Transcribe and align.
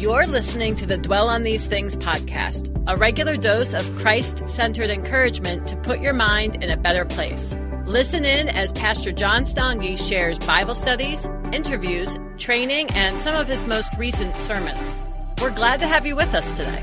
You're 0.00 0.26
listening 0.26 0.76
to 0.76 0.86
the 0.86 0.96
Dwell 0.96 1.28
on 1.28 1.42
These 1.42 1.66
Things 1.66 1.94
podcast, 1.94 2.72
a 2.88 2.96
regular 2.96 3.36
dose 3.36 3.74
of 3.74 3.84
Christ 3.98 4.48
centered 4.48 4.88
encouragement 4.88 5.68
to 5.68 5.76
put 5.76 6.00
your 6.00 6.14
mind 6.14 6.64
in 6.64 6.70
a 6.70 6.76
better 6.78 7.04
place. 7.04 7.54
Listen 7.84 8.24
in 8.24 8.48
as 8.48 8.72
Pastor 8.72 9.12
John 9.12 9.44
Stange 9.44 9.98
shares 9.98 10.38
Bible 10.38 10.74
studies, 10.74 11.28
interviews, 11.52 12.16
training, 12.38 12.88
and 12.92 13.20
some 13.20 13.34
of 13.34 13.46
his 13.46 13.62
most 13.64 13.90
recent 13.98 14.34
sermons. 14.36 14.96
We're 15.38 15.50
glad 15.50 15.80
to 15.80 15.86
have 15.86 16.06
you 16.06 16.16
with 16.16 16.34
us 16.34 16.50
today. 16.54 16.80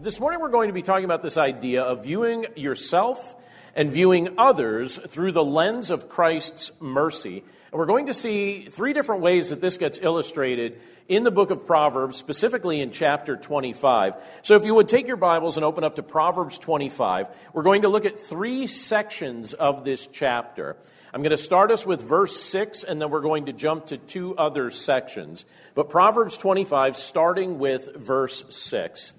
This 0.00 0.18
morning 0.18 0.40
we're 0.40 0.48
going 0.48 0.68
to 0.68 0.72
be 0.72 0.80
talking 0.80 1.04
about 1.04 1.20
this 1.20 1.36
idea 1.36 1.82
of 1.82 2.04
viewing 2.04 2.46
yourself 2.56 3.36
and 3.76 3.92
viewing 3.92 4.30
others 4.38 4.98
through 5.06 5.32
the 5.32 5.44
lens 5.44 5.90
of 5.90 6.08
Christ's 6.08 6.72
mercy. 6.80 7.44
And 7.70 7.78
we're 7.78 7.86
going 7.86 8.06
to 8.06 8.14
see 8.14 8.68
three 8.70 8.94
different 8.94 9.20
ways 9.20 9.50
that 9.50 9.60
this 9.60 9.76
gets 9.76 10.00
illustrated 10.02 10.80
in 11.08 11.22
the 11.22 11.30
book 11.30 11.50
of 11.50 11.66
Proverbs, 11.66 12.16
specifically 12.16 12.80
in 12.80 12.90
chapter 12.90 13.36
25. 13.36 14.16
So 14.42 14.56
if 14.56 14.64
you 14.64 14.74
would 14.74 14.88
take 14.88 15.06
your 15.06 15.18
Bibles 15.18 15.56
and 15.56 15.64
open 15.64 15.84
up 15.84 15.96
to 15.96 16.02
Proverbs 16.02 16.58
25, 16.58 17.28
we're 17.52 17.62
going 17.62 17.82
to 17.82 17.88
look 17.88 18.06
at 18.06 18.18
three 18.18 18.66
sections 18.66 19.52
of 19.52 19.84
this 19.84 20.08
chapter. 20.08 20.76
I'm 21.12 21.22
going 21.22 21.30
to 21.30 21.36
start 21.36 21.70
us 21.70 21.86
with 21.86 22.02
verse 22.02 22.40
6, 22.42 22.82
and 22.82 23.00
then 23.00 23.10
we're 23.10 23.20
going 23.20 23.46
to 23.46 23.52
jump 23.52 23.86
to 23.86 23.98
two 23.98 24.36
other 24.36 24.70
sections. 24.70 25.44
But 25.74 25.90
Proverbs 25.90 26.38
25, 26.38 26.96
starting 26.96 27.58
with 27.58 27.94
verse 27.94 28.44
6. 28.48 29.12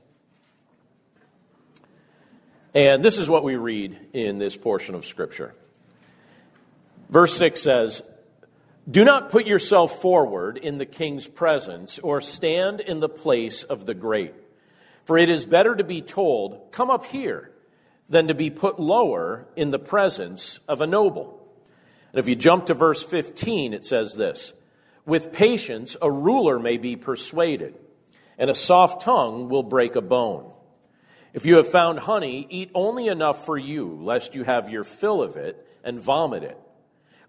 And 2.74 3.04
this 3.04 3.18
is 3.18 3.30
what 3.30 3.44
we 3.44 3.56
read 3.56 3.98
in 4.14 4.38
this 4.38 4.58
portion 4.58 4.96
of 4.96 5.06
Scripture. 5.06 5.54
Verse 7.10 7.36
6 7.38 7.62
says, 7.62 8.02
Do 8.90 9.06
not 9.06 9.30
put 9.30 9.48
yourself 9.48 10.02
forward 10.02 10.58
in 10.58 10.78
the 10.78 10.86
king's 10.86 11.28
presence 11.28 12.00
or 12.00 12.22
stand 12.22 12.82
in 12.82 13.00
the 13.00 13.10
place 13.10 13.64
of 13.64 13.86
the 13.86 13.94
great. 13.94 14.34
For 15.06 15.18
it 15.18 15.30
is 15.30 15.46
better 15.46 15.76
to 15.76 15.84
be 15.84 16.02
told, 16.02 16.72
Come 16.72 16.90
up 16.90 17.06
here, 17.06 17.52
than 18.10 18.28
to 18.28 18.34
be 18.34 18.50
put 18.50 18.80
lower 18.80 19.48
in 19.56 19.72
the 19.72 19.80
presence 19.80 20.60
of 20.68 20.82
a 20.82 20.88
noble. 20.88 21.42
And 22.12 22.20
if 22.20 22.28
you 22.28 22.36
jump 22.36 22.66
to 22.68 22.74
verse 22.74 23.04
15, 23.04 23.74
it 23.74 23.86
says 23.86 24.14
this 24.14 24.54
With 25.06 25.32
patience, 25.32 25.96
a 26.02 26.12
ruler 26.12 26.60
may 26.60 26.78
be 26.78 26.96
persuaded, 26.96 27.76
and 28.38 28.50
a 28.50 28.56
soft 28.56 29.02
tongue 29.02 29.50
will 29.50 29.64
break 29.64 29.96
a 29.96 30.02
bone. 30.02 30.52
If 31.38 31.46
you 31.46 31.58
have 31.58 31.68
found 31.68 32.00
honey, 32.00 32.48
eat 32.50 32.72
only 32.74 33.10
enough 33.10 33.46
for 33.46 33.60
you, 33.60 34.00
lest 34.02 34.34
you 34.34 34.44
have 34.44 34.72
your 34.72 34.84
fill 34.84 35.22
of 35.22 35.36
it 35.36 35.64
and 35.84 36.00
vomit 36.00 36.42
it. 36.42 36.60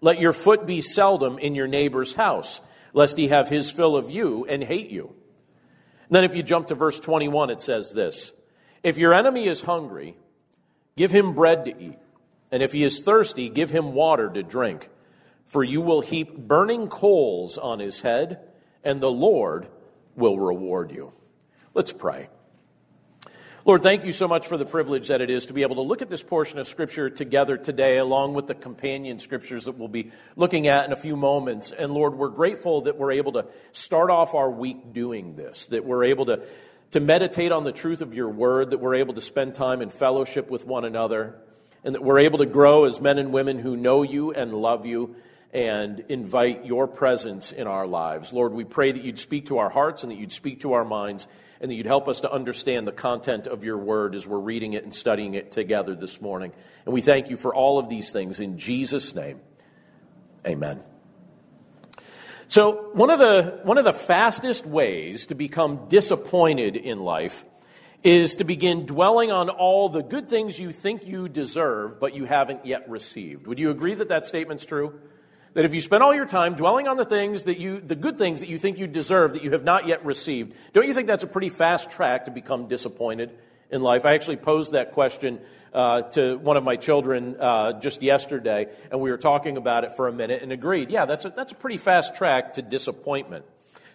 Let 0.01 0.19
your 0.19 0.33
foot 0.33 0.65
be 0.65 0.81
seldom 0.81 1.37
in 1.37 1.53
your 1.53 1.67
neighbor's 1.67 2.15
house, 2.15 2.59
lest 2.91 3.19
he 3.19 3.27
have 3.27 3.49
his 3.49 3.69
fill 3.69 3.95
of 3.95 4.09
you 4.09 4.47
and 4.49 4.63
hate 4.63 4.89
you. 4.89 5.13
And 6.07 6.15
then 6.15 6.23
if 6.23 6.33
you 6.33 6.41
jump 6.41 6.69
to 6.69 6.73
verse 6.73 6.99
21, 6.99 7.51
it 7.51 7.61
says 7.61 7.91
this 7.91 8.33
If 8.81 8.97
your 8.97 9.13
enemy 9.13 9.47
is 9.47 9.61
hungry, 9.61 10.17
give 10.97 11.11
him 11.11 11.35
bread 11.35 11.65
to 11.65 11.79
eat, 11.79 11.99
and 12.51 12.63
if 12.63 12.73
he 12.73 12.83
is 12.83 13.03
thirsty, 13.03 13.47
give 13.47 13.69
him 13.69 13.93
water 13.93 14.27
to 14.27 14.41
drink, 14.41 14.89
for 15.45 15.63
you 15.63 15.81
will 15.81 16.01
heap 16.01 16.35
burning 16.35 16.87
coals 16.87 17.59
on 17.59 17.77
his 17.77 18.01
head, 18.01 18.39
and 18.83 19.01
the 19.01 19.11
Lord 19.11 19.67
will 20.15 20.39
reward 20.39 20.89
you. 20.89 21.13
Let's 21.75 21.91
pray. 21.91 22.29
Lord, 23.69 23.83
thank 23.83 24.03
you 24.03 24.13
so 24.13 24.27
much 24.27 24.47
for 24.47 24.57
the 24.57 24.65
privilege 24.65 25.09
that 25.09 25.21
it 25.21 25.29
is 25.29 25.45
to 25.45 25.53
be 25.53 25.61
able 25.61 25.75
to 25.75 25.83
look 25.83 26.01
at 26.01 26.09
this 26.09 26.23
portion 26.23 26.57
of 26.57 26.67
Scripture 26.67 27.07
together 27.07 27.55
today, 27.55 27.99
along 27.99 28.33
with 28.33 28.47
the 28.47 28.55
companion 28.55 29.19
Scriptures 29.19 29.65
that 29.65 29.77
we'll 29.77 29.87
be 29.87 30.11
looking 30.35 30.67
at 30.67 30.85
in 30.85 30.91
a 30.91 30.95
few 30.95 31.15
moments. 31.15 31.71
And 31.71 31.93
Lord, 31.93 32.15
we're 32.15 32.29
grateful 32.29 32.81
that 32.81 32.97
we're 32.97 33.11
able 33.11 33.33
to 33.33 33.45
start 33.71 34.09
off 34.09 34.33
our 34.33 34.49
week 34.49 34.91
doing 34.91 35.35
this, 35.35 35.67
that 35.67 35.85
we're 35.85 36.05
able 36.05 36.25
to, 36.25 36.41
to 36.93 36.99
meditate 36.99 37.51
on 37.51 37.63
the 37.63 37.71
truth 37.71 38.01
of 38.01 38.15
your 38.15 38.29
word, 38.29 38.71
that 38.71 38.79
we're 38.79 38.95
able 38.95 39.13
to 39.13 39.21
spend 39.21 39.53
time 39.53 39.83
in 39.83 39.89
fellowship 39.89 40.49
with 40.49 40.65
one 40.65 40.83
another, 40.83 41.35
and 41.83 41.93
that 41.93 42.01
we're 42.03 42.21
able 42.21 42.39
to 42.39 42.47
grow 42.47 42.85
as 42.85 42.99
men 42.99 43.19
and 43.19 43.31
women 43.31 43.59
who 43.59 43.77
know 43.77 44.01
you 44.01 44.31
and 44.31 44.51
love 44.51 44.87
you 44.87 45.15
and 45.53 46.05
invite 46.09 46.65
your 46.65 46.87
presence 46.87 47.51
in 47.51 47.67
our 47.67 47.85
lives. 47.85 48.33
Lord, 48.33 48.51
we 48.51 48.63
pray 48.63 48.91
that 48.91 49.03
you'd 49.03 49.19
speak 49.19 49.45
to 49.49 49.59
our 49.59 49.69
hearts 49.69 50.01
and 50.01 50.11
that 50.11 50.17
you'd 50.17 50.31
speak 50.31 50.61
to 50.61 50.73
our 50.73 50.85
minds 50.85 51.27
and 51.61 51.69
that 51.69 51.75
you'd 51.75 51.85
help 51.85 52.07
us 52.07 52.21
to 52.21 52.31
understand 52.31 52.87
the 52.87 52.91
content 52.91 53.47
of 53.47 53.63
your 53.63 53.77
word 53.77 54.15
as 54.15 54.25
we're 54.25 54.39
reading 54.39 54.73
it 54.73 54.83
and 54.83 54.93
studying 54.93 55.33
it 55.33 55.51
together 55.51 55.95
this 55.95 56.21
morning. 56.21 56.53
And 56.85 56.93
we 56.93 57.01
thank 57.01 57.29
you 57.29 57.37
for 57.37 57.53
all 57.53 57.79
of 57.79 57.89
these 57.89 58.11
things 58.11 58.39
in 58.39 58.57
Jesus' 58.57 59.13
name. 59.13 59.41
Amen. 60.45 60.81
So, 62.47 62.89
one 62.93 63.11
of 63.11 63.19
the, 63.19 63.59
one 63.63 63.77
of 63.77 63.85
the 63.85 63.93
fastest 63.93 64.65
ways 64.65 65.27
to 65.27 65.35
become 65.35 65.87
disappointed 65.87 66.75
in 66.75 66.99
life 66.99 67.45
is 68.01 68.35
to 68.35 68.43
begin 68.43 68.85
dwelling 68.85 69.29
on 69.29 69.49
all 69.49 69.89
the 69.89 70.01
good 70.01 70.29
things 70.29 70.57
you 70.57 70.71
think 70.71 71.05
you 71.05 71.27
deserve, 71.27 71.99
but 71.99 72.15
you 72.15 72.25
haven't 72.25 72.65
yet 72.65 72.89
received. 72.89 73.45
Would 73.45 73.59
you 73.59 73.69
agree 73.69 73.93
that 73.93 74.07
that 74.07 74.25
statement's 74.25 74.65
true? 74.65 74.99
That 75.53 75.65
if 75.65 75.73
you 75.73 75.81
spend 75.81 76.03
all 76.03 76.13
your 76.13 76.25
time 76.25 76.55
dwelling 76.55 76.87
on 76.87 76.97
the 76.97 77.05
things 77.05 77.43
that 77.43 77.57
you, 77.57 77.81
the 77.81 77.95
good 77.95 78.17
things 78.17 78.39
that 78.41 78.49
you 78.49 78.59
think 78.59 78.77
you 78.77 78.87
deserve 78.87 79.33
that 79.33 79.43
you 79.43 79.51
have 79.51 79.63
not 79.63 79.87
yet 79.87 80.05
received, 80.05 80.53
don't 80.73 80.87
you 80.87 80.93
think 80.93 81.07
that's 81.07 81.23
a 81.23 81.27
pretty 81.27 81.49
fast 81.49 81.89
track 81.89 82.25
to 82.25 82.31
become 82.31 82.67
disappointed 82.67 83.31
in 83.71 83.81
life? 83.81 84.05
I 84.05 84.13
actually 84.13 84.37
posed 84.37 84.73
that 84.73 84.91
question 84.91 85.39
uh, 85.73 86.01
to 86.01 86.37
one 86.37 86.57
of 86.57 86.63
my 86.63 86.75
children 86.75 87.35
uh, 87.39 87.79
just 87.79 88.01
yesterday, 88.01 88.67
and 88.91 89.01
we 89.01 89.11
were 89.11 89.17
talking 89.17 89.57
about 89.57 89.83
it 89.83 89.95
for 89.95 90.07
a 90.07 90.11
minute 90.11 90.41
and 90.43 90.51
agreed, 90.51 90.91
yeah, 90.91 91.05
that's 91.05 91.25
a, 91.25 91.29
that's 91.29 91.51
a 91.51 91.55
pretty 91.55 91.77
fast 91.77 92.15
track 92.15 92.53
to 92.53 92.61
disappointment. 92.61 93.45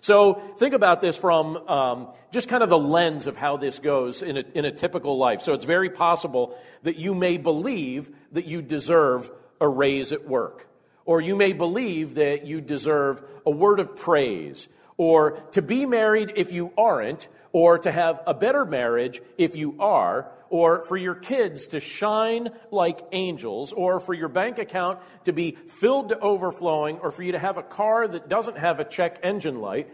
So 0.00 0.34
think 0.58 0.74
about 0.74 1.00
this 1.00 1.16
from 1.16 1.56
um, 1.68 2.08
just 2.30 2.48
kind 2.48 2.62
of 2.62 2.68
the 2.68 2.78
lens 2.78 3.26
of 3.26 3.38
how 3.38 3.56
this 3.56 3.78
goes 3.78 4.22
in 4.22 4.36
a, 4.36 4.44
in 4.54 4.66
a 4.66 4.70
typical 4.70 5.16
life. 5.16 5.40
So 5.40 5.54
it's 5.54 5.64
very 5.64 5.88
possible 5.88 6.58
that 6.82 6.96
you 6.96 7.14
may 7.14 7.38
believe 7.38 8.10
that 8.32 8.44
you 8.44 8.60
deserve 8.60 9.30
a 9.60 9.68
raise 9.68 10.12
at 10.12 10.28
work 10.28 10.68
or 11.04 11.20
you 11.20 11.36
may 11.36 11.52
believe 11.52 12.14
that 12.14 12.46
you 12.46 12.60
deserve 12.60 13.22
a 13.44 13.50
word 13.50 13.80
of 13.80 13.96
praise, 13.96 14.68
or 14.96 15.32
to 15.52 15.62
be 15.62 15.86
married 15.86 16.32
if 16.36 16.52
you 16.52 16.72
aren't, 16.78 17.28
or 17.52 17.78
to 17.78 17.90
have 17.90 18.20
a 18.26 18.34
better 18.34 18.64
marriage 18.64 19.20
if 19.38 19.56
you 19.56 19.76
are, 19.78 20.30
or 20.50 20.82
for 20.82 20.96
your 20.96 21.14
kids 21.14 21.68
to 21.68 21.80
shine 21.80 22.48
like 22.70 23.00
angels, 23.12 23.72
or 23.72 24.00
for 24.00 24.14
your 24.14 24.28
bank 24.28 24.58
account 24.58 24.98
to 25.24 25.32
be 25.32 25.52
filled 25.66 26.10
to 26.10 26.18
overflowing, 26.18 26.98
or 26.98 27.10
for 27.10 27.22
you 27.22 27.32
to 27.32 27.38
have 27.38 27.58
a 27.58 27.62
car 27.62 28.06
that 28.06 28.28
doesn't 28.28 28.58
have 28.58 28.80
a 28.80 28.84
check 28.84 29.18
engine 29.22 29.60
light 29.60 29.88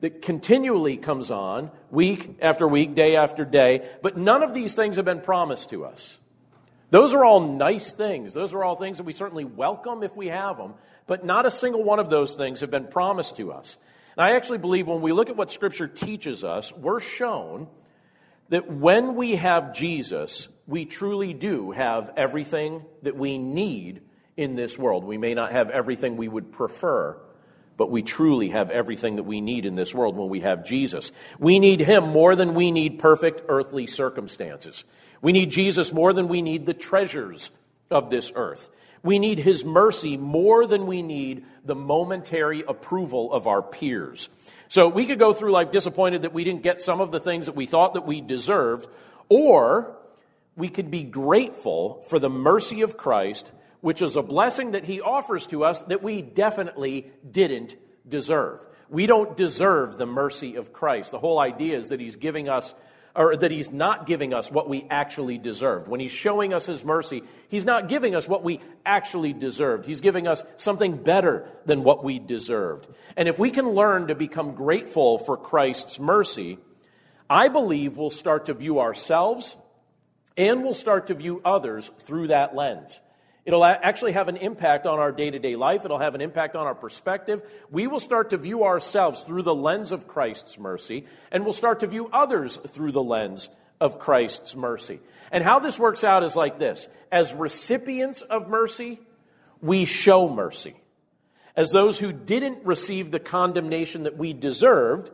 that 0.00 0.22
continually 0.22 0.96
comes 0.96 1.30
on 1.30 1.70
week 1.90 2.36
after 2.40 2.68
week, 2.68 2.94
day 2.94 3.16
after 3.16 3.44
day. 3.44 3.88
But 4.02 4.16
none 4.16 4.42
of 4.42 4.54
these 4.54 4.74
things 4.74 4.96
have 4.96 5.04
been 5.04 5.20
promised 5.20 5.70
to 5.70 5.84
us. 5.84 6.18
Those 6.94 7.12
are 7.12 7.24
all 7.24 7.40
nice 7.40 7.90
things. 7.90 8.34
Those 8.34 8.54
are 8.54 8.62
all 8.62 8.76
things 8.76 8.98
that 8.98 9.02
we 9.02 9.12
certainly 9.12 9.44
welcome 9.44 10.04
if 10.04 10.14
we 10.14 10.28
have 10.28 10.58
them, 10.58 10.74
but 11.08 11.24
not 11.24 11.44
a 11.44 11.50
single 11.50 11.82
one 11.82 11.98
of 11.98 12.08
those 12.08 12.36
things 12.36 12.60
have 12.60 12.70
been 12.70 12.86
promised 12.86 13.36
to 13.38 13.50
us. 13.50 13.76
And 14.16 14.24
I 14.24 14.36
actually 14.36 14.58
believe 14.58 14.86
when 14.86 15.00
we 15.00 15.10
look 15.10 15.28
at 15.28 15.34
what 15.34 15.50
Scripture 15.50 15.88
teaches 15.88 16.44
us, 16.44 16.72
we're 16.72 17.00
shown 17.00 17.66
that 18.50 18.70
when 18.70 19.16
we 19.16 19.34
have 19.34 19.74
Jesus, 19.74 20.46
we 20.68 20.84
truly 20.84 21.34
do 21.34 21.72
have 21.72 22.12
everything 22.16 22.84
that 23.02 23.16
we 23.16 23.38
need 23.38 24.02
in 24.36 24.54
this 24.54 24.78
world. 24.78 25.02
We 25.02 25.18
may 25.18 25.34
not 25.34 25.50
have 25.50 25.70
everything 25.70 26.16
we 26.16 26.28
would 26.28 26.52
prefer, 26.52 27.18
but 27.76 27.90
we 27.90 28.04
truly 28.04 28.50
have 28.50 28.70
everything 28.70 29.16
that 29.16 29.24
we 29.24 29.40
need 29.40 29.66
in 29.66 29.74
this 29.74 29.92
world 29.92 30.16
when 30.16 30.28
we 30.28 30.42
have 30.42 30.64
Jesus. 30.64 31.10
We 31.40 31.58
need 31.58 31.80
Him 31.80 32.10
more 32.10 32.36
than 32.36 32.54
we 32.54 32.70
need 32.70 33.00
perfect 33.00 33.42
earthly 33.48 33.88
circumstances. 33.88 34.84
We 35.24 35.32
need 35.32 35.50
Jesus 35.50 35.90
more 35.90 36.12
than 36.12 36.28
we 36.28 36.42
need 36.42 36.66
the 36.66 36.74
treasures 36.74 37.48
of 37.90 38.10
this 38.10 38.30
earth. 38.34 38.68
We 39.02 39.18
need 39.18 39.38
his 39.38 39.64
mercy 39.64 40.18
more 40.18 40.66
than 40.66 40.86
we 40.86 41.00
need 41.00 41.46
the 41.64 41.74
momentary 41.74 42.62
approval 42.68 43.32
of 43.32 43.46
our 43.46 43.62
peers. 43.62 44.28
So 44.68 44.86
we 44.86 45.06
could 45.06 45.18
go 45.18 45.32
through 45.32 45.50
life 45.50 45.70
disappointed 45.70 46.22
that 46.22 46.34
we 46.34 46.44
didn't 46.44 46.62
get 46.62 46.78
some 46.78 47.00
of 47.00 47.10
the 47.10 47.20
things 47.20 47.46
that 47.46 47.56
we 47.56 47.64
thought 47.64 47.94
that 47.94 48.06
we 48.06 48.20
deserved, 48.20 48.86
or 49.30 49.96
we 50.56 50.68
could 50.68 50.90
be 50.90 51.04
grateful 51.04 52.02
for 52.06 52.18
the 52.18 52.28
mercy 52.28 52.82
of 52.82 52.98
Christ, 52.98 53.50
which 53.80 54.02
is 54.02 54.16
a 54.16 54.22
blessing 54.22 54.72
that 54.72 54.84
he 54.84 55.00
offers 55.00 55.46
to 55.46 55.64
us 55.64 55.80
that 55.84 56.02
we 56.02 56.20
definitely 56.20 57.10
didn't 57.30 57.76
deserve. 58.06 58.60
We 58.90 59.06
don't 59.06 59.38
deserve 59.38 59.96
the 59.96 60.04
mercy 60.04 60.56
of 60.56 60.74
Christ. 60.74 61.12
The 61.12 61.18
whole 61.18 61.38
idea 61.38 61.78
is 61.78 61.88
that 61.88 62.00
he's 62.00 62.16
giving 62.16 62.50
us 62.50 62.74
or 63.16 63.36
that 63.36 63.50
he's 63.50 63.70
not 63.70 64.06
giving 64.06 64.34
us 64.34 64.50
what 64.50 64.68
we 64.68 64.86
actually 64.90 65.38
deserved. 65.38 65.86
When 65.86 66.00
he's 66.00 66.10
showing 66.10 66.52
us 66.52 66.66
his 66.66 66.84
mercy, 66.84 67.22
he's 67.48 67.64
not 67.64 67.88
giving 67.88 68.14
us 68.14 68.28
what 68.28 68.42
we 68.42 68.60
actually 68.84 69.32
deserved. 69.32 69.86
He's 69.86 70.00
giving 70.00 70.26
us 70.26 70.42
something 70.56 70.96
better 70.96 71.48
than 71.64 71.84
what 71.84 72.02
we 72.02 72.18
deserved. 72.18 72.88
And 73.16 73.28
if 73.28 73.38
we 73.38 73.50
can 73.50 73.70
learn 73.70 74.08
to 74.08 74.14
become 74.14 74.54
grateful 74.54 75.18
for 75.18 75.36
Christ's 75.36 76.00
mercy, 76.00 76.58
I 77.30 77.48
believe 77.48 77.96
we'll 77.96 78.10
start 78.10 78.46
to 78.46 78.54
view 78.54 78.80
ourselves 78.80 79.56
and 80.36 80.64
we'll 80.64 80.74
start 80.74 81.06
to 81.06 81.14
view 81.14 81.40
others 81.44 81.90
through 82.00 82.28
that 82.28 82.56
lens. 82.56 83.00
It'll 83.44 83.64
actually 83.64 84.12
have 84.12 84.28
an 84.28 84.38
impact 84.38 84.86
on 84.86 84.98
our 84.98 85.12
day 85.12 85.30
to 85.30 85.38
day 85.38 85.54
life. 85.54 85.84
It'll 85.84 85.98
have 85.98 86.14
an 86.14 86.22
impact 86.22 86.56
on 86.56 86.66
our 86.66 86.74
perspective. 86.74 87.42
We 87.70 87.86
will 87.86 88.00
start 88.00 88.30
to 88.30 88.38
view 88.38 88.64
ourselves 88.64 89.22
through 89.22 89.42
the 89.42 89.54
lens 89.54 89.92
of 89.92 90.08
Christ's 90.08 90.58
mercy, 90.58 91.04
and 91.30 91.44
we'll 91.44 91.52
start 91.52 91.80
to 91.80 91.86
view 91.86 92.08
others 92.10 92.58
through 92.68 92.92
the 92.92 93.02
lens 93.02 93.50
of 93.80 93.98
Christ's 93.98 94.56
mercy. 94.56 95.00
And 95.30 95.44
how 95.44 95.58
this 95.58 95.78
works 95.78 96.04
out 96.04 96.22
is 96.22 96.36
like 96.36 96.58
this 96.58 96.88
as 97.12 97.34
recipients 97.34 98.22
of 98.22 98.48
mercy, 98.48 99.00
we 99.60 99.84
show 99.84 100.28
mercy. 100.28 100.74
As 101.54 101.70
those 101.70 101.98
who 101.98 102.12
didn't 102.12 102.64
receive 102.64 103.10
the 103.10 103.20
condemnation 103.20 104.04
that 104.04 104.16
we 104.16 104.32
deserved, 104.32 105.10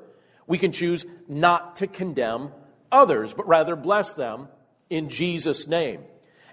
we 0.46 0.56
can 0.56 0.72
choose 0.72 1.04
not 1.28 1.76
to 1.76 1.86
condemn 1.86 2.52
others, 2.92 3.34
but 3.34 3.46
rather 3.46 3.76
bless 3.76 4.14
them 4.14 4.48
in 4.88 5.08
Jesus' 5.08 5.66
name. 5.66 6.00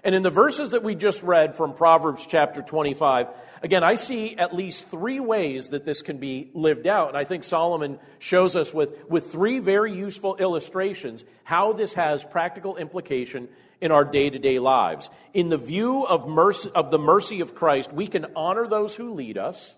And 0.04 0.14
in 0.14 0.22
the 0.22 0.30
verses 0.30 0.70
that 0.70 0.82
we 0.82 0.94
just 0.94 1.22
read 1.22 1.56
from 1.56 1.74
Proverbs 1.74 2.26
chapter 2.26 2.62
25, 2.62 3.30
again, 3.62 3.82
I 3.82 3.96
see 3.96 4.36
at 4.36 4.54
least 4.54 4.88
three 4.90 5.20
ways 5.20 5.70
that 5.70 5.84
this 5.84 6.02
can 6.02 6.18
be 6.18 6.50
lived 6.54 6.86
out. 6.86 7.08
And 7.08 7.16
I 7.16 7.24
think 7.24 7.44
Solomon 7.44 7.98
shows 8.18 8.54
us 8.54 8.72
with, 8.72 9.08
with 9.08 9.32
three 9.32 9.58
very 9.58 9.92
useful 9.92 10.36
illustrations 10.36 11.24
how 11.44 11.72
this 11.72 11.94
has 11.94 12.24
practical 12.24 12.76
implication 12.76 13.48
in 13.80 13.92
our 13.92 14.04
day 14.04 14.30
to 14.30 14.38
day 14.38 14.58
lives. 14.58 15.10
In 15.34 15.48
the 15.48 15.56
view 15.56 16.04
of, 16.04 16.28
mercy, 16.28 16.70
of 16.74 16.90
the 16.90 16.98
mercy 16.98 17.40
of 17.40 17.54
Christ, 17.54 17.92
we 17.92 18.06
can 18.06 18.26
honor 18.36 18.66
those 18.66 18.94
who 18.94 19.14
lead 19.14 19.38
us, 19.38 19.74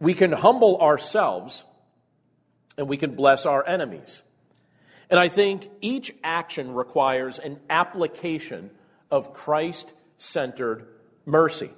we 0.00 0.14
can 0.14 0.32
humble 0.32 0.80
ourselves, 0.80 1.64
and 2.76 2.88
we 2.88 2.96
can 2.96 3.16
bless 3.16 3.46
our 3.46 3.66
enemies. 3.66 4.22
And 5.10 5.18
I 5.18 5.28
think 5.28 5.68
each 5.80 6.14
action 6.22 6.74
requires 6.74 7.38
an 7.38 7.58
application 7.70 8.70
of 9.10 9.32
Christ 9.32 9.92
centered 10.18 10.86
mercy. 11.24 11.70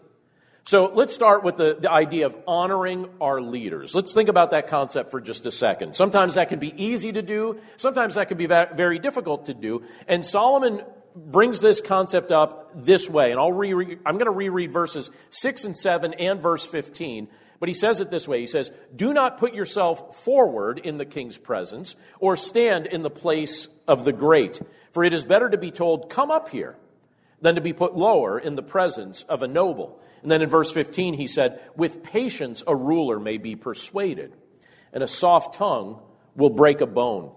So 0.64 0.90
let's 0.94 1.14
start 1.14 1.42
with 1.42 1.56
the, 1.56 1.76
the 1.80 1.90
idea 1.90 2.26
of 2.26 2.36
honoring 2.46 3.08
our 3.20 3.40
leaders. 3.40 3.94
Let's 3.94 4.12
think 4.12 4.28
about 4.28 4.50
that 4.50 4.68
concept 4.68 5.10
for 5.10 5.20
just 5.20 5.46
a 5.46 5.50
second. 5.50 5.96
Sometimes 5.96 6.34
that 6.34 6.48
can 6.48 6.58
be 6.58 6.72
easy 6.76 7.12
to 7.12 7.22
do, 7.22 7.60
sometimes 7.76 8.14
that 8.16 8.28
can 8.28 8.36
be 8.36 8.46
very 8.46 8.98
difficult 8.98 9.46
to 9.46 9.54
do. 9.54 9.84
And 10.06 10.24
Solomon 10.24 10.82
brings 11.16 11.60
this 11.60 11.80
concept 11.80 12.30
up 12.30 12.70
this 12.74 13.08
way. 13.08 13.30
And 13.30 13.40
I'll 13.40 13.52
re- 13.52 13.98
I'm 14.06 14.14
going 14.14 14.26
to 14.26 14.30
reread 14.30 14.72
verses 14.72 15.10
6 15.30 15.64
and 15.64 15.76
7 15.76 16.14
and 16.14 16.40
verse 16.40 16.64
15 16.64 17.28
but 17.60 17.68
he 17.68 17.74
says 17.74 18.00
it 18.00 18.10
this 18.10 18.26
way 18.26 18.40
He 18.40 18.46
says, 18.46 18.72
Do 18.94 19.12
not 19.12 19.36
put 19.36 19.54
yourself 19.54 20.16
forward 20.24 20.78
in 20.78 20.98
the 20.98 21.04
king's 21.04 21.38
presence 21.38 21.94
or 22.18 22.34
stand 22.34 22.86
in 22.86 23.02
the 23.02 23.10
place 23.10 23.68
of 23.86 24.04
the 24.04 24.12
great, 24.12 24.60
for 24.92 25.04
it 25.04 25.12
is 25.12 25.24
better 25.24 25.48
to 25.48 25.58
be 25.58 25.70
told, 25.70 26.10
Come 26.10 26.30
up 26.30 26.48
here, 26.48 26.76
than 27.40 27.54
to 27.54 27.60
be 27.60 27.74
put 27.74 27.94
lower 27.94 28.38
in 28.38 28.56
the 28.56 28.62
presence 28.62 29.22
of 29.28 29.42
a 29.42 29.48
noble. 29.48 30.00
And 30.22 30.30
then 30.30 30.42
in 30.42 30.48
verse 30.48 30.72
15, 30.72 31.14
he 31.14 31.26
said, 31.26 31.60
With 31.76 32.02
patience 32.02 32.62
a 32.66 32.74
ruler 32.74 33.20
may 33.20 33.36
be 33.36 33.56
persuaded, 33.56 34.34
and 34.92 35.02
a 35.02 35.08
soft 35.08 35.54
tongue 35.54 36.00
will 36.34 36.50
break 36.50 36.80
a 36.80 36.86
bone. 36.86 37.32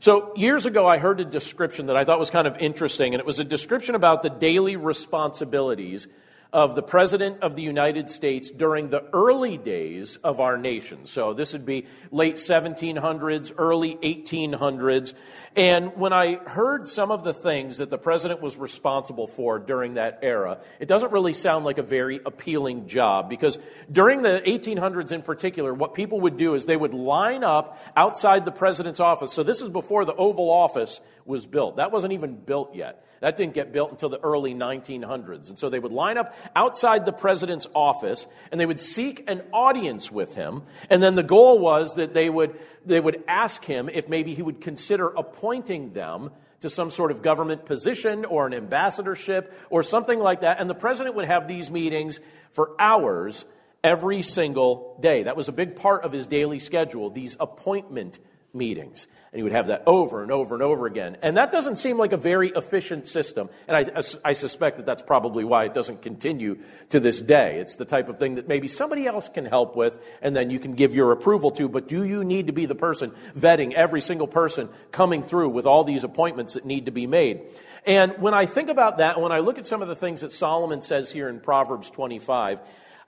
So, 0.00 0.32
years 0.36 0.64
ago, 0.64 0.86
I 0.86 0.98
heard 0.98 1.18
a 1.18 1.24
description 1.24 1.86
that 1.86 1.96
I 1.96 2.04
thought 2.04 2.20
was 2.20 2.30
kind 2.30 2.46
of 2.46 2.56
interesting, 2.58 3.14
and 3.14 3.20
it 3.20 3.26
was 3.26 3.40
a 3.40 3.44
description 3.44 3.96
about 3.96 4.22
the 4.22 4.30
daily 4.30 4.76
responsibilities 4.76 6.06
of 6.50 6.74
the 6.74 6.82
President 6.82 7.42
of 7.42 7.56
the 7.56 7.62
United 7.62 8.08
States 8.08 8.50
during 8.50 8.88
the 8.88 9.04
early 9.12 9.58
days 9.58 10.16
of 10.24 10.40
our 10.40 10.56
nation. 10.56 11.04
So 11.04 11.34
this 11.34 11.52
would 11.52 11.66
be 11.66 11.86
late 12.10 12.36
1700s, 12.36 13.52
early 13.58 13.96
1800s. 13.96 15.12
And 15.54 15.94
when 15.96 16.14
I 16.14 16.36
heard 16.36 16.88
some 16.88 17.10
of 17.10 17.22
the 17.22 17.34
things 17.34 17.78
that 17.78 17.90
the 17.90 17.98
President 17.98 18.40
was 18.40 18.56
responsible 18.56 19.26
for 19.26 19.58
during 19.58 19.94
that 19.94 20.20
era, 20.22 20.58
it 20.80 20.88
doesn't 20.88 21.12
really 21.12 21.34
sound 21.34 21.66
like 21.66 21.76
a 21.76 21.82
very 21.82 22.20
appealing 22.24 22.86
job 22.86 23.28
because 23.28 23.58
during 23.92 24.22
the 24.22 24.40
1800s 24.46 25.12
in 25.12 25.20
particular, 25.20 25.74
what 25.74 25.92
people 25.92 26.20
would 26.22 26.38
do 26.38 26.54
is 26.54 26.64
they 26.64 26.76
would 26.76 26.94
line 26.94 27.44
up 27.44 27.78
outside 27.94 28.46
the 28.46 28.52
President's 28.52 29.00
office. 29.00 29.34
So 29.34 29.42
this 29.42 29.60
is 29.60 29.68
before 29.68 30.06
the 30.06 30.14
Oval 30.14 30.50
Office 30.50 31.00
was 31.28 31.46
built. 31.46 31.76
That 31.76 31.92
wasn't 31.92 32.14
even 32.14 32.34
built 32.34 32.74
yet. 32.74 33.04
That 33.20 33.36
didn't 33.36 33.54
get 33.54 33.72
built 33.72 33.90
until 33.90 34.08
the 34.08 34.20
early 34.20 34.54
1900s. 34.54 35.48
And 35.48 35.58
so 35.58 35.68
they 35.68 35.78
would 35.78 35.92
line 35.92 36.18
up 36.18 36.34
outside 36.56 37.04
the 37.04 37.12
president's 37.12 37.66
office 37.74 38.26
and 38.50 38.60
they 38.60 38.66
would 38.66 38.80
seek 38.80 39.24
an 39.28 39.42
audience 39.52 40.10
with 40.10 40.34
him. 40.34 40.62
And 40.88 41.02
then 41.02 41.14
the 41.14 41.22
goal 41.22 41.58
was 41.58 41.96
that 41.96 42.14
they 42.14 42.30
would, 42.30 42.58
they 42.86 43.00
would 43.00 43.22
ask 43.28 43.64
him 43.64 43.88
if 43.88 44.08
maybe 44.08 44.34
he 44.34 44.42
would 44.42 44.60
consider 44.60 45.08
appointing 45.08 45.92
them 45.92 46.30
to 46.60 46.70
some 46.70 46.90
sort 46.90 47.10
of 47.10 47.22
government 47.22 47.66
position 47.66 48.24
or 48.24 48.46
an 48.46 48.54
ambassadorship 48.54 49.52
or 49.70 49.82
something 49.82 50.18
like 50.18 50.40
that. 50.40 50.60
And 50.60 50.68
the 50.68 50.74
president 50.74 51.14
would 51.16 51.26
have 51.26 51.46
these 51.46 51.70
meetings 51.70 52.20
for 52.52 52.70
hours 52.80 53.44
every 53.82 54.22
single 54.22 54.96
day. 55.00 55.24
That 55.24 55.36
was 55.36 55.48
a 55.48 55.52
big 55.52 55.76
part 55.76 56.04
of 56.04 56.12
his 56.12 56.26
daily 56.26 56.58
schedule, 56.58 57.10
these 57.10 57.36
appointment 57.38 58.18
meetings. 58.54 59.06
And 59.32 59.38
he 59.38 59.42
would 59.42 59.52
have 59.52 59.66
that 59.66 59.82
over 59.86 60.22
and 60.22 60.32
over 60.32 60.54
and 60.54 60.62
over 60.62 60.86
again. 60.86 61.18
And 61.22 61.36
that 61.36 61.52
doesn't 61.52 61.76
seem 61.76 61.98
like 61.98 62.12
a 62.12 62.16
very 62.16 62.48
efficient 62.48 63.06
system. 63.06 63.50
And 63.66 63.76
I, 63.76 64.02
I, 64.24 64.32
suspect 64.32 64.78
that 64.78 64.86
that's 64.86 65.02
probably 65.02 65.44
why 65.44 65.64
it 65.64 65.74
doesn't 65.74 66.00
continue 66.00 66.58
to 66.88 66.98
this 66.98 67.20
day. 67.20 67.58
It's 67.58 67.76
the 67.76 67.84
type 67.84 68.08
of 68.08 68.18
thing 68.18 68.36
that 68.36 68.48
maybe 68.48 68.68
somebody 68.68 69.06
else 69.06 69.28
can 69.28 69.44
help 69.44 69.76
with, 69.76 69.98
and 70.22 70.34
then 70.34 70.48
you 70.48 70.58
can 70.58 70.74
give 70.74 70.94
your 70.94 71.12
approval 71.12 71.50
to. 71.52 71.68
But 71.68 71.88
do 71.88 72.04
you 72.04 72.24
need 72.24 72.46
to 72.46 72.54
be 72.54 72.64
the 72.64 72.74
person 72.74 73.12
vetting 73.36 73.74
every 73.74 74.00
single 74.00 74.26
person 74.26 74.70
coming 74.92 75.22
through 75.22 75.50
with 75.50 75.66
all 75.66 75.84
these 75.84 76.04
appointments 76.04 76.54
that 76.54 76.64
need 76.64 76.86
to 76.86 76.92
be 76.92 77.06
made? 77.06 77.42
And 77.84 78.18
when 78.18 78.32
I 78.32 78.46
think 78.46 78.70
about 78.70 78.98
that, 78.98 79.20
when 79.20 79.32
I 79.32 79.40
look 79.40 79.58
at 79.58 79.66
some 79.66 79.82
of 79.82 79.88
the 79.88 79.96
things 79.96 80.22
that 80.22 80.32
Solomon 80.32 80.80
says 80.80 81.12
here 81.12 81.28
in 81.28 81.40
Proverbs 81.40 81.90
25, 81.90 82.60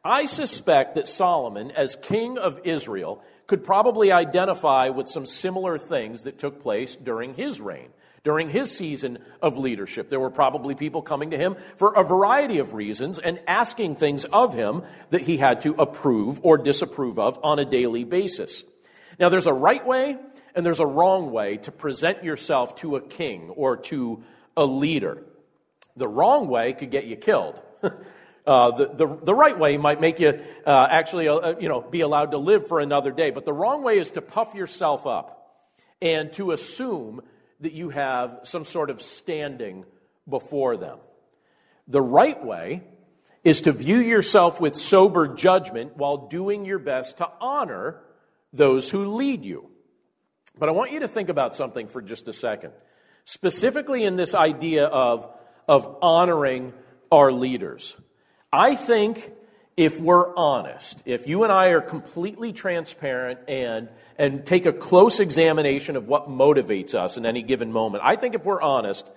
I 0.04 0.26
suspect 0.26 0.94
that 0.94 1.06
Solomon, 1.06 1.70
as 1.72 1.96
king 1.96 2.38
of 2.38 2.60
Israel, 2.64 3.22
could 3.50 3.64
probably 3.64 4.12
identify 4.12 4.90
with 4.90 5.08
some 5.08 5.26
similar 5.26 5.76
things 5.76 6.22
that 6.22 6.38
took 6.38 6.62
place 6.62 6.94
during 6.94 7.34
his 7.34 7.60
reign. 7.60 7.88
During 8.22 8.48
his 8.48 8.70
season 8.70 9.18
of 9.42 9.58
leadership, 9.58 10.08
there 10.08 10.20
were 10.20 10.30
probably 10.30 10.76
people 10.76 11.02
coming 11.02 11.30
to 11.30 11.36
him 11.36 11.56
for 11.76 11.92
a 11.96 12.04
variety 12.04 12.58
of 12.58 12.74
reasons 12.74 13.18
and 13.18 13.40
asking 13.48 13.96
things 13.96 14.24
of 14.24 14.54
him 14.54 14.84
that 15.08 15.22
he 15.22 15.36
had 15.36 15.62
to 15.62 15.74
approve 15.74 16.38
or 16.44 16.58
disapprove 16.58 17.18
of 17.18 17.40
on 17.42 17.58
a 17.58 17.64
daily 17.64 18.04
basis. 18.04 18.62
Now, 19.18 19.30
there's 19.30 19.48
a 19.48 19.52
right 19.52 19.84
way 19.84 20.16
and 20.54 20.64
there's 20.64 20.78
a 20.78 20.86
wrong 20.86 21.32
way 21.32 21.56
to 21.56 21.72
present 21.72 22.22
yourself 22.22 22.76
to 22.76 22.94
a 22.94 23.00
king 23.00 23.50
or 23.56 23.78
to 23.78 24.22
a 24.56 24.64
leader. 24.64 25.24
The 25.96 26.06
wrong 26.06 26.46
way 26.46 26.72
could 26.72 26.92
get 26.92 27.06
you 27.06 27.16
killed. 27.16 27.58
Uh, 28.46 28.70
the, 28.70 28.86
the, 28.86 29.18
the, 29.24 29.34
right 29.34 29.58
way 29.58 29.76
might 29.76 30.00
make 30.00 30.18
you 30.18 30.40
uh, 30.66 30.86
actually 30.90 31.28
uh, 31.28 31.34
uh, 31.34 31.54
you 31.60 31.68
know, 31.68 31.82
be 31.82 32.00
allowed 32.00 32.30
to 32.30 32.38
live 32.38 32.66
for 32.66 32.80
another 32.80 33.12
day, 33.12 33.30
but 33.30 33.44
the 33.44 33.52
wrong 33.52 33.82
way 33.82 33.98
is 33.98 34.10
to 34.12 34.22
puff 34.22 34.54
yourself 34.54 35.06
up 35.06 35.40
and 36.00 36.32
to 36.32 36.52
assume 36.52 37.20
that 37.60 37.72
you 37.72 37.90
have 37.90 38.40
some 38.44 38.64
sort 38.64 38.88
of 38.88 39.02
standing 39.02 39.84
before 40.28 40.76
them. 40.76 40.98
The 41.86 42.00
right 42.00 42.42
way 42.42 42.82
is 43.44 43.62
to 43.62 43.72
view 43.72 43.98
yourself 43.98 44.60
with 44.60 44.76
sober 44.76 45.28
judgment 45.28 45.96
while 45.96 46.28
doing 46.28 46.64
your 46.64 46.78
best 46.78 47.18
to 47.18 47.28
honor 47.40 48.00
those 48.52 48.90
who 48.90 49.14
lead 49.16 49.44
you. 49.44 49.70
But 50.58 50.68
I 50.68 50.72
want 50.72 50.92
you 50.92 51.00
to 51.00 51.08
think 51.08 51.28
about 51.28 51.56
something 51.56 51.88
for 51.88 52.02
just 52.02 52.28
a 52.28 52.32
second, 52.32 52.72
specifically 53.24 54.04
in 54.04 54.16
this 54.16 54.34
idea 54.34 54.86
of, 54.86 55.28
of 55.68 55.98
honoring 56.02 56.72
our 57.10 57.32
leaders. 57.32 57.96
I 58.52 58.74
think 58.74 59.32
if 59.76 60.00
we're 60.00 60.34
honest, 60.36 60.98
if 61.04 61.26
you 61.26 61.44
and 61.44 61.52
I 61.52 61.68
are 61.68 61.80
completely 61.80 62.52
transparent 62.52 63.38
and, 63.48 63.88
and 64.18 64.44
take 64.44 64.66
a 64.66 64.72
close 64.72 65.20
examination 65.20 65.96
of 65.96 66.08
what 66.08 66.28
motivates 66.28 66.94
us 66.94 67.16
in 67.16 67.24
any 67.24 67.42
given 67.42 67.72
moment, 67.72 68.02
I 68.04 68.16
think 68.16 68.34
if 68.34 68.44
we're 68.44 68.60
honest, 68.60 69.08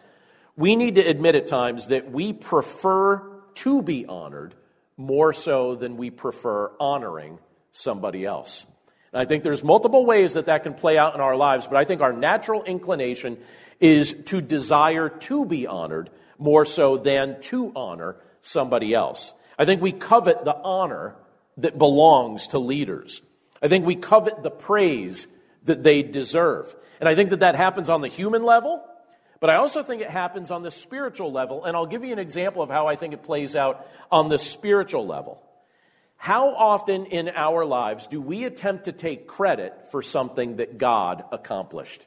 we 0.56 0.76
need 0.76 0.96
to 0.96 1.02
admit 1.02 1.36
at 1.36 1.48
times 1.48 1.88
that 1.88 2.12
we 2.12 2.32
prefer 2.32 3.24
to 3.56 3.82
be 3.82 4.06
honored 4.06 4.54
more 4.98 5.34
so 5.34 5.76
than 5.76 5.98
we 5.98 6.12
prefer 6.12 6.72
honoring 6.80 7.40
somebody 7.72 8.26
else. 8.26 8.66
And 9.12 9.22
I 9.22 9.26
think 9.26 9.44
there's 9.44 9.64
multiple 9.64 10.06
ways 10.06 10.34
that 10.34 10.46
that 10.46 10.62
can 10.62 10.76
play 10.76 10.98
out 10.98 11.16
in 11.16 11.22
our 11.22 11.36
lives, 11.36 11.68
but 11.68 11.78
I 11.78 11.86
think 11.86 12.02
our 12.02 12.14
natural 12.14 12.64
inclination 12.64 13.40
is 13.80 14.14
to 14.26 14.42
desire 14.42 15.10
to 15.10 15.46
be 15.46 15.66
honored 15.66 16.12
more 16.38 16.66
so 16.66 16.98
than 16.98 17.42
to 17.42 17.72
honor 17.76 18.18
somebody 18.44 18.94
else. 18.94 19.34
I 19.58 19.66
think 19.66 19.82
we 19.82 19.92
covet 19.92 20.46
the 20.46 20.56
honor 20.56 21.16
that 21.58 21.78
belongs 21.78 22.48
to 22.48 22.60
leaders. 22.60 23.22
I 23.62 23.68
think 23.68 23.86
we 23.86 23.96
covet 23.96 24.44
the 24.44 24.52
praise 24.52 25.28
that 25.64 25.82
they 25.82 26.04
deserve. 26.04 26.76
And 27.00 27.10
I 27.10 27.16
think 27.16 27.32
that 27.32 27.40
that 27.40 27.56
happens 27.56 27.90
on 27.90 28.02
the 28.02 28.08
human 28.08 28.44
level, 28.44 28.84
but 29.40 29.50
I 29.50 29.56
also 29.56 29.82
think 29.82 30.02
it 30.02 30.10
happens 30.10 30.52
on 30.52 30.64
the 30.64 30.72
spiritual 30.72 31.32
level. 31.32 31.66
And 31.66 31.76
I'll 31.76 31.86
give 31.86 32.04
you 32.04 32.14
an 32.14 32.20
example 32.20 32.62
of 32.62 32.70
how 32.70 32.88
I 32.88 32.96
think 32.96 33.14
it 33.14 33.24
plays 33.24 33.56
out 33.56 33.88
on 34.12 34.30
the 34.30 34.38
spiritual 34.40 35.08
level. 35.08 35.42
How 36.18 36.50
often 36.56 37.06
in 37.08 37.30
our 37.30 37.66
lives 37.66 38.08
do 38.08 38.22
we 38.22 38.46
attempt 38.46 38.86
to 38.86 38.92
take 38.92 39.28
credit 39.28 39.92
for 39.92 40.02
something 40.02 40.58
that 40.58 40.78
God 40.78 41.24
accomplished? 41.32 42.06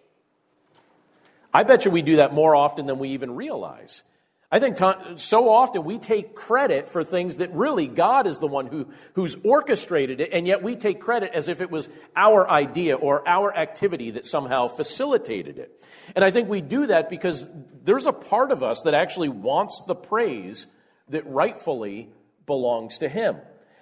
I 1.52 1.62
bet 1.62 1.84
you 1.84 1.90
we 1.90 2.02
do 2.02 2.16
that 2.16 2.34
more 2.34 2.54
often 2.56 2.86
than 2.86 2.98
we 2.98 3.10
even 3.10 3.34
realize. 3.34 4.02
I 4.50 4.60
think 4.60 4.76
so 5.16 5.50
often 5.50 5.82
we 5.82 5.98
take 5.98 6.36
credit 6.36 6.88
for 6.88 7.02
things 7.02 7.38
that 7.38 7.52
really 7.52 7.88
God 7.88 8.28
is 8.28 8.38
the 8.38 8.46
one 8.46 8.68
who, 8.68 8.86
who's 9.14 9.36
orchestrated 9.42 10.20
it, 10.20 10.30
and 10.32 10.46
yet 10.46 10.62
we 10.62 10.76
take 10.76 11.00
credit 11.00 11.32
as 11.34 11.48
if 11.48 11.60
it 11.60 11.68
was 11.70 11.88
our 12.14 12.48
idea 12.48 12.94
or 12.94 13.28
our 13.28 13.54
activity 13.54 14.12
that 14.12 14.24
somehow 14.24 14.68
facilitated 14.68 15.58
it. 15.58 15.84
And 16.14 16.24
I 16.24 16.30
think 16.30 16.48
we 16.48 16.60
do 16.60 16.86
that 16.86 17.10
because 17.10 17.48
there's 17.82 18.06
a 18.06 18.12
part 18.12 18.52
of 18.52 18.62
us 18.62 18.82
that 18.82 18.94
actually 18.94 19.30
wants 19.30 19.82
the 19.86 19.96
praise 19.96 20.66
that 21.08 21.26
rightfully 21.26 22.10
belongs 22.46 22.98
to 22.98 23.08
Him. 23.08 23.36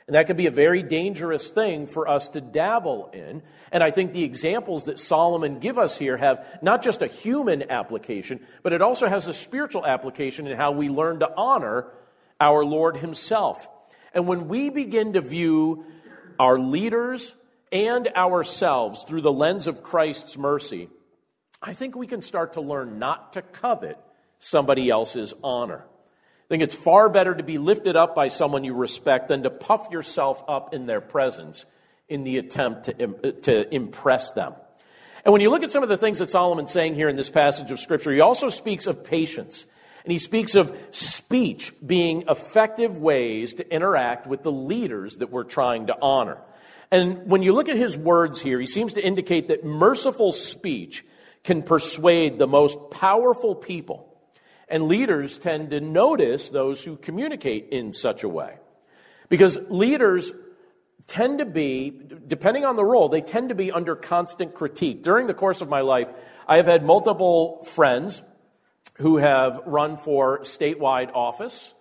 And 0.06 0.14
that 0.14 0.26
could 0.26 0.36
be 0.36 0.46
a 0.46 0.50
very 0.50 0.82
dangerous 0.82 1.48
thing 1.48 1.86
for 1.86 2.06
us 2.06 2.28
to 2.30 2.40
dabble 2.40 3.08
in. 3.14 3.42
And 3.72 3.82
I 3.82 3.90
think 3.90 4.12
the 4.12 4.22
examples 4.24 4.84
that 4.84 4.98
Solomon 4.98 5.60
give 5.60 5.78
us 5.78 5.96
here 5.96 6.18
have 6.18 6.44
not 6.60 6.82
just 6.82 7.00
a 7.00 7.06
human 7.06 7.70
application, 7.70 8.40
but 8.62 8.74
it 8.74 8.82
also 8.82 9.08
has 9.08 9.26
a 9.28 9.32
spiritual 9.32 9.86
application 9.86 10.46
in 10.46 10.56
how 10.58 10.72
we 10.72 10.90
learn 10.90 11.20
to 11.20 11.30
honor 11.34 11.86
our 12.38 12.64
Lord 12.64 12.98
himself. 12.98 13.66
And 14.12 14.26
when 14.26 14.48
we 14.48 14.68
begin 14.68 15.14
to 15.14 15.22
view 15.22 15.86
our 16.38 16.58
leaders 16.58 17.34
and 17.72 18.06
ourselves 18.14 19.04
through 19.04 19.22
the 19.22 19.32
lens 19.32 19.66
of 19.66 19.82
Christ's 19.82 20.36
mercy, 20.36 20.90
I 21.62 21.72
think 21.72 21.96
we 21.96 22.06
can 22.06 22.20
start 22.20 22.52
to 22.54 22.60
learn 22.60 22.98
not 22.98 23.32
to 23.32 23.42
covet 23.42 23.98
somebody 24.38 24.90
else's 24.90 25.32
honor. 25.42 25.86
Think 26.54 26.62
it's 26.62 26.74
far 26.76 27.08
better 27.08 27.34
to 27.34 27.42
be 27.42 27.58
lifted 27.58 27.96
up 27.96 28.14
by 28.14 28.28
someone 28.28 28.62
you 28.62 28.74
respect 28.74 29.26
than 29.26 29.42
to 29.42 29.50
puff 29.50 29.88
yourself 29.90 30.40
up 30.46 30.72
in 30.72 30.86
their 30.86 31.00
presence 31.00 31.64
in 32.08 32.22
the 32.22 32.38
attempt 32.38 32.84
to, 32.84 33.32
to 33.32 33.74
impress 33.74 34.30
them. 34.30 34.54
And 35.24 35.32
when 35.32 35.40
you 35.40 35.50
look 35.50 35.64
at 35.64 35.72
some 35.72 35.82
of 35.82 35.88
the 35.88 35.96
things 35.96 36.20
that 36.20 36.30
Solomon's 36.30 36.70
saying 36.70 36.94
here 36.94 37.08
in 37.08 37.16
this 37.16 37.28
passage 37.28 37.72
of 37.72 37.80
Scripture, 37.80 38.12
he 38.12 38.20
also 38.20 38.50
speaks 38.50 38.86
of 38.86 39.02
patience. 39.02 39.66
And 40.04 40.12
he 40.12 40.18
speaks 40.18 40.54
of 40.54 40.72
speech 40.92 41.72
being 41.84 42.22
effective 42.28 42.98
ways 42.98 43.54
to 43.54 43.68
interact 43.68 44.28
with 44.28 44.44
the 44.44 44.52
leaders 44.52 45.16
that 45.16 45.32
we're 45.32 45.42
trying 45.42 45.88
to 45.88 45.96
honor. 46.00 46.38
And 46.92 47.26
when 47.26 47.42
you 47.42 47.52
look 47.52 47.68
at 47.68 47.76
his 47.76 47.98
words 47.98 48.40
here, 48.40 48.60
he 48.60 48.66
seems 48.66 48.92
to 48.92 49.04
indicate 49.04 49.48
that 49.48 49.64
merciful 49.64 50.30
speech 50.30 51.04
can 51.42 51.64
persuade 51.64 52.38
the 52.38 52.46
most 52.46 52.78
powerful 52.92 53.56
people 53.56 54.13
and 54.68 54.84
leaders 54.84 55.38
tend 55.38 55.70
to 55.70 55.80
notice 55.80 56.48
those 56.48 56.82
who 56.82 56.96
communicate 56.96 57.68
in 57.70 57.92
such 57.92 58.24
a 58.24 58.28
way. 58.28 58.56
Because 59.28 59.58
leaders 59.68 60.32
tend 61.06 61.38
to 61.38 61.44
be, 61.44 61.92
depending 62.26 62.64
on 62.64 62.76
the 62.76 62.84
role, 62.84 63.08
they 63.08 63.20
tend 63.20 63.50
to 63.50 63.54
be 63.54 63.70
under 63.70 63.94
constant 63.94 64.54
critique. 64.54 65.02
During 65.02 65.26
the 65.26 65.34
course 65.34 65.60
of 65.60 65.68
my 65.68 65.80
life, 65.80 66.08
I 66.48 66.56
have 66.56 66.66
had 66.66 66.84
multiple 66.84 67.64
friends 67.64 68.22
who 68.98 69.18
have 69.18 69.60
run 69.66 69.96
for 69.96 70.40
statewide 70.40 71.12
office 71.14 71.74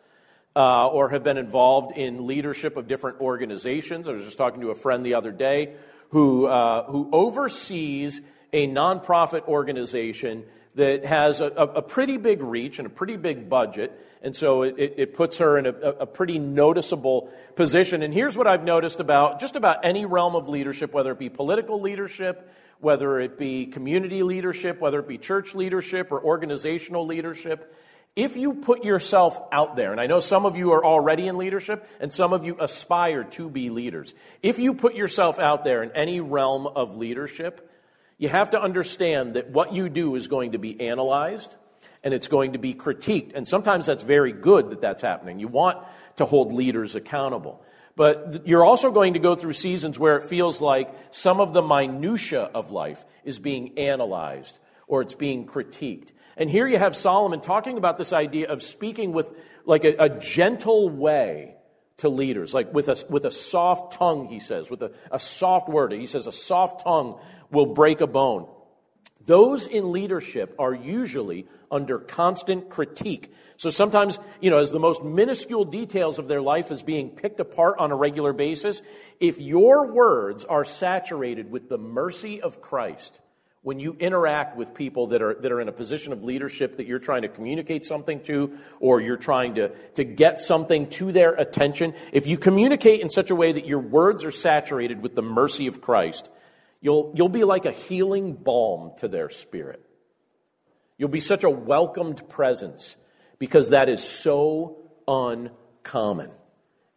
uh, 0.56 0.88
or 0.88 1.10
have 1.10 1.24
been 1.24 1.38
involved 1.38 1.96
in 1.96 2.28
leadership 2.28 2.78
of 2.78 2.88
different 2.88 3.22
organizations. 3.22 4.08
I 4.08 4.12
was 4.12 4.24
just 4.24 4.38
talking 4.38 4.62
to 4.62 4.72
a 4.72 4.76
friend 4.76 5.06
the 5.06 5.16
other 5.16 5.32
day 5.32 5.76
who, 6.10 6.46
uh, 6.48 6.86
who 6.86 7.10
oversees 7.12 8.22
a 8.52 8.68
nonprofit 8.68 9.48
organization 9.48 10.46
that 10.76 11.06
has 11.06 11.40
a, 11.40 11.46
a, 11.46 11.82
pretty 11.82 12.18
big 12.18 12.42
reach 12.42 12.80
and 12.80 12.88
a 12.88 12.90
pretty 12.90 13.16
big 13.16 13.48
budget. 13.48 13.92
And 14.24 14.36
so 14.36 14.64
it, 14.64 14.76
it 14.78 15.14
puts 15.14 15.38
her 15.38 15.58
in 15.58 15.68
a, 15.68 15.70
a, 15.72 16.06
pretty 16.08 16.40
noticeable 16.40 17.30
position. 17.56 18.02
And 18.02 18.14
here's 18.14 18.36
what 18.36 18.48
I've 18.48 18.64
noticed 18.64 19.00
about 19.00 19.40
just 19.40 19.56
about 19.56 19.86
any 19.86 20.06
realm 20.06 20.36
of 20.36 20.50
leadership, 20.50 20.92
whether 20.94 21.12
it 21.12 21.20
be 21.20 21.30
political 21.30 21.80
leadership, 21.80 22.50
whether 22.80 23.20
it 23.20 23.38
be 23.38 23.68
community 23.68 24.24
leadership, 24.24 24.82
whether 24.82 25.00
it 25.00 25.08
be 25.08 25.18
church 25.18 25.54
leadership 25.54 26.12
or 26.12 26.22
organizational 26.22 27.06
leadership. 27.06 27.76
If 28.16 28.36
you 28.36 28.54
put 28.54 28.84
yourself 28.84 29.40
out 29.52 29.76
there, 29.76 29.92
and 29.92 30.00
I 30.00 30.08
know 30.08 30.20
some 30.20 30.46
of 30.46 30.56
you 30.56 30.74
are 30.74 30.86
already 30.86 31.28
in 31.28 31.38
leadership 31.38 31.88
and 32.00 32.14
some 32.14 32.34
of 32.34 32.46
you 32.46 32.58
aspire 32.60 33.24
to 33.24 33.50
be 33.50 33.70
leaders. 33.70 34.14
If 34.42 34.60
you 34.60 34.74
put 34.74 34.96
yourself 34.96 35.40
out 35.40 35.64
there 35.64 35.84
in 35.84 35.92
any 35.92 36.20
realm 36.20 36.68
of 36.68 36.96
leadership, 36.96 37.70
you 38.18 38.30
have 38.30 38.52
to 38.52 38.62
understand 38.62 39.36
that 39.36 39.50
what 39.50 39.74
you 39.74 39.90
do 39.90 40.16
is 40.16 40.28
going 40.28 40.52
to 40.54 40.58
be 40.58 40.80
analyzed 40.80 41.56
and 42.04 42.14
it's 42.14 42.28
going 42.28 42.54
to 42.54 42.60
be 42.60 42.74
critiqued. 42.74 43.34
And 43.34 43.48
sometimes 43.48 43.86
that's 43.86 44.04
very 44.04 44.32
good 44.32 44.72
that 44.72 44.82
that's 44.82 45.02
happening. 45.02 45.40
You 45.40 45.48
want 45.48 45.80
to 46.18 46.26
hold 46.26 46.52
leaders 46.52 46.96
accountable. 46.96 47.64
But 47.96 48.48
you're 48.48 48.66
also 48.66 48.92
going 48.92 49.14
to 49.14 49.20
go 49.20 49.36
through 49.36 49.54
seasons 49.54 50.00
where 50.00 50.18
it 50.18 50.24
feels 50.24 50.62
like 50.62 50.94
some 51.12 51.40
of 51.40 51.54
the 51.54 51.62
minutia 51.62 52.42
of 52.42 52.72
life 52.72 53.06
is 53.24 53.40
being 53.40 53.78
analyzed 53.78 54.58
or 54.88 55.02
it's 55.02 55.14
being 55.14 55.46
critiqued. 55.46 56.10
And 56.36 56.50
here 56.50 56.68
you 56.68 56.80
have 56.80 56.96
Solomon 56.96 57.42
talking 57.42 57.78
about 57.78 57.98
this 57.98 58.12
idea 58.12 58.52
of 58.52 58.64
speaking 58.64 59.14
with 59.14 59.32
like 59.66 59.86
a, 59.86 59.96
a 60.00 60.10
gentle 60.10 60.90
way 60.90 61.56
to 62.04 62.10
leaders, 62.10 62.54
like 62.54 62.74
with 62.74 62.88
a, 62.88 62.98
with 63.10 63.26
a 63.26 63.32
soft 63.32 63.94
tongue, 63.94 64.28
he 64.28 64.40
says, 64.40 64.70
with 64.70 64.84
a, 64.84 64.92
a 65.12 65.20
soft 65.20 65.68
word. 65.68 65.92
He 65.92 66.06
says, 66.06 66.28
a 66.28 66.32
soft 66.32 66.84
tongue 66.84 67.20
will 67.50 67.66
break 67.66 68.02
a 68.02 68.08
bone. 68.08 68.48
Those 69.26 69.68
in 69.68 69.92
leadership 69.92 70.54
are 70.60 70.74
usually 70.74 71.48
under 71.72 72.00
constant 72.00 72.70
critique. 72.70 73.34
So 73.56 73.70
sometimes, 73.70 74.20
you 74.42 74.50
know, 74.50 74.58
as 74.58 74.72
the 74.72 74.80
most 74.80 75.02
minuscule 75.04 75.64
details 75.64 76.20
of 76.20 76.28
their 76.28 76.42
life 76.42 76.72
is 76.72 76.84
being 76.84 77.10
picked 77.10 77.40
apart 77.40 77.80
on 77.80 77.92
a 77.92 77.96
regular 77.96 78.34
basis, 78.34 78.82
if 79.20 79.40
your 79.40 79.92
words 79.92 80.44
are 80.44 80.66
saturated 80.66 81.50
with 81.50 81.70
the 81.70 81.78
mercy 81.78 82.42
of 82.42 82.62
Christ, 82.62 83.18
when 83.64 83.80
you 83.80 83.96
interact 83.98 84.58
with 84.58 84.74
people 84.74 85.08
that 85.08 85.22
are, 85.22 85.36
that 85.36 85.52
are 85.52 85.62
in 85.62 85.70
a 85.70 85.72
position 85.72 86.12
of 86.12 86.22
leadership 86.22 86.78
that 86.78 86.86
you're 86.86 87.00
trying 87.00 87.22
to 87.22 87.30
communicate 87.30 87.86
something 87.86 88.20
to 88.22 88.58
or 88.82 89.00
you're 89.00 89.18
trying 89.18 89.56
to, 89.56 89.70
to 89.96 90.04
get 90.04 90.40
something 90.40 90.90
to 90.90 91.14
their 91.14 91.34
attention, 91.34 91.94
if 92.12 92.28
you 92.28 92.38
communicate 92.38 93.00
in 93.00 93.10
such 93.10 93.32
a 93.32 93.36
way 93.36 93.54
that 93.54 93.66
your 93.66 93.80
words 93.80 94.26
are 94.26 94.32
saturated 94.32 95.02
with 95.02 95.16
the 95.16 95.22
mercy 95.22 95.68
of 95.68 95.80
Christ, 95.82 96.30
you'll, 96.82 97.14
you'll 97.16 97.30
be 97.30 97.46
like 97.46 97.66
a 97.66 97.72
healing 97.72 98.34
balm 98.34 98.92
to 98.98 99.08
their 99.08 99.30
spirit. 99.30 99.82
You'll 100.98 101.08
be 101.08 101.22
such 101.22 101.46
a 101.46 101.50
welcomed 101.50 102.30
presence 102.30 102.98
because 103.40 103.70
that 103.70 103.88
is 103.88 104.04
so 104.04 104.78
uncommon. 105.08 106.32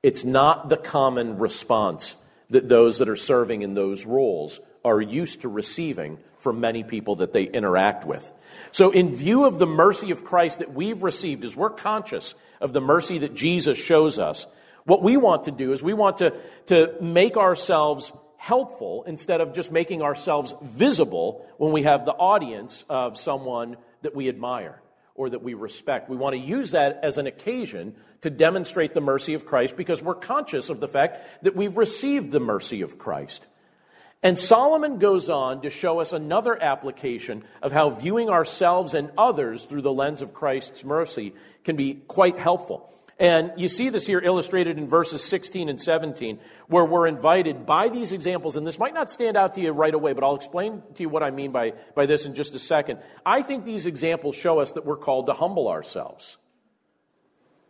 It's 0.03 0.25
not 0.25 0.69
the 0.69 0.77
common 0.77 1.39
response 1.39 2.17
that 2.51 2.69
those 2.69 2.99
that 2.99 3.09
are 3.09 3.17
serving 3.17 3.63
in 3.63 3.75
those 3.75 4.05
roles 4.05 4.61
are 4.87 5.01
used 5.01 5.43
to 5.43 5.49
receiving 5.49 6.19
from 6.39 6.61
many 6.61 6.85
people 6.85 7.17
that 7.17 7.33
they 7.33 7.43
interact 7.43 8.07
with. 8.07 8.31
So, 8.71 8.91
in 8.91 9.15
view 9.15 9.45
of 9.45 9.59
the 9.59 9.67
mercy 9.67 10.13
of 10.13 10.25
Christ 10.25 10.61
that 10.61 10.73
we've 10.73 11.03
received, 11.03 11.45
as 11.45 11.57
we're 11.57 11.71
conscious 11.71 12.35
of 12.61 12.73
the 12.73 12.81
mercy 12.81 13.19
that 13.19 13.35
Jesus 13.35 13.77
shows 13.77 14.19
us, 14.19 14.47
what 14.85 15.03
we 15.03 15.17
want 15.17 15.45
to 15.45 15.51
do 15.51 15.73
is 15.73 15.83
we 15.83 15.95
want 15.95 16.19
to, 16.19 16.33
to 16.67 16.95
make 17.01 17.37
ourselves 17.37 18.13
helpful 18.37 19.03
instead 19.09 19.41
of 19.41 19.53
just 19.53 19.73
making 19.73 20.03
ourselves 20.03 20.55
visible 20.63 21.45
when 21.59 21.73
we 21.73 21.83
have 21.83 22.05
the 22.05 22.13
audience 22.13 22.85
of 22.89 23.19
someone 23.19 23.77
that 24.03 24.15
we 24.15 24.29
admire 24.29 24.81
or 25.17 25.31
that 25.31 25.43
we 25.43 25.55
respect. 25.55 26.09
We 26.09 26.17
want 26.17 26.35
to 26.35 26.41
use 26.41 26.71
that 26.73 27.01
as 27.03 27.19
an 27.19 27.27
occasion 27.27 27.97
to 28.21 28.31
demonstrate 28.31 28.95
the 28.95 29.01
mercy 29.01 29.35
of 29.35 29.47
Christ 29.47 29.77
because 29.77 30.01
we're 30.01 30.15
conscious 30.15 30.71
of 30.71 30.79
the 30.79 30.87
fact 30.87 31.43
that 31.43 31.57
we've 31.57 31.77
received 31.77 32.31
the 32.31 32.41
mercy 32.41 32.83
of 32.83 32.99
Christ. 32.99 33.47
And 34.27 34.37
Solomon 34.37 34.99
goes 34.99 35.31
on 35.31 35.63
to 35.63 35.71
show 35.71 36.01
us 36.01 36.13
another 36.13 36.61
application 36.61 37.45
of 37.63 37.71
how 37.71 37.91
viewing 37.91 38.29
ourselves 38.29 38.93
and 38.93 39.13
others 39.17 39.67
through 39.67 39.83
the 39.83 39.93
lens 39.93 40.21
of 40.21 40.35
Christ's 40.35 40.83
mercy 40.85 41.33
can 41.63 41.77
be 41.77 41.95
quite 41.95 42.37
helpful. 42.37 42.93
And 43.21 43.53
you 43.57 43.69
see 43.69 43.89
this 43.89 44.05
here 44.05 44.19
illustrated 44.19 44.79
in 44.79 44.89
verses 44.89 45.23
16 45.23 45.69
and 45.69 45.81
17, 45.81 46.41
where 46.67 46.85
we're 46.85 47.07
invited 47.07 47.67
by 47.67 47.89
these 47.89 48.11
examples, 48.11 48.57
and 48.57 48.67
this 48.67 48.81
might 48.81 48.95
not 48.95 49.09
stand 49.09 49.37
out 49.37 49.53
to 49.53 49.61
you 49.61 49.71
right 49.71 49.95
away, 49.95 50.13
but 50.13 50.25
I'll 50.25 50.35
explain 50.35 50.83
to 50.97 51.05
you 51.05 51.09
what 51.09 51.23
I 51.23 51.31
mean 51.31 51.53
by, 51.53 51.75
by 51.95 52.07
this 52.07 52.27
in 52.27 52.35
just 52.35 52.53
a 52.57 52.59
second. 52.59 52.99
I 53.25 53.43
think 53.43 53.65
these 53.65 53.87
examples 53.87 54.35
show 54.35 54.59
us 54.59 54.73
that 54.73 54.85
we're 54.85 54.97
called 54.97 55.27
to 55.27 55.35
humble 55.35 55.69
ourselves. 55.69 56.37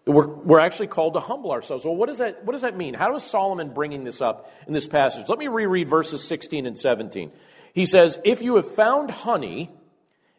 We're, 0.07 0.29
we're 0.29 0.61
actually 0.61 0.87
called 0.87 1.15
to 1.15 1.21
humble 1.21 1.51
ourselves. 1.51 1.85
Well, 1.85 1.97
what 1.97 2.09
does, 2.09 2.19
that, 2.19 2.45
what 2.45 2.53
does 2.53 2.63
that 2.63 2.77
mean? 2.77 2.95
How 2.95 3.15
is 3.17 3.25
Solomon 3.25 3.75
bringing 3.75 4.05
this 4.05 4.21
up 4.21 4.53
in 4.69 4.73
this 4.73 4.87
passage? 4.87 5.29
Let 5.29 5.39
me 5.39 5.49
reread 5.49 5.89
verses 5.89 6.23
16 6.23 6.65
and 6.65 6.79
17. 6.79 7.33
He 7.75 7.87
says, 7.87 8.19
If 8.25 8.41
you 8.41 8.57
have 8.57 8.73
found 8.73 9.11
honey, 9.11 9.71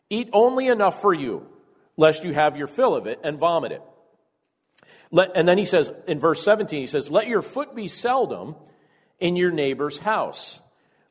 eat 0.09 0.29
only 0.31 0.67
enough 0.67 1.01
for 1.01 1.13
you, 1.13 1.45
lest 1.97 2.23
you 2.23 2.33
have 2.33 2.55
your 2.55 2.67
fill 2.67 2.95
of 2.95 3.07
it 3.07 3.19
and 3.25 3.37
vomit 3.37 3.73
it. 3.73 3.81
Let, 5.11 5.31
and 5.35 5.47
then 5.47 5.57
he 5.57 5.65
says, 5.65 5.91
in 6.07 6.19
verse 6.19 6.43
17, 6.43 6.79
he 6.79 6.87
says, 6.87 7.11
Let 7.11 7.27
your 7.27 7.41
foot 7.41 7.75
be 7.75 7.89
seldom 7.89 8.55
in 9.19 9.35
your 9.35 9.51
neighbor's 9.51 9.99
house, 9.99 10.61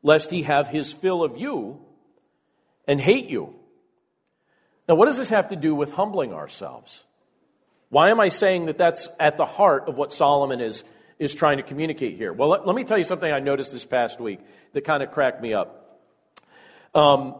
lest 0.03 0.31
he 0.31 0.43
have 0.43 0.69
his 0.69 0.93
fill 0.93 1.23
of 1.23 1.37
you 1.37 1.81
and 2.89 3.01
hate 3.01 3.29
you. 3.29 3.55
Now, 4.89 4.95
what 4.95 5.07
does 5.07 5.19
this 5.19 5.31
have 5.31 5.49
to 5.49 5.57
do 5.57 5.75
with 5.75 5.93
humbling 5.93 6.33
ourselves? 6.33 7.05
Why 7.97 8.11
am 8.11 8.21
I 8.21 8.29
saying 8.29 8.67
that 8.67 8.77
that's 8.77 9.09
at 9.19 9.39
the 9.39 9.47
heart 9.47 9.89
of 9.89 9.97
what 9.97 10.13
Solomon 10.13 10.61
is, 10.61 10.85
is 11.19 11.35
trying 11.35 11.57
to 11.57 11.63
communicate 11.63 12.19
here? 12.19 12.31
Well, 12.31 12.51
let, 12.51 12.67
let 12.67 12.77
me 12.77 12.85
tell 12.85 12.99
you 12.99 13.05
something 13.05 13.33
I 13.33 13.41
noticed 13.41 13.73
this 13.73 13.87
past 13.87 14.21
week 14.21 14.39
that 14.75 14.85
kind 14.85 15.03
of 15.03 15.13
cracked 15.13 15.41
me 15.41 15.55
up. 15.55 15.99
Um, 16.95 17.37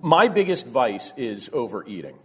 my 0.00 0.28
biggest 0.28 0.64
vice 0.66 1.12
is 1.18 1.50
overeating. 1.52 2.16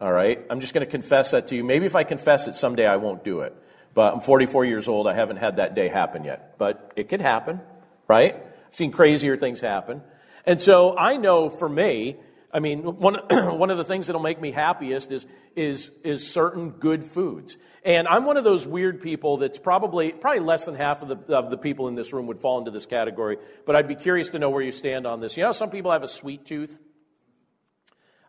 All 0.00 0.10
right? 0.10 0.44
I'm 0.50 0.58
just 0.58 0.74
going 0.74 0.84
to 0.84 0.90
confess 0.90 1.30
that 1.30 1.46
to 1.46 1.54
you. 1.54 1.62
Maybe 1.62 1.86
if 1.86 1.94
I 1.94 2.02
confess 2.02 2.48
it 2.48 2.56
someday, 2.56 2.86
I 2.86 2.96
won't 2.96 3.22
do 3.22 3.42
it. 3.42 3.54
But 3.94 4.12
I'm 4.12 4.20
44 4.20 4.64
years 4.64 4.88
old. 4.88 5.06
I 5.06 5.14
haven't 5.14 5.36
had 5.36 5.58
that 5.58 5.76
day 5.76 5.86
happen 5.86 6.24
yet. 6.24 6.58
But 6.58 6.90
it 6.96 7.08
could 7.08 7.20
happen, 7.20 7.60
right? 8.08 8.34
I've 8.34 8.74
seen 8.74 8.90
crazier 8.90 9.36
things 9.36 9.60
happen. 9.60 10.02
And 10.44 10.60
so 10.60 10.98
I 10.98 11.18
know 11.18 11.50
for 11.50 11.68
me, 11.68 12.16
I 12.52 12.60
mean, 12.60 12.82
one, 12.82 13.14
one 13.30 13.70
of 13.70 13.78
the 13.78 13.84
things 13.84 14.06
that'll 14.06 14.22
make 14.22 14.40
me 14.40 14.52
happiest 14.52 15.10
is, 15.10 15.26
is, 15.56 15.90
is 16.04 16.30
certain 16.30 16.70
good 16.70 17.04
foods. 17.04 17.56
And 17.84 18.06
I'm 18.06 18.26
one 18.26 18.36
of 18.36 18.44
those 18.44 18.66
weird 18.66 19.02
people 19.02 19.38
that's 19.38 19.58
probably, 19.58 20.12
probably 20.12 20.40
less 20.40 20.66
than 20.66 20.74
half 20.74 21.02
of 21.02 21.08
the, 21.08 21.34
of 21.34 21.50
the 21.50 21.56
people 21.56 21.88
in 21.88 21.94
this 21.94 22.12
room 22.12 22.26
would 22.26 22.40
fall 22.40 22.58
into 22.58 22.70
this 22.70 22.86
category, 22.86 23.38
but 23.66 23.74
I'd 23.74 23.88
be 23.88 23.96
curious 23.96 24.30
to 24.30 24.38
know 24.38 24.50
where 24.50 24.62
you 24.62 24.72
stand 24.72 25.06
on 25.06 25.20
this. 25.20 25.36
You 25.36 25.44
know, 25.44 25.52
some 25.52 25.70
people 25.70 25.90
have 25.90 26.02
a 26.02 26.08
sweet 26.08 26.44
tooth. 26.44 26.78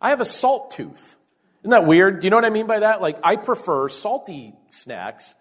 I 0.02 0.10
have 0.10 0.22
a 0.22 0.26
salt 0.26 0.72
tooth. 0.72 1.18
Isn't 1.62 1.72
that 1.72 1.86
weird? 1.86 2.20
Do 2.20 2.26
you 2.26 2.32
know 2.32 2.38
what 2.38 2.46
I 2.46 2.50
mean 2.50 2.68
by 2.68 2.80
that? 2.80 3.02
Like, 3.02 3.20
I 3.24 3.36
prefer 3.36 3.88
salty 3.90 4.54
snacks 4.70 5.36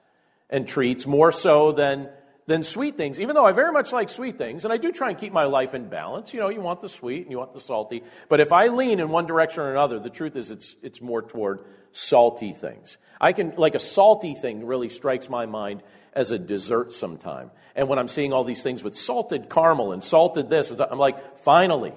and 0.50 0.68
treats 0.68 1.06
more 1.06 1.32
so 1.32 1.72
than 1.72 2.10
than 2.46 2.62
sweet 2.62 2.96
things, 2.96 3.20
even 3.20 3.34
though 3.34 3.46
I 3.46 3.52
very 3.52 3.72
much 3.72 3.92
like 3.92 4.08
sweet 4.08 4.36
things, 4.36 4.64
and 4.64 4.72
I 4.72 4.76
do 4.76 4.90
try 4.90 5.10
and 5.10 5.18
keep 5.18 5.32
my 5.32 5.44
life 5.44 5.74
in 5.74 5.88
balance. 5.88 6.34
You 6.34 6.40
know, 6.40 6.48
you 6.48 6.60
want 6.60 6.80
the 6.80 6.88
sweet 6.88 7.22
and 7.22 7.30
you 7.30 7.38
want 7.38 7.52
the 7.52 7.60
salty. 7.60 8.02
But 8.28 8.40
if 8.40 8.52
I 8.52 8.68
lean 8.68 8.98
in 8.98 9.08
one 9.10 9.26
direction 9.26 9.62
or 9.62 9.70
another, 9.70 10.00
the 10.00 10.10
truth 10.10 10.34
is 10.36 10.50
it's, 10.50 10.74
it's 10.82 11.00
more 11.00 11.22
toward 11.22 11.60
salty 11.92 12.52
things. 12.52 12.98
I 13.20 13.32
can, 13.32 13.54
like 13.56 13.74
a 13.74 13.78
salty 13.78 14.34
thing 14.34 14.66
really 14.66 14.88
strikes 14.88 15.28
my 15.28 15.46
mind 15.46 15.82
as 16.12 16.30
a 16.30 16.38
dessert 16.38 16.92
sometime. 16.92 17.50
And 17.74 17.88
when 17.88 17.98
I'm 17.98 18.08
seeing 18.08 18.32
all 18.32 18.44
these 18.44 18.62
things 18.62 18.82
with 18.82 18.94
salted 18.94 19.48
caramel 19.48 19.92
and 19.92 20.02
salted 20.02 20.50
this, 20.50 20.70
I'm 20.70 20.98
like, 20.98 21.38
finally, 21.38 21.94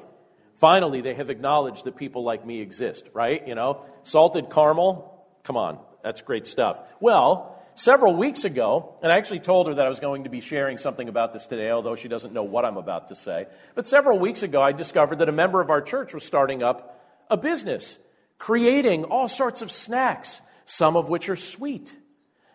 finally 0.59 1.01
they 1.01 1.15
have 1.15 1.29
acknowledged 1.29 1.85
that 1.85 1.95
people 1.95 2.23
like 2.23 2.45
me 2.45 2.61
exist, 2.61 3.09
right? 3.13 3.45
You 3.47 3.55
know, 3.55 3.83
salted 4.03 4.51
caramel, 4.51 5.25
come 5.43 5.57
on, 5.57 5.79
that's 6.03 6.21
great 6.21 6.47
stuff. 6.47 6.79
Well, 6.99 7.54
several 7.75 8.15
weeks 8.15 8.45
ago, 8.45 8.97
and 9.03 9.11
I 9.11 9.17
actually 9.17 9.41
told 9.41 9.67
her 9.67 9.75
that 9.75 9.85
I 9.85 9.89
was 9.89 9.99
going 9.99 10.23
to 10.23 10.29
be 10.29 10.41
sharing 10.41 10.77
something 10.77 11.07
about 11.07 11.33
this 11.33 11.45
today, 11.45 11.69
although 11.69 11.95
she 11.95 12.07
doesn't 12.07 12.33
know 12.33 12.43
what 12.43 12.65
I'm 12.65 12.77
about 12.77 13.09
to 13.09 13.15
say. 13.15 13.47
But 13.75 13.87
several 13.87 14.17
weeks 14.17 14.43
ago, 14.43 14.61
I 14.61 14.71
discovered 14.71 15.19
that 15.19 15.29
a 15.29 15.33
member 15.33 15.61
of 15.61 15.69
our 15.69 15.81
church 15.81 16.13
was 16.13 16.23
starting 16.23 16.63
up 16.63 17.01
a 17.29 17.37
business, 17.37 17.97
creating 18.37 19.03
all 19.03 19.27
sorts 19.27 19.61
of 19.61 19.71
snacks, 19.71 20.41
some 20.65 20.95
of 20.95 21.09
which 21.09 21.29
are 21.29 21.35
sweet, 21.35 21.93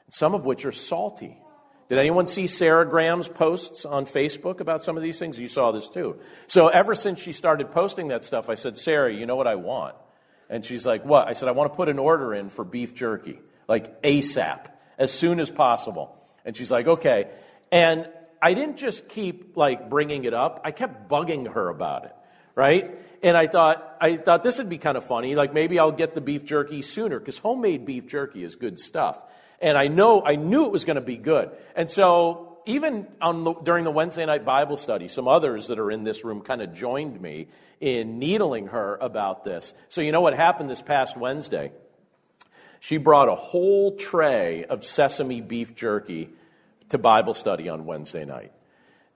some 0.08 0.34
of 0.34 0.44
which 0.44 0.64
are 0.64 0.72
salty. 0.72 1.36
Did 1.88 1.98
anyone 1.98 2.26
see 2.26 2.46
Sarah 2.46 2.88
Graham's 2.88 3.28
posts 3.28 3.84
on 3.84 4.06
Facebook 4.06 4.60
about 4.60 4.82
some 4.82 4.96
of 4.96 5.02
these 5.02 5.18
things? 5.18 5.38
You 5.38 5.48
saw 5.48 5.72
this 5.72 5.88
too. 5.88 6.20
So 6.46 6.68
ever 6.68 6.94
since 6.94 7.20
she 7.20 7.32
started 7.32 7.72
posting 7.72 8.08
that 8.08 8.24
stuff, 8.24 8.48
I 8.48 8.54
said, 8.54 8.78
Sarah, 8.78 9.12
you 9.12 9.26
know 9.26 9.36
what 9.36 9.48
I 9.48 9.56
want? 9.56 9.96
And 10.48 10.64
she's 10.64 10.86
like, 10.86 11.04
What? 11.04 11.28
I 11.28 11.32
said, 11.32 11.48
I 11.48 11.52
want 11.52 11.72
to 11.72 11.76
put 11.76 11.88
an 11.88 11.98
order 11.98 12.32
in 12.32 12.48
for 12.48 12.64
beef 12.64 12.94
jerky, 12.94 13.40
like 13.66 14.02
ASAP 14.02 14.66
as 15.00 15.10
soon 15.10 15.40
as 15.40 15.50
possible. 15.50 16.14
And 16.44 16.56
she's 16.56 16.70
like, 16.70 16.86
okay. 16.86 17.28
And 17.72 18.06
I 18.40 18.54
didn't 18.54 18.76
just 18.76 19.08
keep 19.08 19.56
like 19.56 19.90
bringing 19.90 20.24
it 20.24 20.34
up, 20.34 20.60
I 20.64 20.70
kept 20.70 21.08
bugging 21.08 21.52
her 21.52 21.68
about 21.68 22.04
it, 22.04 22.14
right? 22.54 22.98
And 23.22 23.36
I 23.36 23.48
thought, 23.48 23.96
I 24.00 24.16
thought 24.16 24.42
this 24.42 24.58
would 24.58 24.68
be 24.68 24.78
kind 24.78 24.96
of 24.96 25.04
funny. 25.04 25.34
Like 25.34 25.52
maybe 25.52 25.78
I'll 25.78 25.90
get 25.90 26.14
the 26.14 26.20
beef 26.20 26.44
jerky 26.44 26.82
sooner 26.82 27.18
because 27.18 27.38
homemade 27.38 27.84
beef 27.84 28.06
jerky 28.06 28.44
is 28.44 28.54
good 28.54 28.78
stuff. 28.78 29.20
And 29.60 29.76
I 29.76 29.88
know, 29.88 30.22
I 30.24 30.36
knew 30.36 30.64
it 30.66 30.72
was 30.72 30.84
going 30.84 30.96
to 30.96 31.02
be 31.02 31.16
good. 31.16 31.50
And 31.74 31.90
so 31.90 32.58
even 32.64 33.06
the, 33.20 33.54
during 33.62 33.84
the 33.84 33.90
Wednesday 33.90 34.24
night 34.24 34.44
Bible 34.44 34.78
study, 34.78 35.08
some 35.08 35.28
others 35.28 35.66
that 35.66 35.78
are 35.78 35.90
in 35.90 36.04
this 36.04 36.24
room 36.24 36.40
kind 36.40 36.62
of 36.62 36.72
joined 36.72 37.20
me 37.20 37.48
in 37.78 38.18
needling 38.18 38.68
her 38.68 38.96
about 39.00 39.44
this. 39.44 39.74
So 39.90 40.00
you 40.00 40.12
know 40.12 40.22
what 40.22 40.34
happened 40.34 40.70
this 40.70 40.82
past 40.82 41.16
Wednesday? 41.16 41.72
She 42.80 42.96
brought 42.96 43.28
a 43.28 43.34
whole 43.34 43.96
tray 43.96 44.64
of 44.64 44.84
sesame 44.84 45.40
beef 45.40 45.74
jerky 45.74 46.30
to 46.88 46.98
Bible 46.98 47.34
study 47.34 47.68
on 47.68 47.84
Wednesday 47.84 48.24
night. 48.24 48.52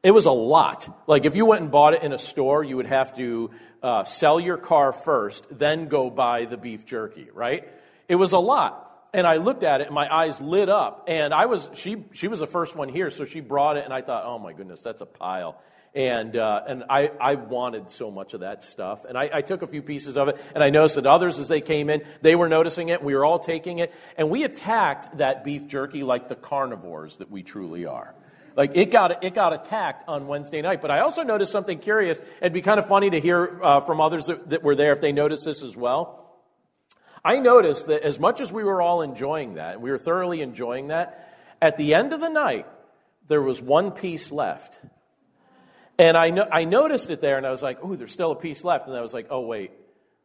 It 0.02 0.10
was 0.10 0.26
a 0.26 0.30
lot. 0.30 0.86
Like 1.08 1.24
if 1.24 1.34
you 1.34 1.46
went 1.46 1.62
and 1.62 1.70
bought 1.70 1.94
it 1.94 2.02
in 2.02 2.12
a 2.12 2.18
store, 2.18 2.62
you 2.62 2.76
would 2.76 2.86
have 2.86 3.16
to 3.16 3.50
uh, 3.82 4.04
sell 4.04 4.38
your 4.38 4.58
car 4.58 4.92
first, 4.92 5.46
then 5.50 5.88
go 5.88 6.10
buy 6.10 6.44
the 6.44 6.58
beef 6.58 6.84
jerky, 6.84 7.28
right? 7.32 7.66
It 8.06 8.16
was 8.16 8.32
a 8.32 8.38
lot. 8.38 8.82
And 9.14 9.26
I 9.26 9.36
looked 9.36 9.62
at 9.62 9.80
it 9.80 9.86
and 9.86 9.94
my 9.94 10.12
eyes 10.14 10.40
lit 10.42 10.68
up. 10.68 11.04
And 11.08 11.32
I 11.32 11.46
was, 11.46 11.68
she, 11.72 12.04
she 12.12 12.28
was 12.28 12.40
the 12.40 12.46
first 12.46 12.76
one 12.76 12.90
here, 12.90 13.10
so 13.10 13.24
she 13.24 13.40
brought 13.40 13.78
it 13.78 13.84
and 13.84 13.94
I 13.94 14.02
thought, 14.02 14.24
oh 14.26 14.38
my 14.38 14.52
goodness, 14.52 14.82
that's 14.82 15.00
a 15.00 15.06
pile. 15.06 15.58
And, 15.94 16.36
uh, 16.36 16.62
and 16.66 16.84
I, 16.90 17.12
I 17.20 17.36
wanted 17.36 17.90
so 17.90 18.10
much 18.10 18.34
of 18.34 18.40
that 18.40 18.64
stuff. 18.64 19.04
And 19.04 19.16
I, 19.16 19.30
I 19.32 19.42
took 19.42 19.62
a 19.62 19.66
few 19.68 19.80
pieces 19.80 20.16
of 20.16 20.26
it, 20.26 20.40
and 20.52 20.64
I 20.64 20.70
noticed 20.70 20.96
that 20.96 21.06
others, 21.06 21.38
as 21.38 21.46
they 21.46 21.60
came 21.60 21.88
in, 21.88 22.02
they 22.20 22.34
were 22.34 22.48
noticing 22.48 22.88
it. 22.88 23.02
We 23.02 23.14
were 23.14 23.24
all 23.24 23.38
taking 23.38 23.78
it. 23.78 23.94
And 24.16 24.28
we 24.28 24.42
attacked 24.42 25.18
that 25.18 25.44
beef 25.44 25.68
jerky 25.68 26.02
like 26.02 26.28
the 26.28 26.34
carnivores 26.34 27.18
that 27.18 27.30
we 27.30 27.44
truly 27.44 27.86
are. 27.86 28.12
Like 28.56 28.72
it 28.74 28.90
got, 28.90 29.22
it 29.22 29.34
got 29.34 29.52
attacked 29.52 30.08
on 30.08 30.26
Wednesday 30.26 30.62
night. 30.62 30.82
But 30.82 30.90
I 30.90 31.00
also 31.00 31.22
noticed 31.22 31.52
something 31.52 31.78
curious. 31.78 32.18
It'd 32.40 32.52
be 32.52 32.62
kind 32.62 32.80
of 32.80 32.88
funny 32.88 33.10
to 33.10 33.20
hear 33.20 33.60
uh, 33.62 33.80
from 33.80 34.00
others 34.00 34.26
that, 34.26 34.50
that 34.50 34.62
were 34.64 34.74
there 34.74 34.92
if 34.92 35.00
they 35.00 35.12
noticed 35.12 35.44
this 35.44 35.62
as 35.62 35.76
well. 35.76 36.20
I 37.24 37.38
noticed 37.38 37.86
that 37.86 38.02
as 38.02 38.18
much 38.18 38.40
as 38.40 38.52
we 38.52 38.64
were 38.64 38.82
all 38.82 39.00
enjoying 39.00 39.54
that, 39.54 39.74
and 39.74 39.82
we 39.82 39.90
were 39.90 39.98
thoroughly 39.98 40.42
enjoying 40.42 40.88
that, 40.88 41.32
at 41.62 41.76
the 41.76 41.94
end 41.94 42.12
of 42.12 42.20
the 42.20 42.28
night, 42.28 42.66
there 43.28 43.40
was 43.40 43.62
one 43.62 43.92
piece 43.92 44.30
left. 44.30 44.78
And 45.98 46.16
I, 46.16 46.30
no, 46.30 46.46
I 46.50 46.64
noticed 46.64 47.10
it 47.10 47.20
there, 47.20 47.36
and 47.36 47.46
I 47.46 47.50
was 47.50 47.62
like, 47.62 47.78
"Oh, 47.82 47.94
there's 47.94 48.12
still 48.12 48.32
a 48.32 48.36
piece 48.36 48.64
left." 48.64 48.88
And 48.88 48.96
I 48.96 49.00
was 49.00 49.14
like, 49.14 49.28
"Oh, 49.30 49.40
wait, 49.40 49.70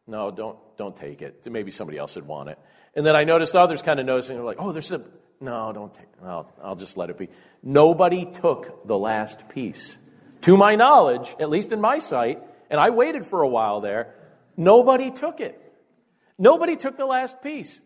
no, 0.08 0.32
don't 0.32 0.58
don't 0.78 0.96
take 0.96 1.22
it. 1.22 1.46
Maybe 1.50 1.72
somebody 1.72 1.98
else 1.98 2.16
would 2.16 2.28
want 2.28 2.50
it." 2.50 2.60
And 2.96 3.06
then 3.06 3.16
I 3.16 3.24
noticed 3.24 3.56
others 3.56 3.82
kind 3.82 4.00
of 4.00 4.06
noticing. 4.06 4.36
They're 4.36 4.46
like, 4.46 4.58
"Oh, 4.60 4.72
there's 4.72 4.92
a 4.92 5.02
no, 5.40 5.72
don't 5.72 5.94
take. 5.94 6.04
It. 6.04 6.26
I'll, 6.26 6.52
I'll 6.64 6.76
just 6.76 6.98
let 6.98 7.10
it 7.10 7.18
be." 7.18 7.30
Nobody 7.62 8.26
took 8.26 8.88
the 8.88 8.98
last 8.98 9.48
piece, 9.50 9.98
to 10.42 10.58
my 10.58 10.76
knowledge, 10.76 11.36
at 11.40 11.50
least 11.50 11.72
in 11.72 11.80
my 11.82 12.00
sight. 12.00 12.42
And 12.72 12.80
I 12.80 12.90
waited 12.90 13.26
for 13.26 13.42
a 13.42 13.48
while 13.48 13.82
there. 13.82 14.16
Nobody 14.58 15.12
took 15.12 15.40
it. 15.40 15.60
Nobody 16.38 16.76
took 16.78 16.98
the 16.98 17.06
last 17.06 17.42
piece. 17.42 17.82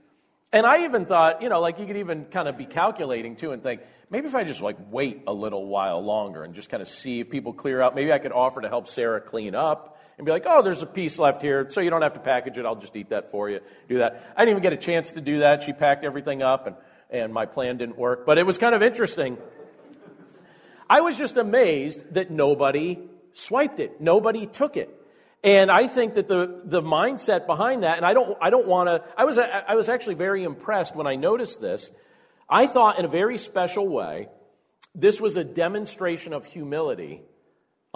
And 0.52 0.66
I 0.66 0.84
even 0.84 1.06
thought, 1.06 1.42
you 1.42 1.50
know, 1.50 1.60
like 1.60 1.80
you 1.80 1.88
could 1.88 1.98
even 1.98 2.26
kind 2.26 2.48
of 2.48 2.58
be 2.58 2.66
calculating 2.66 3.36
too 3.36 3.52
and 3.52 3.64
think, 3.64 3.82
maybe 4.14 4.28
if 4.28 4.36
I 4.36 4.44
just 4.44 4.62
like 4.62 4.78
wait 4.92 5.24
a 5.26 5.34
little 5.34 5.66
while 5.66 6.00
longer 6.00 6.44
and 6.44 6.54
just 6.54 6.70
kind 6.70 6.82
of 6.82 6.88
see 6.88 7.20
if 7.20 7.32
people 7.32 7.52
clear 7.52 7.82
out, 7.82 7.96
maybe 7.96 8.14
I 8.14 8.20
could 8.20 8.32
offer 8.32 8.62
to 8.62 8.70
help 8.70 8.88
Sarah 8.88 9.20
clean 9.20 9.56
up 9.56 10.00
and 10.18 10.26
be 10.26 10.32
like, 10.32 10.44
oh, 10.46 10.62
there's 10.62 10.84
a 10.84 10.86
piece 10.86 11.18
left 11.18 11.42
here, 11.42 11.68
so 11.72 11.82
you 11.82 11.90
don't 11.90 12.04
have 12.04 12.14
to 12.14 12.20
package 12.20 12.60
it. 12.60 12.66
I'll 12.66 12.76
just 12.76 12.96
eat 12.96 13.10
that 13.10 13.32
for 13.32 13.50
you. 13.50 13.60
Do 13.90 13.98
that. 13.98 14.34
I 14.38 14.46
didn't 14.46 14.52
even 14.52 14.64
get 14.64 14.74
a 14.74 14.78
chance 14.78 15.14
to 15.14 15.22
do 15.22 15.40
that. 15.40 15.64
She 15.64 15.74
packed 15.74 16.06
everything 16.06 16.44
up 16.44 16.68
and, 16.68 16.76
and 17.10 17.34
my 17.34 17.48
plan 17.48 17.78
didn't 17.78 17.98
work. 17.98 18.24
But 18.24 18.38
it 18.38 18.46
was 18.46 18.60
kind 18.60 18.76
of 18.76 18.84
interesting. 18.84 19.40
I 20.88 21.02
was 21.02 21.18
just 21.18 21.38
amazed 21.38 22.14
that 22.14 22.30
nobody 22.30 23.00
swiped 23.34 23.80
it, 23.80 24.00
nobody 24.00 24.46
took 24.46 24.78
it. 24.78 24.96
And 25.44 25.72
I 25.72 25.88
think 25.88 26.14
that 26.14 26.28
the, 26.28 26.62
the 26.64 26.84
mindset 26.84 27.48
behind 27.48 27.82
that, 27.82 27.98
and 27.98 28.06
I 28.06 28.14
don't, 28.14 28.38
I 28.40 28.52
don't 28.52 28.68
want 28.68 28.90
to, 28.90 29.04
I 29.18 29.26
was, 29.26 29.40
I 29.40 29.74
was 29.74 29.90
actually 29.90 30.16
very 30.16 30.44
impressed 30.44 30.96
when 30.96 31.08
I 31.08 31.16
noticed 31.16 31.60
this. 31.60 31.90
I 32.54 32.68
thought 32.68 33.00
in 33.00 33.06
a 33.06 33.08
very 33.08 33.40
special 33.40 33.88
way, 33.88 34.28
this 34.94 35.20
was 35.20 35.38
a 35.38 35.44
demonstration 35.44 36.34
of 36.34 36.46
humility 36.46 37.24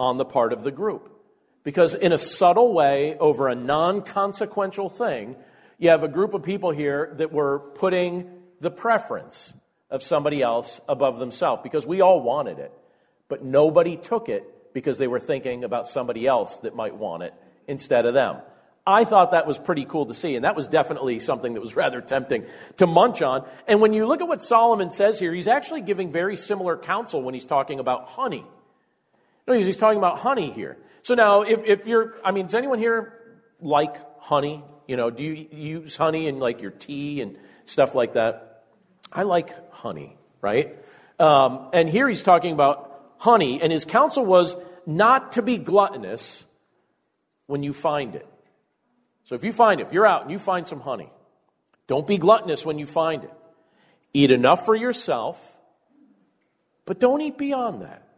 on 0.00 0.16
the 0.16 0.24
part 0.24 0.52
of 0.52 0.64
the 0.64 0.72
group. 0.72 1.14
Because 1.62 1.94
in 1.94 2.12
a 2.12 2.18
subtle 2.18 2.74
way, 2.74 3.16
over 3.18 3.46
a 3.46 3.54
non 3.54 4.02
consequential 4.02 4.88
thing, 4.88 5.36
you 5.78 5.90
have 5.90 6.02
a 6.02 6.08
group 6.08 6.34
of 6.34 6.42
people 6.42 6.72
here 6.72 7.14
that 7.18 7.30
were 7.30 7.60
putting 7.76 8.28
the 8.60 8.70
preference 8.70 9.52
of 9.90 10.02
somebody 10.02 10.42
else 10.42 10.80
above 10.88 11.20
themselves 11.20 11.62
because 11.62 11.86
we 11.86 12.00
all 12.00 12.20
wanted 12.20 12.58
it. 12.58 12.72
But 13.28 13.44
nobody 13.44 13.96
took 13.96 14.28
it 14.28 14.74
because 14.74 14.98
they 14.98 15.06
were 15.06 15.20
thinking 15.20 15.62
about 15.62 15.86
somebody 15.86 16.26
else 16.26 16.58
that 16.58 16.74
might 16.74 16.96
want 16.96 17.22
it 17.22 17.34
instead 17.68 18.06
of 18.06 18.14
them. 18.14 18.38
I 18.88 19.04
thought 19.04 19.32
that 19.32 19.46
was 19.46 19.58
pretty 19.58 19.84
cool 19.84 20.06
to 20.06 20.14
see, 20.14 20.34
and 20.34 20.46
that 20.46 20.56
was 20.56 20.66
definitely 20.66 21.18
something 21.18 21.52
that 21.52 21.60
was 21.60 21.76
rather 21.84 22.00
tempting 22.00 22.46
to 22.78 22.86
munch 22.86 23.20
on. 23.20 23.46
And 23.66 23.82
when 23.82 23.92
you 23.92 24.06
look 24.06 24.22
at 24.22 24.26
what 24.26 24.42
Solomon 24.42 24.90
says 24.90 25.20
here, 25.20 25.34
he's 25.34 25.46
actually 25.46 25.82
giving 25.82 26.10
very 26.10 26.36
similar 26.36 26.76
counsel 26.78 27.22
when 27.22 27.34
he's 27.34 27.44
talking 27.44 27.80
about 27.80 28.08
honey. 28.08 28.44
No, 29.46 29.52
he's 29.52 29.76
talking 29.76 29.98
about 29.98 30.20
honey 30.20 30.50
here. 30.50 30.78
So 31.02 31.14
now, 31.14 31.42
if, 31.42 31.64
if 31.64 31.86
you're, 31.86 32.16
I 32.24 32.32
mean, 32.32 32.46
does 32.46 32.54
anyone 32.54 32.78
here 32.78 33.12
like 33.60 33.94
honey? 34.20 34.64
You 34.86 34.96
know, 34.96 35.10
do 35.10 35.22
you 35.22 35.48
use 35.52 35.96
honey 35.96 36.26
in 36.26 36.38
like 36.38 36.62
your 36.62 36.70
tea 36.70 37.20
and 37.20 37.36
stuff 37.66 37.94
like 37.94 38.14
that? 38.14 38.64
I 39.12 39.24
like 39.24 39.72
honey, 39.72 40.16
right? 40.40 40.76
Um, 41.18 41.68
and 41.74 41.90
here 41.90 42.08
he's 42.08 42.22
talking 42.22 42.54
about 42.54 43.12
honey, 43.18 43.60
and 43.60 43.70
his 43.70 43.84
counsel 43.84 44.24
was 44.24 44.56
not 44.86 45.32
to 45.32 45.42
be 45.42 45.58
gluttonous 45.58 46.44
when 47.46 47.62
you 47.62 47.74
find 47.74 48.14
it. 48.14 48.26
So 49.28 49.34
if 49.34 49.44
you 49.44 49.52
find 49.52 49.78
it, 49.78 49.86
if 49.86 49.92
you're 49.92 50.06
out 50.06 50.22
and 50.22 50.30
you 50.30 50.38
find 50.38 50.66
some 50.66 50.80
honey, 50.80 51.10
don't 51.86 52.06
be 52.06 52.16
gluttonous 52.16 52.64
when 52.64 52.78
you 52.78 52.86
find 52.86 53.24
it. 53.24 53.32
Eat 54.14 54.30
enough 54.30 54.64
for 54.64 54.74
yourself, 54.74 55.38
but 56.86 56.98
don't 56.98 57.20
eat 57.20 57.36
beyond 57.36 57.82
that. 57.82 58.08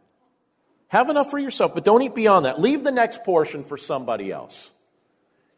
Have 0.87 1.09
enough 1.09 1.29
for 1.29 1.37
yourself, 1.37 1.73
but 1.73 1.83
don't 1.83 2.01
eat 2.01 2.15
beyond 2.15 2.45
that. 2.45 2.61
Leave 2.61 2.85
the 2.85 2.91
next 2.91 3.25
portion 3.25 3.65
for 3.65 3.75
somebody 3.75 4.31
else. 4.31 4.71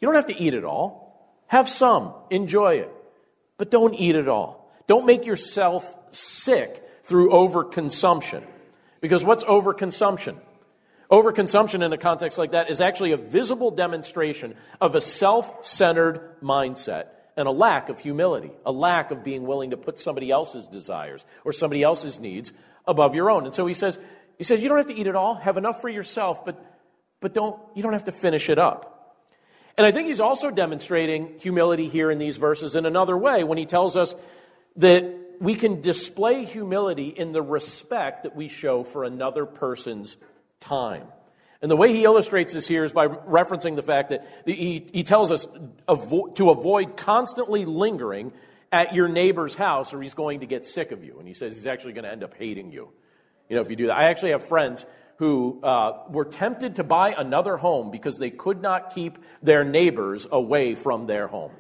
You 0.02 0.08
don't 0.08 0.16
have 0.16 0.26
to 0.28 0.38
eat 0.38 0.56
it 0.56 0.64
all. 0.64 1.38
Have 1.46 1.70
some, 1.70 2.16
enjoy 2.32 2.78
it, 2.78 2.92
but 3.60 3.70
don't 3.70 3.94
eat 3.94 4.16
it 4.16 4.28
all. 4.28 4.72
Don't 4.88 5.06
make 5.06 5.28
yourself 5.28 5.96
sick 6.12 6.84
through 7.04 7.30
overconsumption. 7.30 8.44
Because 9.02 9.24
what's 9.24 9.44
overconsumption? 9.44 10.38
Overconsumption 11.14 11.86
in 11.86 11.94
a 11.94 11.98
context 11.98 12.40
like 12.40 12.54
that 12.54 12.72
is 12.72 12.82
actually 12.82 13.12
a 13.12 13.18
visible 13.18 13.70
demonstration 13.70 14.56
of 14.82 14.96
a 14.96 15.02
self 15.02 15.64
centered 15.64 16.42
mindset 16.42 17.10
and 17.38 17.48
a 17.48 17.52
lack 17.52 17.90
of 17.90 18.00
humility, 18.00 18.50
a 18.66 18.72
lack 18.72 19.12
of 19.12 19.24
being 19.24 19.46
willing 19.46 19.70
to 19.70 19.78
put 19.78 20.00
somebody 20.00 20.32
else's 20.32 20.68
desires 20.68 21.24
or 21.46 21.54
somebody 21.54 21.84
else's 21.84 22.20
needs 22.20 22.52
above 22.88 23.14
your 23.14 23.30
own. 23.30 23.46
And 23.46 23.54
so 23.54 23.68
he 23.68 23.76
says, 23.76 24.00
he 24.40 24.44
says, 24.44 24.64
you 24.64 24.70
don't 24.70 24.80
have 24.80 24.88
to 24.88 24.96
eat 24.96 25.06
it 25.06 25.16
all, 25.16 25.36
have 25.36 25.58
enough 25.58 25.82
for 25.82 25.88
yourself, 25.88 26.44
but, 26.46 26.60
but 27.22 27.36
don't, 27.36 27.62
you 27.76 27.84
don't 27.84 27.94
have 27.94 28.06
to 28.06 28.12
finish 28.12 28.50
it 28.50 28.58
up. 28.58 29.16
And 29.78 29.86
I 29.86 29.92
think 29.92 30.08
he's 30.08 30.20
also 30.20 30.50
demonstrating 30.50 31.36
humility 31.40 31.90
here 31.90 32.10
in 32.10 32.18
these 32.18 32.38
verses 32.38 32.76
in 32.76 32.88
another 32.88 33.16
way 33.16 33.44
when 33.44 33.60
he 33.60 33.68
tells 33.68 33.96
us 33.96 34.16
that 34.78 35.14
we 35.40 35.54
can 35.54 35.82
display 35.82 36.44
humility 36.44 37.10
in 37.10 37.34
the 37.34 37.42
respect 37.44 38.24
that 38.24 38.36
we 38.36 38.48
show 38.48 38.84
for 38.84 39.04
another 39.04 39.46
person's 39.46 40.18
time. 40.64 41.08
And 41.62 41.72
the 41.72 41.78
way 41.78 41.94
he 41.94 42.04
illustrates 42.04 42.54
this 42.54 42.68
here 42.68 42.84
is 42.84 42.92
by 42.92 43.08
referencing 43.08 43.76
the 43.76 43.82
fact 43.82 44.10
that 44.10 44.28
he, 44.46 44.86
he 44.92 45.04
tells 45.04 45.32
us 45.32 45.48
to 45.88 46.50
avoid 46.50 46.98
constantly 46.98 47.64
lingering 47.64 48.34
at 48.72 48.94
your 48.94 49.08
neighbor's 49.08 49.56
house 49.56 49.94
or 49.94 50.02
he's 50.02 50.14
going 50.14 50.42
to 50.42 50.46
get 50.46 50.66
sick 50.66 50.92
of 50.92 51.06
you. 51.06 51.20
And 51.20 51.28
he 51.28 51.34
says 51.34 51.56
he's 51.56 51.68
actually 51.68 51.94
going 51.94 52.04
to 52.04 52.12
end 52.12 52.24
up 52.24 52.34
hating 52.38 52.72
you. 52.72 52.90
You 53.48 53.56
know, 53.56 53.62
if 53.62 53.70
you 53.70 53.76
do 53.76 53.88
that. 53.88 53.98
I 53.98 54.10
actually 54.10 54.32
have 54.32 54.46
friends 54.46 54.86
who 55.18 55.62
uh, 55.64 56.04
were 56.10 56.26
tempted 56.26 56.78
to 56.78 56.84
buy 56.84 57.14
another 57.18 57.56
home 57.56 57.92
because 57.92 58.18
they 58.18 58.30
could 58.32 58.62
not 58.62 58.94
keep 58.94 59.18
their 59.42 59.64
neighbors 59.64 60.28
away 60.30 60.76
from 60.76 61.06
their 61.06 61.28
home. 61.28 61.52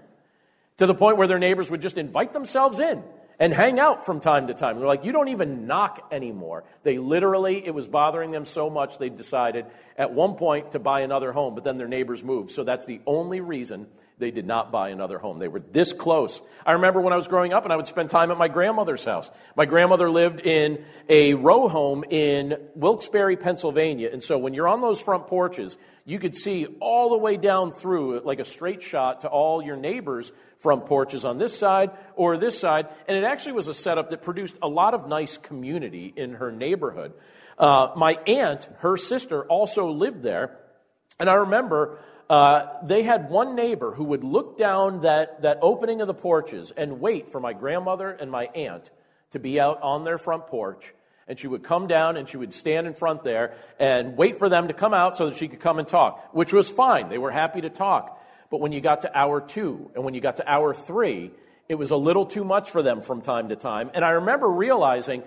To 0.77 0.85
the 0.85 0.95
point 0.95 1.17
where 1.17 1.27
their 1.27 1.39
neighbors 1.39 1.69
would 1.69 1.81
just 1.81 1.97
invite 1.97 2.33
themselves 2.33 2.79
in 2.79 3.03
and 3.43 3.53
hang 3.53 3.77
out 3.77 4.05
from 4.05 4.21
time 4.21 4.47
to 4.47 4.53
time. 4.53 4.79
They're 4.79 4.87
like, 4.87 5.03
you 5.03 5.11
don't 5.11 5.27
even 5.27 5.67
knock 5.67 6.07
anymore. 6.13 6.63
They 6.83 6.97
literally, 6.97 7.61
it 7.65 7.75
was 7.75 7.89
bothering 7.89 8.31
them 8.31 8.45
so 8.45 8.69
much 8.69 8.99
they 8.99 9.09
decided 9.09 9.65
at 9.97 10.13
one 10.13 10.35
point 10.35 10.71
to 10.71 10.79
buy 10.79 11.01
another 11.01 11.33
home, 11.33 11.53
but 11.53 11.65
then 11.65 11.77
their 11.77 11.89
neighbors 11.89 12.23
moved. 12.23 12.51
So 12.51 12.63
that's 12.63 12.85
the 12.85 13.01
only 13.05 13.41
reason 13.41 13.87
they 14.17 14.31
did 14.31 14.47
not 14.47 14.71
buy 14.71 14.91
another 14.91 15.17
home. 15.17 15.39
They 15.39 15.49
were 15.49 15.59
this 15.59 15.91
close. 15.91 16.39
I 16.65 16.71
remember 16.71 17.01
when 17.01 17.11
I 17.11 17.17
was 17.17 17.27
growing 17.27 17.51
up 17.51 17.65
and 17.65 17.73
I 17.73 17.75
would 17.75 17.87
spend 17.87 18.09
time 18.09 18.31
at 18.31 18.37
my 18.37 18.47
grandmother's 18.47 19.03
house. 19.03 19.29
My 19.57 19.65
grandmother 19.65 20.09
lived 20.09 20.39
in 20.39 20.85
a 21.09 21.33
row 21.33 21.67
home 21.67 22.05
in 22.09 22.55
Wilkes-Barre, 22.75 23.35
Pennsylvania. 23.35 24.09
And 24.13 24.23
so 24.23 24.37
when 24.37 24.53
you're 24.53 24.69
on 24.69 24.79
those 24.79 25.01
front 25.01 25.27
porches, 25.27 25.75
you 26.05 26.17
could 26.17 26.33
see 26.33 26.65
all 26.79 27.09
the 27.09 27.17
way 27.17 27.35
down 27.35 27.73
through, 27.73 28.21
like 28.21 28.39
a 28.39 28.45
straight 28.45 28.81
shot, 28.81 29.21
to 29.21 29.27
all 29.27 29.61
your 29.61 29.75
neighbors' 29.75 30.31
front 30.63 30.85
porches 30.85 31.25
on 31.25 31.37
this 31.37 31.55
side 31.55 31.91
or 32.15 32.37
this 32.37 32.57
side. 32.57 32.87
And 33.07 33.17
it 33.17 33.25
actually 33.25 33.51
was 33.51 33.67
a 33.67 33.73
setup 33.73 34.09
that 34.09 34.21
produced 34.21 34.55
a 34.61 34.67
lot 34.67 34.93
of 34.93 35.07
nice 35.07 35.37
community 35.37 36.11
in 36.15 36.35
her 36.35 36.51
neighborhood. 36.51 37.11
Uh, 37.59 37.89
my 37.95 38.13
aunt, 38.25 38.67
her 38.79 38.97
sister, 38.97 39.43
also 39.43 39.91
lived 39.91 40.23
there. 40.23 40.57
And 41.19 41.29
I 41.29 41.33
remember 41.33 41.99
uh, 42.29 42.65
they 42.83 43.03
had 43.03 43.29
one 43.29 43.55
neighbor 43.55 43.91
who 43.91 44.05
would 44.05 44.23
look 44.23 44.57
down 44.57 45.01
that, 45.01 45.41
that 45.41 45.59
opening 45.61 46.01
of 46.01 46.07
the 46.07 46.13
porches 46.13 46.71
and 46.71 47.01
wait 47.01 47.29
for 47.29 47.39
my 47.39 47.53
grandmother 47.53 48.09
and 48.09 48.31
my 48.31 48.45
aunt 48.45 48.89
to 49.31 49.39
be 49.39 49.59
out 49.59 49.81
on 49.81 50.05
their 50.05 50.17
front 50.17 50.47
porch. 50.47 50.93
And 51.27 51.37
she 51.37 51.47
would 51.47 51.63
come 51.63 51.87
down 51.87 52.17
and 52.17 52.27
she 52.27 52.37
would 52.37 52.53
stand 52.53 52.87
in 52.87 52.93
front 52.93 53.23
there 53.23 53.53
and 53.79 54.17
wait 54.17 54.39
for 54.39 54.49
them 54.49 54.69
to 54.69 54.73
come 54.73 54.93
out 54.93 55.17
so 55.17 55.29
that 55.29 55.37
she 55.37 55.47
could 55.47 55.59
come 55.59 55.79
and 55.79 55.87
talk, 55.87 56.33
which 56.33 56.53
was 56.53 56.69
fine. 56.69 57.09
They 57.09 57.17
were 57.17 57.31
happy 57.31 57.61
to 57.61 57.69
talk. 57.69 58.19
But 58.53 58.61
when 58.61 58.71
you 58.71 58.81
got 58.81 59.01
to 59.01 59.17
hour 59.17 59.41
two 59.41 59.89
and 59.95 60.03
when 60.03 60.13
you 60.13 60.21
got 60.21 60.37
to 60.37 60.47
hour 60.47 60.75
three, 60.75 61.31
it 61.67 61.73
was 61.73 61.89
a 61.89 61.95
little 61.95 62.27
too 62.27 62.43
much 62.43 62.69
for 62.69 62.83
them 62.83 63.01
from 63.01 63.23
time 63.23 63.49
to 63.49 63.55
time. 63.55 63.89
And 63.95 64.05
I 64.05 64.11
remember 64.11 64.47
realizing 64.47 65.23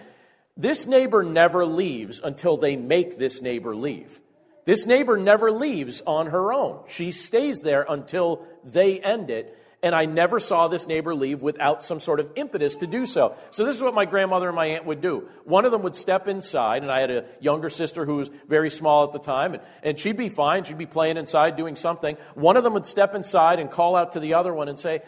this 0.57 0.87
neighbor 0.87 1.25
never 1.25 1.67
leaves 1.67 2.21
until 2.23 2.57
they 2.57 2.77
make 2.77 3.19
this 3.19 3.43
neighbor 3.43 3.75
leave. 3.75 4.21
This 4.65 4.87
neighbor 4.87 5.17
never 5.17 5.51
leaves 5.51 6.05
on 6.07 6.29
her 6.29 6.53
own. 6.53 6.85
She 6.87 7.11
stays 7.11 7.63
there 7.63 7.85
until 7.89 8.47
they 8.63 9.01
end 9.01 9.29
it. 9.29 9.59
And 9.83 9.95
I 9.95 10.07
never 10.07 10.41
saw 10.41 10.69
this 10.69 10.87
neighbor 10.87 11.15
leave 11.15 11.43
without 11.43 11.83
some 11.83 12.01
sort 12.01 12.19
of 12.19 12.31
impetus 12.35 12.77
to 12.77 12.87
do 12.87 13.05
so. 13.05 13.37
So, 13.51 13.65
this 13.65 13.77
is 13.77 13.83
what 13.83 13.95
my 13.95 14.07
grandmother 14.07 14.49
and 14.49 14.57
my 14.57 14.67
aunt 14.67 14.87
would 14.87 15.01
do. 15.01 15.29
One 15.45 15.65
of 15.65 15.71
them 15.71 15.83
would 15.83 15.95
step 15.95 16.29
inside, 16.29 16.83
and 16.83 16.91
I 16.91 17.01
had 17.01 17.11
a 17.11 17.25
younger 17.41 17.69
sister 17.69 18.07
who 18.07 18.17
was 18.17 18.31
very 18.49 18.71
small 18.71 19.05
at 19.05 19.13
the 19.13 19.19
time, 19.19 19.55
and, 19.55 19.63
and 19.83 19.99
she'd 19.99 20.17
be 20.17 20.31
fine. 20.31 20.65
She'd 20.65 20.79
be 20.79 20.87
playing 20.87 21.19
inside, 21.19 21.57
doing 21.57 21.77
something. 21.77 22.17
One 22.35 22.57
of 22.57 22.65
them 22.65 22.73
would 22.73 22.87
step 22.87 23.15
inside 23.15 23.59
and 23.59 23.71
call 23.71 23.97
out 23.97 24.13
to 24.13 24.21
the 24.21 24.35
other 24.35 24.53
one 24.55 24.69
and 24.69 24.79
say, 24.79 25.03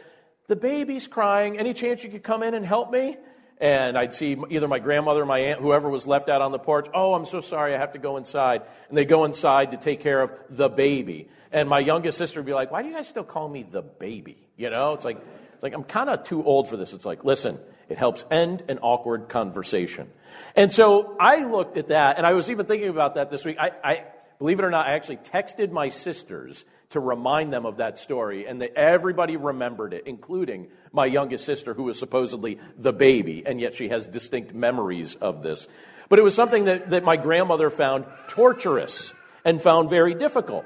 The 0.48 0.56
baby's 0.56 1.08
crying. 1.08 1.58
Any 1.58 1.72
chance 1.72 2.04
you 2.04 2.10
could 2.10 2.22
come 2.22 2.42
in 2.42 2.54
and 2.54 2.64
help 2.64 2.90
me? 2.90 3.16
And 3.60 3.98
I'd 3.98 4.14
see 4.14 4.36
either 4.50 4.68
my 4.68 4.78
grandmother 4.78 5.22
or 5.22 5.26
my 5.26 5.38
aunt, 5.38 5.60
whoever 5.60 5.88
was 5.88 6.06
left 6.06 6.28
out 6.28 6.42
on 6.42 6.52
the 6.52 6.58
porch. 6.58 6.86
Oh, 6.94 7.14
I'm 7.14 7.26
so 7.26 7.40
sorry, 7.40 7.74
I 7.74 7.78
have 7.78 7.92
to 7.92 7.98
go 7.98 8.16
inside. 8.16 8.62
And 8.88 8.96
they 8.96 9.04
go 9.04 9.24
inside 9.24 9.72
to 9.72 9.76
take 9.76 10.00
care 10.00 10.22
of 10.22 10.30
the 10.50 10.68
baby. 10.68 11.28
And 11.50 11.68
my 11.68 11.80
youngest 11.80 12.18
sister 12.18 12.40
would 12.40 12.46
be 12.46 12.52
like, 12.52 12.70
Why 12.70 12.82
do 12.82 12.88
you 12.88 12.94
guys 12.94 13.08
still 13.08 13.24
call 13.24 13.48
me 13.48 13.64
the 13.68 13.82
baby? 13.82 14.38
You 14.56 14.70
know, 14.70 14.92
it's 14.92 15.04
like, 15.04 15.18
it's 15.54 15.62
like 15.62 15.74
I'm 15.74 15.84
kind 15.84 16.08
of 16.08 16.24
too 16.24 16.44
old 16.44 16.68
for 16.68 16.76
this. 16.76 16.92
It's 16.92 17.04
like, 17.04 17.24
listen, 17.24 17.58
it 17.88 17.98
helps 17.98 18.24
end 18.30 18.64
an 18.68 18.78
awkward 18.78 19.28
conversation. 19.28 20.08
And 20.54 20.72
so 20.72 21.16
I 21.18 21.44
looked 21.44 21.78
at 21.78 21.88
that, 21.88 22.18
and 22.18 22.26
I 22.26 22.34
was 22.34 22.50
even 22.50 22.66
thinking 22.66 22.88
about 22.88 23.14
that 23.14 23.30
this 23.30 23.44
week. 23.44 23.56
I, 23.58 23.70
I 23.82 24.04
believe 24.38 24.58
it 24.58 24.64
or 24.64 24.70
not, 24.70 24.86
I 24.86 24.92
actually 24.92 25.18
texted 25.18 25.70
my 25.70 25.88
sisters 25.88 26.64
to 26.90 27.00
remind 27.00 27.52
them 27.52 27.66
of 27.66 27.76
that 27.76 27.98
story, 27.98 28.46
and 28.46 28.62
that 28.62 28.74
everybody 28.74 29.36
remembered 29.36 29.92
it, 29.92 30.04
including 30.06 30.68
my 30.90 31.04
youngest 31.04 31.44
sister, 31.44 31.74
who 31.74 31.82
was 31.82 31.98
supposedly 31.98 32.58
the 32.78 32.92
baby, 32.92 33.42
and 33.44 33.60
yet 33.60 33.74
she 33.74 33.90
has 33.90 34.06
distinct 34.06 34.54
memories 34.54 35.14
of 35.16 35.42
this. 35.42 35.68
But 36.08 36.18
it 36.18 36.22
was 36.22 36.34
something 36.34 36.64
that, 36.64 36.88
that 36.90 37.04
my 37.04 37.16
grandmother 37.16 37.68
found 37.68 38.06
torturous 38.28 39.12
and 39.44 39.60
found 39.60 39.90
very 39.90 40.14
difficult. 40.14 40.64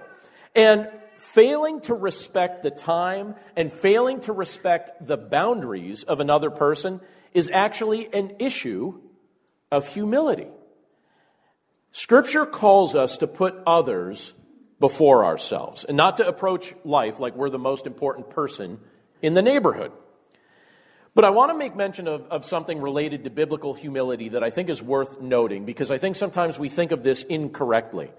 And 0.55 0.89
failing 1.17 1.81
to 1.81 1.95
respect 1.95 2.63
the 2.63 2.71
time 2.71 3.35
and 3.57 3.73
failing 3.73 4.21
to 4.21 4.33
respect 4.33 5.07
the 5.07 5.17
boundaries 5.17 6.03
of 6.03 6.21
another 6.21 6.51
person 6.51 7.01
is 7.33 7.49
actually 7.53 8.13
an 8.13 8.37
issue 8.39 9.01
of 9.71 9.89
humility. 9.89 10.49
Scripture 11.93 12.47
calls 12.47 12.95
us 12.95 13.19
to 13.19 13.27
put 13.27 13.55
others 13.67 14.33
before 14.81 15.25
ourselves 15.25 15.85
and 15.85 15.97
not 15.97 16.17
to 16.17 16.27
approach 16.27 16.75
life 16.85 17.21
like 17.21 17.37
we're 17.37 17.51
the 17.51 17.59
most 17.59 17.87
important 17.87 18.31
person 18.31 18.81
in 19.21 19.35
the 19.35 19.43
neighborhood. 19.43 19.93
But 21.15 21.27
I 21.27 21.31
want 21.31 21.53
to 21.53 21.59
make 21.59 21.77
mention 21.77 22.09
of, 22.09 22.23
of 22.29 22.47
something 22.47 22.81
related 22.81 23.25
to 23.25 23.31
biblical 23.31 23.75
humility 23.75 24.31
that 24.31 24.43
I 24.43 24.49
think 24.49 24.71
is 24.71 24.83
worth 24.83 25.21
noting 25.21 25.67
because 25.67 25.91
I 25.91 25.99
think 25.99 26.17
sometimes 26.17 26.59
we 26.59 26.71
think 26.71 26.91
of 26.91 27.03
this 27.03 27.23
incorrectly. 27.23 28.11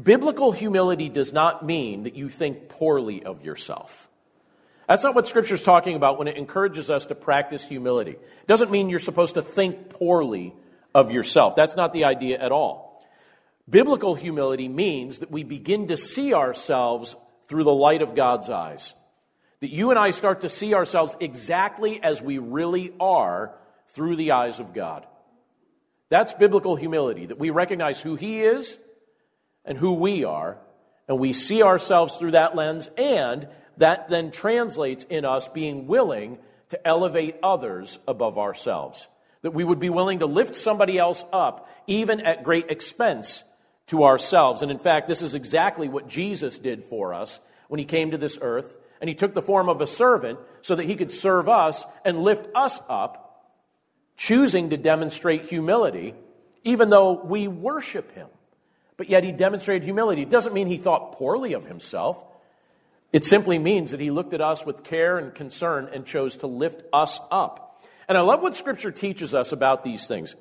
Biblical 0.00 0.50
humility 0.50 1.08
does 1.08 1.32
not 1.32 1.64
mean 1.64 2.02
that 2.02 2.16
you 2.16 2.28
think 2.28 2.68
poorly 2.68 3.22
of 3.22 3.44
yourself. 3.44 4.08
That's 4.88 5.04
not 5.04 5.14
what 5.14 5.28
Scripture 5.28 5.54
is 5.54 5.62
talking 5.62 5.94
about 5.94 6.18
when 6.18 6.26
it 6.26 6.36
encourages 6.36 6.90
us 6.90 7.06
to 7.06 7.14
practice 7.14 7.64
humility. 7.64 8.12
It 8.12 8.46
doesn't 8.48 8.70
mean 8.70 8.90
you're 8.90 8.98
supposed 8.98 9.34
to 9.34 9.42
think 9.42 9.90
poorly 9.90 10.54
of 10.94 11.12
yourself. 11.12 11.54
That's 11.54 11.76
not 11.76 11.92
the 11.92 12.04
idea 12.04 12.38
at 12.38 12.50
all. 12.50 12.91
Biblical 13.68 14.14
humility 14.14 14.68
means 14.68 15.20
that 15.20 15.30
we 15.30 15.44
begin 15.44 15.88
to 15.88 15.96
see 15.96 16.34
ourselves 16.34 17.14
through 17.48 17.64
the 17.64 17.72
light 17.72 18.02
of 18.02 18.14
God's 18.14 18.50
eyes. 18.50 18.94
That 19.60 19.70
you 19.70 19.90
and 19.90 19.98
I 19.98 20.10
start 20.10 20.40
to 20.40 20.48
see 20.48 20.74
ourselves 20.74 21.14
exactly 21.20 22.02
as 22.02 22.20
we 22.20 22.38
really 22.38 22.92
are 22.98 23.54
through 23.90 24.16
the 24.16 24.32
eyes 24.32 24.58
of 24.58 24.74
God. 24.74 25.06
That's 26.08 26.34
biblical 26.34 26.76
humility, 26.76 27.26
that 27.26 27.38
we 27.38 27.50
recognize 27.50 28.00
who 28.00 28.16
He 28.16 28.42
is 28.42 28.76
and 29.64 29.78
who 29.78 29.94
we 29.94 30.24
are, 30.24 30.58
and 31.06 31.18
we 31.18 31.32
see 31.32 31.62
ourselves 31.62 32.16
through 32.16 32.32
that 32.32 32.56
lens, 32.56 32.90
and 32.96 33.48
that 33.76 34.08
then 34.08 34.30
translates 34.30 35.04
in 35.04 35.24
us 35.24 35.48
being 35.48 35.86
willing 35.86 36.38
to 36.70 36.86
elevate 36.86 37.36
others 37.42 37.98
above 38.08 38.38
ourselves. 38.38 39.06
That 39.42 39.54
we 39.54 39.64
would 39.64 39.80
be 39.80 39.90
willing 39.90 40.18
to 40.18 40.26
lift 40.26 40.56
somebody 40.56 40.98
else 40.98 41.24
up, 41.32 41.68
even 41.86 42.20
at 42.20 42.44
great 42.44 42.70
expense 42.70 43.44
to 43.88 44.04
ourselves. 44.04 44.62
And 44.62 44.70
in 44.70 44.78
fact, 44.78 45.08
this 45.08 45.22
is 45.22 45.34
exactly 45.34 45.88
what 45.88 46.08
Jesus 46.08 46.58
did 46.58 46.84
for 46.84 47.14
us 47.14 47.40
when 47.68 47.78
he 47.78 47.84
came 47.84 48.10
to 48.12 48.18
this 48.18 48.38
earth. 48.40 48.76
And 49.00 49.08
he 49.08 49.14
took 49.14 49.34
the 49.34 49.42
form 49.42 49.68
of 49.68 49.80
a 49.80 49.86
servant 49.86 50.38
so 50.60 50.76
that 50.76 50.86
he 50.86 50.94
could 50.94 51.10
serve 51.10 51.48
us 51.48 51.84
and 52.04 52.22
lift 52.22 52.46
us 52.54 52.78
up, 52.88 53.52
choosing 54.16 54.70
to 54.70 54.76
demonstrate 54.76 55.46
humility, 55.46 56.14
even 56.62 56.88
though 56.90 57.12
we 57.12 57.48
worship 57.48 58.14
him. 58.14 58.28
But 58.96 59.08
yet 59.08 59.24
he 59.24 59.32
demonstrated 59.32 59.82
humility. 59.82 60.22
It 60.22 60.30
doesn't 60.30 60.52
mean 60.52 60.68
he 60.68 60.78
thought 60.78 61.12
poorly 61.12 61.54
of 61.54 61.66
himself. 61.66 62.22
It 63.12 63.24
simply 63.24 63.58
means 63.58 63.90
that 63.90 64.00
he 64.00 64.10
looked 64.10 64.32
at 64.32 64.40
us 64.40 64.64
with 64.64 64.84
care 64.84 65.18
and 65.18 65.34
concern 65.34 65.90
and 65.92 66.06
chose 66.06 66.36
to 66.38 66.46
lift 66.46 66.82
us 66.92 67.18
up. 67.30 67.84
And 68.08 68.16
I 68.16 68.20
love 68.20 68.42
what 68.42 68.54
Scripture 68.54 68.90
teaches 68.90 69.34
us 69.34 69.52
about 69.52 69.82
these 69.84 70.06
things. 70.06 70.36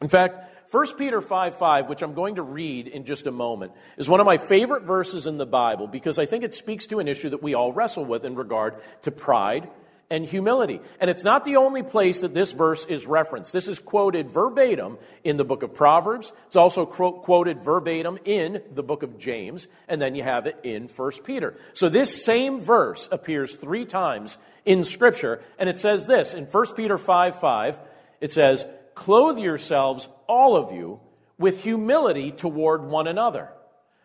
In 0.00 0.08
fact, 0.08 0.57
1 0.70 0.96
Peter 0.96 1.20
5 1.20 1.56
5, 1.56 1.88
which 1.88 2.02
I'm 2.02 2.14
going 2.14 2.34
to 2.34 2.42
read 2.42 2.88
in 2.88 3.04
just 3.04 3.26
a 3.26 3.32
moment, 3.32 3.72
is 3.96 4.08
one 4.08 4.20
of 4.20 4.26
my 4.26 4.36
favorite 4.36 4.82
verses 4.82 5.26
in 5.26 5.38
the 5.38 5.46
Bible 5.46 5.86
because 5.86 6.18
I 6.18 6.26
think 6.26 6.44
it 6.44 6.54
speaks 6.54 6.86
to 6.86 6.98
an 6.98 7.08
issue 7.08 7.30
that 7.30 7.42
we 7.42 7.54
all 7.54 7.72
wrestle 7.72 8.04
with 8.04 8.24
in 8.24 8.34
regard 8.34 8.74
to 9.02 9.10
pride 9.10 9.68
and 10.10 10.24
humility. 10.24 10.80
And 11.00 11.10
it's 11.10 11.24
not 11.24 11.44
the 11.44 11.56
only 11.56 11.82
place 11.82 12.20
that 12.20 12.34
this 12.34 12.52
verse 12.52 12.84
is 12.86 13.06
referenced. 13.06 13.52
This 13.52 13.68
is 13.68 13.78
quoted 13.78 14.30
verbatim 14.30 14.98
in 15.24 15.36
the 15.36 15.44
book 15.44 15.62
of 15.62 15.74
Proverbs. 15.74 16.32
It's 16.46 16.56
also 16.56 16.86
quoted 16.86 17.62
verbatim 17.62 18.18
in 18.24 18.62
the 18.74 18.82
book 18.82 19.02
of 19.02 19.18
James, 19.18 19.66
and 19.86 20.00
then 20.00 20.14
you 20.14 20.22
have 20.22 20.46
it 20.46 20.58
in 20.62 20.88
1 20.88 21.10
Peter. 21.24 21.56
So 21.74 21.88
this 21.88 22.24
same 22.24 22.60
verse 22.60 23.08
appears 23.10 23.54
three 23.54 23.84
times 23.84 24.38
in 24.64 24.84
Scripture, 24.84 25.42
and 25.58 25.68
it 25.68 25.78
says 25.78 26.06
this 26.06 26.34
in 26.34 26.44
1 26.44 26.74
Peter 26.74 26.98
5 26.98 27.40
5, 27.40 27.80
it 28.20 28.32
says, 28.32 28.64
Clothe 28.98 29.38
yourselves, 29.38 30.08
all 30.26 30.56
of 30.56 30.72
you, 30.72 30.98
with 31.38 31.62
humility 31.62 32.32
toward 32.32 32.82
one 32.82 33.06
another. 33.06 33.48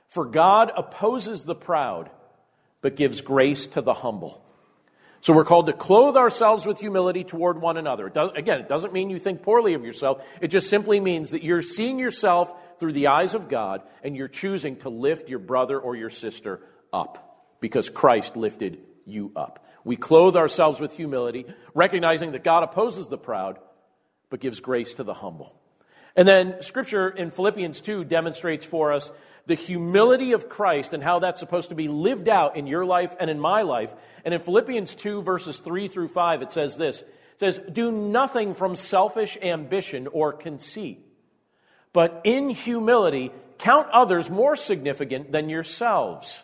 For 0.07 0.23
God 0.23 0.71
opposes 0.77 1.43
the 1.43 1.55
proud, 1.55 2.11
but 2.79 2.95
gives 2.95 3.21
grace 3.21 3.65
to 3.67 3.81
the 3.81 3.95
humble. 3.95 4.45
So 5.21 5.33
we're 5.33 5.45
called 5.45 5.65
to 5.65 5.73
clothe 5.73 6.15
ourselves 6.15 6.67
with 6.67 6.79
humility 6.79 7.23
toward 7.23 7.59
one 7.59 7.77
another. 7.77 8.05
It 8.05 8.13
does, 8.13 8.33
again, 8.35 8.59
it 8.59 8.69
doesn't 8.69 8.93
mean 8.93 9.09
you 9.09 9.17
think 9.17 9.41
poorly 9.41 9.73
of 9.73 9.83
yourself. 9.83 10.21
It 10.41 10.49
just 10.49 10.69
simply 10.69 10.99
means 10.99 11.31
that 11.31 11.41
you're 11.41 11.63
seeing 11.63 11.97
yourself 11.97 12.53
through 12.79 12.93
the 12.93 13.07
eyes 13.07 13.33
of 13.33 13.49
God 13.49 13.81
and 14.03 14.15
you're 14.15 14.27
choosing 14.27 14.75
to 14.77 14.89
lift 14.89 15.27
your 15.27 15.39
brother 15.39 15.79
or 15.79 15.95
your 15.95 16.11
sister 16.11 16.59
up 16.93 17.57
because 17.59 17.89
Christ 17.89 18.37
lifted 18.37 18.77
you 19.07 19.31
up. 19.35 19.65
We 19.83 19.95
clothe 19.95 20.37
ourselves 20.37 20.79
with 20.79 20.95
humility, 20.95 21.47
recognizing 21.73 22.33
that 22.33 22.43
God 22.43 22.61
opposes 22.61 23.07
the 23.07 23.17
proud, 23.17 23.57
but 24.33 24.39
gives 24.39 24.61
grace 24.61 24.95
to 24.95 25.03
the 25.03 25.13
humble. 25.13 25.53
And 26.15 26.27
then 26.27 26.63
scripture 26.63 27.07
in 27.07 27.29
Philippians 27.29 27.81
2 27.81 28.03
demonstrates 28.05 28.65
for 28.65 28.91
us 28.91 29.11
the 29.45 29.53
humility 29.53 30.31
of 30.31 30.49
Christ 30.49 30.95
and 30.95 31.03
how 31.03 31.19
that's 31.19 31.39
supposed 31.39 31.69
to 31.69 31.75
be 31.75 31.87
lived 31.87 32.27
out 32.27 32.57
in 32.57 32.65
your 32.65 32.83
life 32.83 33.15
and 33.19 33.29
in 33.29 33.39
my 33.39 33.61
life. 33.61 33.93
And 34.25 34.33
in 34.33 34.39
Philippians 34.39 34.95
2, 34.95 35.21
verses 35.21 35.59
3 35.59 35.87
through 35.87 36.07
5, 36.07 36.41
it 36.41 36.51
says 36.51 36.77
this 36.77 37.01
It 37.01 37.07
says, 37.41 37.59
Do 37.71 37.91
nothing 37.91 38.55
from 38.55 38.75
selfish 38.75 39.37
ambition 39.39 40.07
or 40.07 40.33
conceit, 40.33 41.05
but 41.93 42.21
in 42.23 42.49
humility 42.49 43.31
count 43.59 43.87
others 43.91 44.31
more 44.31 44.55
significant 44.55 45.31
than 45.31 45.47
yourselves. 45.47 46.41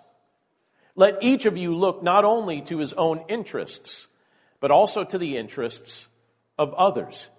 Let 0.95 1.23
each 1.23 1.47
of 1.47 1.58
you 1.58 1.75
look 1.75 2.04
not 2.04 2.23
only 2.23 2.62
to 2.62 2.78
his 2.78 2.93
own 2.93 3.25
interests, 3.30 4.06
but 4.60 4.69
also 4.69 5.04
to 5.04 5.17
the 5.17 5.38
interests 5.38 6.08
of 6.56 6.71
others. 6.75 7.30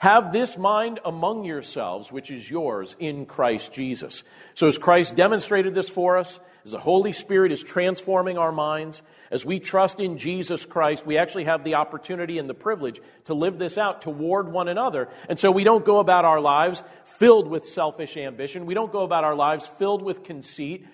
Have 0.00 0.32
this 0.32 0.56
mind 0.56 0.98
among 1.04 1.44
yourselves, 1.44 2.10
which 2.10 2.30
is 2.30 2.50
yours 2.50 2.96
in 2.98 3.26
Christ 3.26 3.70
Jesus. 3.74 4.24
So, 4.54 4.66
as 4.66 4.78
Christ 4.78 5.14
demonstrated 5.14 5.74
this 5.74 5.90
for 5.90 6.16
us, 6.16 6.40
as 6.64 6.70
the 6.70 6.78
Holy 6.78 7.12
Spirit 7.12 7.52
is 7.52 7.62
transforming 7.62 8.38
our 8.38 8.50
minds, 8.50 9.02
as 9.30 9.44
we 9.44 9.60
trust 9.60 10.00
in 10.00 10.16
Jesus 10.16 10.64
Christ, 10.64 11.04
we 11.04 11.18
actually 11.18 11.44
have 11.44 11.64
the 11.64 11.74
opportunity 11.74 12.38
and 12.38 12.48
the 12.48 12.54
privilege 12.54 12.98
to 13.26 13.34
live 13.34 13.58
this 13.58 13.76
out 13.76 14.00
toward 14.00 14.50
one 14.50 14.68
another. 14.68 15.10
And 15.28 15.38
so 15.38 15.50
we 15.50 15.64
don't 15.64 15.84
go 15.84 15.98
about 15.98 16.24
our 16.24 16.40
lives 16.40 16.82
filled 17.04 17.46
with 17.46 17.66
selfish 17.66 18.16
ambition. 18.16 18.64
We 18.64 18.72
don't 18.72 18.92
go 18.92 19.02
about 19.02 19.24
our 19.24 19.34
lives 19.34 19.70
filled 19.76 20.00
with 20.00 20.24
conceit. 20.24 20.86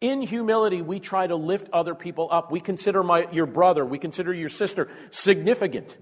In 0.00 0.22
humility, 0.22 0.82
we 0.82 0.98
try 0.98 1.24
to 1.24 1.36
lift 1.36 1.68
other 1.72 1.94
people 1.94 2.26
up. 2.32 2.50
We 2.50 2.58
consider 2.58 3.04
my, 3.04 3.28
your 3.30 3.46
brother, 3.46 3.86
we 3.86 4.00
consider 4.00 4.34
your 4.34 4.48
sister 4.48 4.88
significant. 5.10 5.96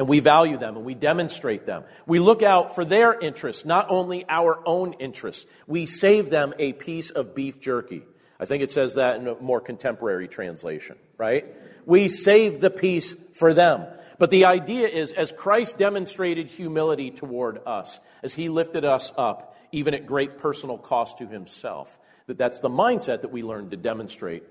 And 0.00 0.08
we 0.08 0.20
value 0.20 0.56
them 0.56 0.78
and 0.78 0.86
we 0.86 0.94
demonstrate 0.94 1.66
them. 1.66 1.84
We 2.06 2.20
look 2.20 2.42
out 2.42 2.74
for 2.74 2.86
their 2.86 3.12
interests, 3.12 3.66
not 3.66 3.90
only 3.90 4.24
our 4.30 4.58
own 4.66 4.94
interests. 4.94 5.44
We 5.66 5.84
save 5.84 6.30
them 6.30 6.54
a 6.58 6.72
piece 6.72 7.10
of 7.10 7.34
beef 7.34 7.60
jerky. 7.60 8.04
I 8.40 8.46
think 8.46 8.62
it 8.62 8.72
says 8.72 8.94
that 8.94 9.16
in 9.16 9.28
a 9.28 9.34
more 9.34 9.60
contemporary 9.60 10.26
translation, 10.26 10.96
right? 11.18 11.54
We 11.84 12.08
save 12.08 12.62
the 12.62 12.70
piece 12.70 13.14
for 13.34 13.52
them. 13.52 13.88
But 14.16 14.30
the 14.30 14.46
idea 14.46 14.88
is, 14.88 15.12
as 15.12 15.32
Christ 15.32 15.76
demonstrated 15.76 16.46
humility 16.46 17.10
toward 17.10 17.60
us, 17.66 18.00
as 18.22 18.32
he 18.32 18.48
lifted 18.48 18.86
us 18.86 19.12
up, 19.18 19.54
even 19.70 19.92
at 19.92 20.06
great 20.06 20.38
personal 20.38 20.78
cost 20.78 21.18
to 21.18 21.26
himself, 21.26 21.98
that 22.26 22.38
that's 22.38 22.60
the 22.60 22.70
mindset 22.70 23.20
that 23.20 23.32
we 23.32 23.42
learn 23.42 23.68
to 23.68 23.76
demonstrate 23.76 24.44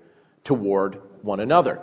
toward 0.43 1.01
one 1.23 1.39
another 1.39 1.81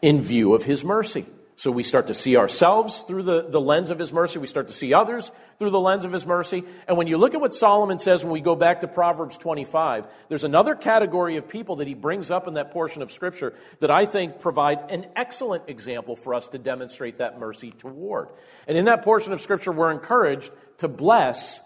in 0.00 0.22
view 0.22 0.54
of 0.54 0.62
his 0.62 0.84
mercy. 0.84 1.26
So 1.60 1.70
we 1.70 1.82
start 1.82 2.06
to 2.06 2.14
see 2.14 2.38
ourselves 2.38 3.00
through 3.06 3.24
the, 3.24 3.42
the 3.42 3.60
lens 3.60 3.90
of 3.90 3.98
his 3.98 4.14
mercy. 4.14 4.38
We 4.38 4.46
start 4.46 4.68
to 4.68 4.72
see 4.72 4.94
others 4.94 5.30
through 5.58 5.68
the 5.68 5.78
lens 5.78 6.06
of 6.06 6.12
his 6.12 6.24
mercy. 6.24 6.64
And 6.88 6.96
when 6.96 7.06
you 7.06 7.18
look 7.18 7.34
at 7.34 7.40
what 7.42 7.52
Solomon 7.52 7.98
says 7.98 8.24
when 8.24 8.32
we 8.32 8.40
go 8.40 8.56
back 8.56 8.80
to 8.80 8.88
Proverbs 8.88 9.36
25, 9.36 10.06
there's 10.30 10.44
another 10.44 10.74
category 10.74 11.36
of 11.36 11.50
people 11.50 11.76
that 11.76 11.86
he 11.86 11.92
brings 11.92 12.30
up 12.30 12.48
in 12.48 12.54
that 12.54 12.70
portion 12.70 13.02
of 13.02 13.12
Scripture 13.12 13.52
that 13.80 13.90
I 13.90 14.06
think 14.06 14.40
provide 14.40 14.90
an 14.90 15.08
excellent 15.14 15.64
example 15.68 16.16
for 16.16 16.32
us 16.32 16.48
to 16.48 16.58
demonstrate 16.58 17.18
that 17.18 17.38
mercy 17.38 17.72
toward. 17.72 18.28
And 18.66 18.78
in 18.78 18.86
that 18.86 19.02
portion 19.02 19.34
of 19.34 19.40
Scripture, 19.42 19.70
we're 19.70 19.92
encouraged 19.92 20.50
to 20.78 20.88
bless 20.88 21.60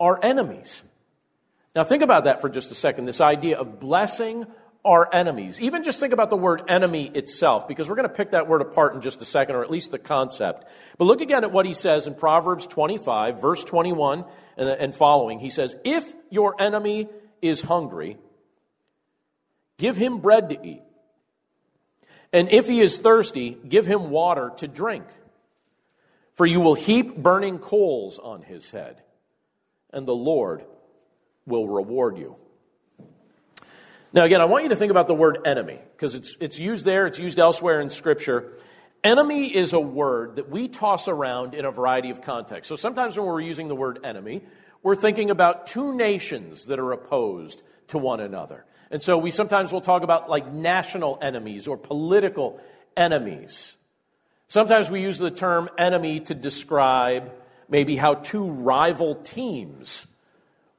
our 0.00 0.18
enemies. 0.24 0.82
Now, 1.76 1.84
think 1.84 2.02
about 2.02 2.24
that 2.24 2.40
for 2.40 2.48
just 2.48 2.70
a 2.70 2.74
second 2.74 3.04
this 3.04 3.20
idea 3.20 3.58
of 3.58 3.80
blessing 3.80 4.46
our 4.84 5.12
enemies. 5.14 5.60
Even 5.60 5.82
just 5.82 6.00
think 6.00 6.12
about 6.12 6.30
the 6.30 6.36
word 6.36 6.62
enemy 6.68 7.10
itself, 7.14 7.68
because 7.68 7.88
we're 7.88 7.96
going 7.96 8.08
to 8.08 8.14
pick 8.14 8.30
that 8.30 8.48
word 8.48 8.62
apart 8.62 8.94
in 8.94 9.00
just 9.00 9.20
a 9.20 9.24
second, 9.24 9.56
or 9.56 9.62
at 9.62 9.70
least 9.70 9.90
the 9.90 9.98
concept. 9.98 10.64
But 10.96 11.04
look 11.04 11.20
again 11.20 11.44
at 11.44 11.52
what 11.52 11.66
he 11.66 11.74
says 11.74 12.06
in 12.06 12.14
Proverbs 12.14 12.66
25, 12.66 13.40
verse 13.40 13.62
21 13.64 14.24
and, 14.56 14.94
following. 14.94 15.38
He 15.38 15.50
says, 15.50 15.76
If 15.84 16.12
your 16.30 16.60
enemy 16.60 17.08
is 17.42 17.60
hungry, 17.60 18.16
give 19.78 19.96
him 19.96 20.18
bread 20.18 20.48
to 20.50 20.66
eat. 20.66 20.82
And 22.32 22.50
if 22.50 22.68
he 22.68 22.80
is 22.80 22.98
thirsty, 22.98 23.58
give 23.68 23.86
him 23.86 24.10
water 24.10 24.52
to 24.58 24.68
drink. 24.68 25.04
For 26.34 26.46
you 26.46 26.60
will 26.60 26.74
heap 26.74 27.16
burning 27.16 27.58
coals 27.58 28.18
on 28.18 28.42
his 28.42 28.70
head, 28.70 29.02
and 29.92 30.06
the 30.06 30.14
Lord 30.14 30.64
will 31.44 31.68
reward 31.68 32.16
you. 32.16 32.36
Now, 34.12 34.24
again, 34.24 34.40
I 34.40 34.44
want 34.46 34.64
you 34.64 34.70
to 34.70 34.76
think 34.76 34.90
about 34.90 35.06
the 35.06 35.14
word 35.14 35.38
enemy 35.44 35.78
because 35.92 36.14
it's, 36.14 36.36
it's 36.40 36.58
used 36.58 36.84
there, 36.84 37.06
it's 37.06 37.18
used 37.18 37.38
elsewhere 37.38 37.80
in 37.80 37.90
Scripture. 37.90 38.52
Enemy 39.04 39.54
is 39.54 39.72
a 39.72 39.80
word 39.80 40.36
that 40.36 40.50
we 40.50 40.68
toss 40.68 41.06
around 41.06 41.54
in 41.54 41.64
a 41.64 41.70
variety 41.70 42.10
of 42.10 42.20
contexts. 42.20 42.68
So 42.68 42.76
sometimes 42.76 43.16
when 43.16 43.26
we're 43.26 43.40
using 43.40 43.68
the 43.68 43.74
word 43.74 44.00
enemy, 44.04 44.42
we're 44.82 44.96
thinking 44.96 45.30
about 45.30 45.68
two 45.68 45.94
nations 45.94 46.66
that 46.66 46.78
are 46.78 46.92
opposed 46.92 47.62
to 47.88 47.98
one 47.98 48.20
another. 48.20 48.64
And 48.90 49.00
so 49.00 49.16
we 49.16 49.30
sometimes 49.30 49.72
will 49.72 49.80
talk 49.80 50.02
about 50.02 50.28
like 50.28 50.52
national 50.52 51.18
enemies 51.22 51.68
or 51.68 51.76
political 51.76 52.60
enemies. 52.96 53.72
Sometimes 54.48 54.90
we 54.90 55.00
use 55.00 55.18
the 55.18 55.30
term 55.30 55.70
enemy 55.78 56.20
to 56.20 56.34
describe 56.34 57.30
maybe 57.68 57.94
how 57.94 58.14
two 58.14 58.50
rival 58.50 59.14
teams 59.14 60.04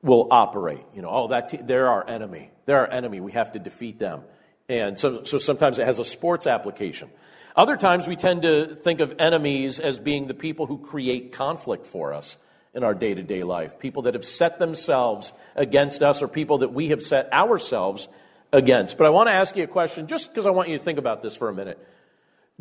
will 0.02 0.28
operate. 0.32 0.84
You 0.94 1.02
know, 1.02 1.10
oh, 1.10 1.28
that 1.30 1.50
te- 1.50 1.62
they're 1.64 1.88
our 1.88 2.08
enemy. 2.08 2.52
They're 2.72 2.80
our 2.80 2.90
enemy. 2.90 3.20
We 3.20 3.34
have 3.34 3.52
to 3.52 3.60
defeat 3.60 4.00
them. 4.00 4.22
And 4.70 4.98
so, 4.98 5.26
so 5.26 5.40
sometimes 5.40 5.78
it 5.78 5.86
has 5.86 6.00
a 6.00 6.06
sports 6.06 6.48
application. 6.48 7.10
Other 7.54 7.76
times 7.76 8.08
we 8.08 8.16
tend 8.16 8.44
to 8.44 8.76
think 8.76 9.02
of 9.02 9.14
enemies 9.20 9.78
as 9.78 10.00
being 10.00 10.28
the 10.28 10.34
people 10.34 10.68
who 10.68 10.78
create 10.78 11.34
conflict 11.34 11.86
for 11.86 12.14
us 12.14 12.38
in 12.74 12.86
our 12.86 12.94
day 12.94 13.14
to 13.14 13.24
day 13.24 13.44
life. 13.44 13.78
People 13.78 14.04
that 14.04 14.14
have 14.14 14.24
set 14.24 14.58
themselves 14.58 15.34
against 15.54 16.02
us 16.02 16.22
or 16.22 16.30
people 16.30 16.60
that 16.60 16.72
we 16.72 16.88
have 16.92 17.04
set 17.04 17.34
ourselves 17.34 18.08
against. 18.54 18.98
But 18.98 19.06
I 19.06 19.10
want 19.10 19.28
to 19.28 19.34
ask 19.34 19.54
you 19.58 19.66
a 19.66 19.68
question 19.68 20.08
just 20.08 20.30
because 20.30 20.46
I 20.46 20.52
want 20.52 20.70
you 20.70 20.78
to 20.78 20.84
think 20.86 20.98
about 20.98 21.22
this 21.22 21.36
for 21.36 21.50
a 21.50 21.54
minute. 21.54 21.78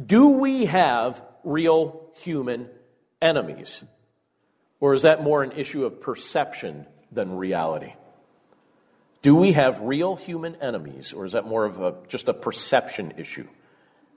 Do 0.04 0.30
we 0.30 0.64
have 0.64 1.22
real 1.44 2.10
human 2.16 2.68
enemies? 3.22 3.84
Or 4.80 4.92
is 4.92 5.02
that 5.02 5.22
more 5.22 5.44
an 5.44 5.52
issue 5.52 5.84
of 5.84 6.00
perception 6.00 6.86
than 7.12 7.36
reality? 7.36 7.92
Do 9.22 9.36
we 9.36 9.52
have 9.52 9.80
real 9.82 10.16
human 10.16 10.56
enemies, 10.56 11.12
or 11.12 11.26
is 11.26 11.32
that 11.32 11.46
more 11.46 11.64
of 11.64 11.80
a, 11.80 11.94
just 12.08 12.28
a 12.28 12.34
perception 12.34 13.14
issue 13.18 13.46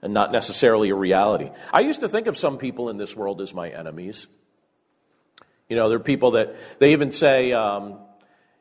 and 0.00 0.14
not 0.14 0.32
necessarily 0.32 0.88
a 0.90 0.94
reality? 0.94 1.50
I 1.72 1.80
used 1.80 2.00
to 2.00 2.08
think 2.08 2.26
of 2.26 2.38
some 2.38 2.56
people 2.56 2.88
in 2.88 2.96
this 2.96 3.14
world 3.14 3.42
as 3.42 3.52
my 3.52 3.68
enemies. 3.68 4.26
You 5.68 5.76
know, 5.76 5.90
there 5.90 5.96
are 5.96 6.02
people 6.02 6.32
that 6.32 6.56
they 6.78 6.92
even 6.92 7.10
say, 7.10 7.52
um, 7.52 7.98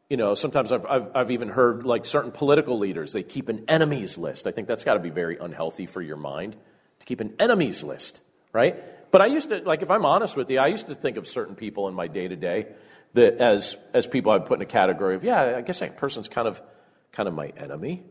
you 0.10 0.17
know, 0.17 0.36
sometimes 0.36 0.73
I've, 0.73 0.86
I've, 0.86 1.12
I've, 1.15 1.32
even 1.32 1.47
heard 1.47 1.86
like 1.86 2.06
certain 2.06 2.32
political 2.32 2.77
leaders, 2.77 3.13
they 3.13 3.23
keep 3.23 3.47
an 3.47 3.63
enemies 3.69 4.17
list. 4.17 4.45
I 4.45 4.51
think 4.51 4.67
that's 4.67 4.84
got 4.84 4.95
to 4.95 4.99
be 4.99 5.10
very 5.10 5.38
unhealthy 5.38 5.86
for 5.86 6.01
your 6.01 6.17
mind 6.17 6.58
to 6.99 7.06
keep 7.06 7.21
an 7.21 7.36
enemies 7.39 7.84
list, 7.84 8.19
right? 8.51 9.12
But 9.12 9.21
I 9.21 9.27
used 9.27 9.49
to, 9.49 9.60
like, 9.60 9.82
if 9.82 9.89
I'm 9.89 10.06
honest 10.06 10.36
with 10.36 10.49
you, 10.49 10.60
I 10.60 10.67
used 10.67 10.88
to 10.88 10.95
think 10.95 11.17
of 11.17 11.27
certain 11.27 11.56
people 11.56 11.88
in 11.88 11.93
my 11.93 12.08
day 12.08 12.27
to 12.27 12.36
day 12.36 12.67
that 13.13 13.38
as, 13.38 13.78
as 13.93 14.08
people 14.08 14.32
I 14.32 14.39
put 14.39 14.60
in 14.60 14.63
a 14.63 14.65
category 14.65 15.15
of, 15.15 15.23
yeah, 15.23 15.58
I 15.58 15.62
guess 15.62 15.80
that 15.80 15.97
person's 15.97 16.28
kind 16.28 16.47
of, 16.47 16.62
kind 17.12 17.28
of 17.28 17.36
my 17.36 17.54
enemy. 17.58 18.04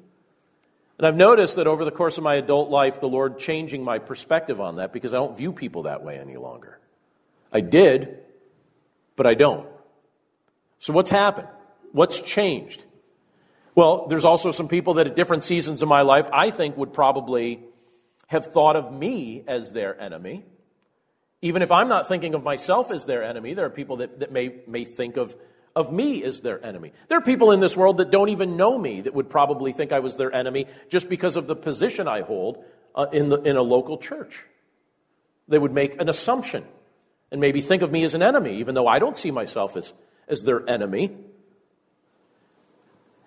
And 0.98 1.06
I've 1.06 1.16
noticed 1.16 1.56
that 1.56 1.66
over 1.66 1.84
the 1.84 1.90
course 1.90 2.18
of 2.18 2.24
my 2.24 2.36
adult 2.36 2.70
life, 2.70 3.00
the 3.00 3.08
Lord 3.08 3.38
changing 3.38 3.82
my 3.82 3.98
perspective 3.98 4.60
on 4.60 4.76
that 4.76 4.92
because 4.92 5.12
I 5.12 5.16
don't 5.16 5.36
view 5.36 5.52
people 5.52 5.84
that 5.84 6.04
way 6.04 6.18
any 6.18 6.36
longer. 6.36 6.78
I 7.52 7.60
did, 7.60 8.18
but 9.16 9.26
I 9.26 9.34
don't. 9.34 9.66
So, 10.78 10.92
what's 10.92 11.10
happened? 11.10 11.48
What's 11.92 12.20
changed? 12.20 12.84
Well, 13.74 14.06
there's 14.08 14.24
also 14.24 14.50
some 14.50 14.68
people 14.68 14.94
that 14.94 15.06
at 15.06 15.16
different 15.16 15.44
seasons 15.44 15.82
of 15.82 15.88
my 15.88 16.02
life 16.02 16.26
I 16.32 16.50
think 16.50 16.76
would 16.76 16.92
probably 16.92 17.60
have 18.26 18.46
thought 18.46 18.76
of 18.76 18.92
me 18.92 19.44
as 19.46 19.72
their 19.72 19.98
enemy. 20.00 20.44
Even 21.42 21.62
if 21.62 21.72
I'm 21.72 21.88
not 21.88 22.06
thinking 22.06 22.34
of 22.34 22.44
myself 22.44 22.92
as 22.92 23.04
their 23.04 23.24
enemy, 23.24 23.54
there 23.54 23.66
are 23.66 23.70
people 23.70 23.96
that, 23.96 24.20
that 24.20 24.30
may, 24.30 24.54
may 24.68 24.84
think 24.84 25.16
of, 25.16 25.34
of 25.74 25.92
me 25.92 26.22
as 26.22 26.40
their 26.40 26.64
enemy. 26.64 26.92
There 27.08 27.18
are 27.18 27.22
people 27.22 27.50
in 27.50 27.58
this 27.58 27.76
world 27.76 27.98
that 27.98 28.12
don't 28.12 28.28
even 28.28 28.56
know 28.56 28.78
me 28.78 29.00
that 29.00 29.12
would 29.12 29.28
probably 29.28 29.72
think 29.72 29.90
I 29.92 29.98
was 29.98 30.16
their 30.16 30.32
enemy 30.32 30.66
just 30.88 31.08
because 31.08 31.36
of 31.36 31.48
the 31.48 31.56
position 31.56 32.06
I 32.06 32.22
hold 32.22 32.64
uh, 32.94 33.06
in, 33.12 33.28
the, 33.28 33.40
in 33.42 33.56
a 33.56 33.62
local 33.62 33.98
church. 33.98 34.44
They 35.48 35.58
would 35.58 35.72
make 35.72 36.00
an 36.00 36.08
assumption 36.08 36.64
and 37.32 37.40
maybe 37.40 37.60
think 37.60 37.82
of 37.82 37.90
me 37.90 38.04
as 38.04 38.14
an 38.14 38.22
enemy, 38.22 38.58
even 38.58 38.74
though 38.74 38.86
I 38.86 39.00
don't 39.00 39.16
see 39.16 39.32
myself 39.32 39.76
as, 39.76 39.92
as 40.28 40.42
their 40.42 40.68
enemy. 40.68 41.16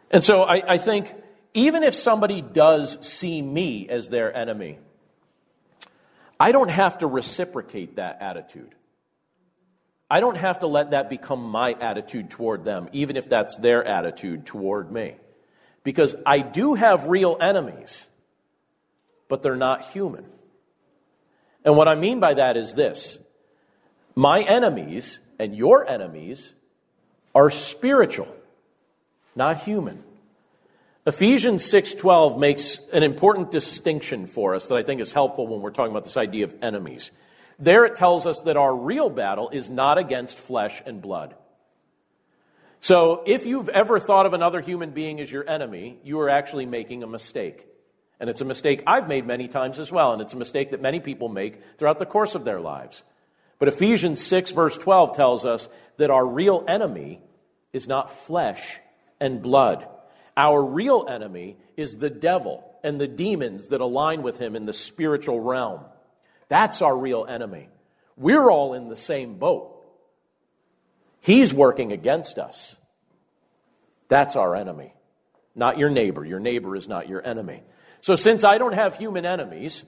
And 0.10 0.24
so 0.24 0.44
I, 0.44 0.76
I 0.76 0.78
think 0.78 1.14
even 1.54 1.84
if 1.84 1.96
somebody 1.96 2.42
does 2.42 2.98
see 3.06 3.42
me 3.42 3.90
as 3.90 4.08
their 4.08 4.34
enemy, 4.36 4.78
I 6.40 6.52
don't 6.52 6.70
have 6.70 7.00
to 7.00 7.08
reciprocate 7.08 7.96
that 7.96 8.22
attitude. 8.22 8.76
I 10.10 10.20
don't 10.20 10.38
have 10.38 10.60
to 10.60 10.68
let 10.68 10.92
that 10.92 11.10
become 11.10 11.44
my 11.44 11.74
attitude 11.74 12.30
toward 12.30 12.64
them, 12.64 12.90
even 12.92 13.18
if 13.18 13.28
that's 13.28 13.58
their 13.58 13.84
attitude 13.84 14.46
toward 14.46 14.92
me. 14.92 15.16
Because 15.84 16.16
I 16.26 16.40
do 16.40 16.74
have 16.74 17.08
real 17.08 17.38
enemies, 17.42 18.06
but 19.28 19.42
they're 19.42 19.56
not 19.56 19.86
human. 19.86 20.26
And 21.64 21.76
what 21.76 21.88
I 21.88 21.96
mean 21.96 22.20
by 22.20 22.36
that 22.36 22.58
is 22.58 22.76
this 22.76 23.18
my 24.16 24.42
enemies 24.42 25.20
and 25.40 25.56
your 25.56 25.88
enemies 25.90 26.54
are 27.34 27.50
spiritual, 27.50 28.34
not 29.36 29.62
human. 29.62 30.04
Ephesians 31.08 31.64
6:12 31.64 32.40
makes 32.40 32.80
an 32.92 33.04
important 33.04 33.52
distinction 33.52 34.26
for 34.26 34.56
us 34.56 34.68
that 34.68 34.76
I 34.76 34.82
think 34.82 35.02
is 35.02 35.12
helpful 35.12 35.46
when 35.46 35.62
we're 35.62 35.70
talking 35.70 35.92
about 35.92 36.04
this 36.04 36.18
idea 36.18 36.46
of 36.46 36.56
enemies. 36.64 37.12
There 37.60 37.86
it 37.86 37.96
tells 37.96 38.26
us 38.26 38.42
that 38.42 38.58
our 38.58 38.76
real 38.76 39.12
battle 39.12 39.50
is 39.50 39.70
not 39.70 40.00
against 40.00 40.40
flesh 40.40 40.82
and 40.84 41.02
blood. 41.02 41.36
So, 42.80 43.24
if 43.26 43.46
you've 43.46 43.70
ever 43.70 44.00
thought 44.00 44.26
of 44.26 44.34
another 44.34 44.62
human 44.62 44.92
being 44.92 45.20
as 45.20 45.32
your 45.32 45.48
enemy, 45.48 46.00
you 46.04 46.20
are 46.22 46.30
actually 46.30 46.66
making 46.66 47.04
a 47.04 47.08
mistake. 47.08 47.68
And 48.20 48.30
it's 48.30 48.42
a 48.42 48.46
mistake 48.46 48.82
I've 48.88 49.08
made 49.08 49.28
many 49.28 49.48
times 49.48 49.78
as 49.78 49.92
well, 49.92 50.12
and 50.12 50.22
it's 50.24 50.34
a 50.34 50.38
mistake 50.38 50.72
that 50.72 50.82
many 50.82 51.00
people 51.00 51.30
make 51.30 51.62
throughout 51.78 52.00
the 52.00 52.06
course 52.06 52.34
of 52.34 52.46
their 52.46 52.60
lives. 52.60 53.04
But 53.60 53.68
Ephesians 53.68 54.22
6, 54.24 54.52
verse 54.52 54.78
12 54.78 55.16
tells 55.16 55.46
us 55.46 55.70
that 55.98 56.10
our 56.10 56.26
real 56.26 56.64
enemy 56.68 57.22
is 57.74 57.88
not 57.88 58.12
flesh 58.12 58.80
and 59.20 59.42
blood. 59.42 59.88
Our 60.38 60.64
real 60.64 61.06
enemy 61.10 61.58
is 61.78 61.98
the 61.98 62.10
devil 62.10 62.64
and 62.84 63.00
the 63.00 63.08
demons 63.08 63.70
that 63.70 63.82
align 63.82 64.22
with 64.22 64.38
him 64.38 64.56
in 64.56 64.66
the 64.66 64.74
spiritual 64.74 65.40
realm. 65.40 65.82
That's 66.50 66.82
our 66.82 66.96
real 66.96 67.26
enemy. 67.28 67.70
We're 68.18 68.50
all 68.50 68.74
in 68.74 68.90
the 68.90 68.96
same 68.96 69.38
boat. 69.38 69.72
He's 71.22 71.54
working 71.54 71.92
against 71.92 72.38
us. 72.38 72.76
That's 74.08 74.36
our 74.36 74.56
enemy, 74.56 74.94
not 75.56 75.80
your 75.80 75.90
neighbor. 75.90 76.24
Your 76.24 76.40
neighbor 76.40 76.76
is 76.76 76.88
not 76.88 77.10
your 77.10 77.26
enemy. 77.26 77.64
So, 78.02 78.16
since 78.16 78.44
I 78.44 78.60
don't 78.60 78.76
have 78.76 78.96
human 78.96 79.26
enemies, 79.26 79.84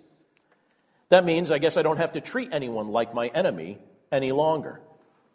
that 1.09 1.23
means 1.23 1.51
I 1.51 1.59
guess 1.59 1.77
I 1.77 1.83
don't 1.83 1.97
have 1.97 2.13
to 2.13 2.21
treat 2.21 2.49
anyone 2.51 2.87
like 2.87 3.13
my 3.13 3.27
enemy 3.27 3.77
any 4.11 4.31
longer 4.31 4.81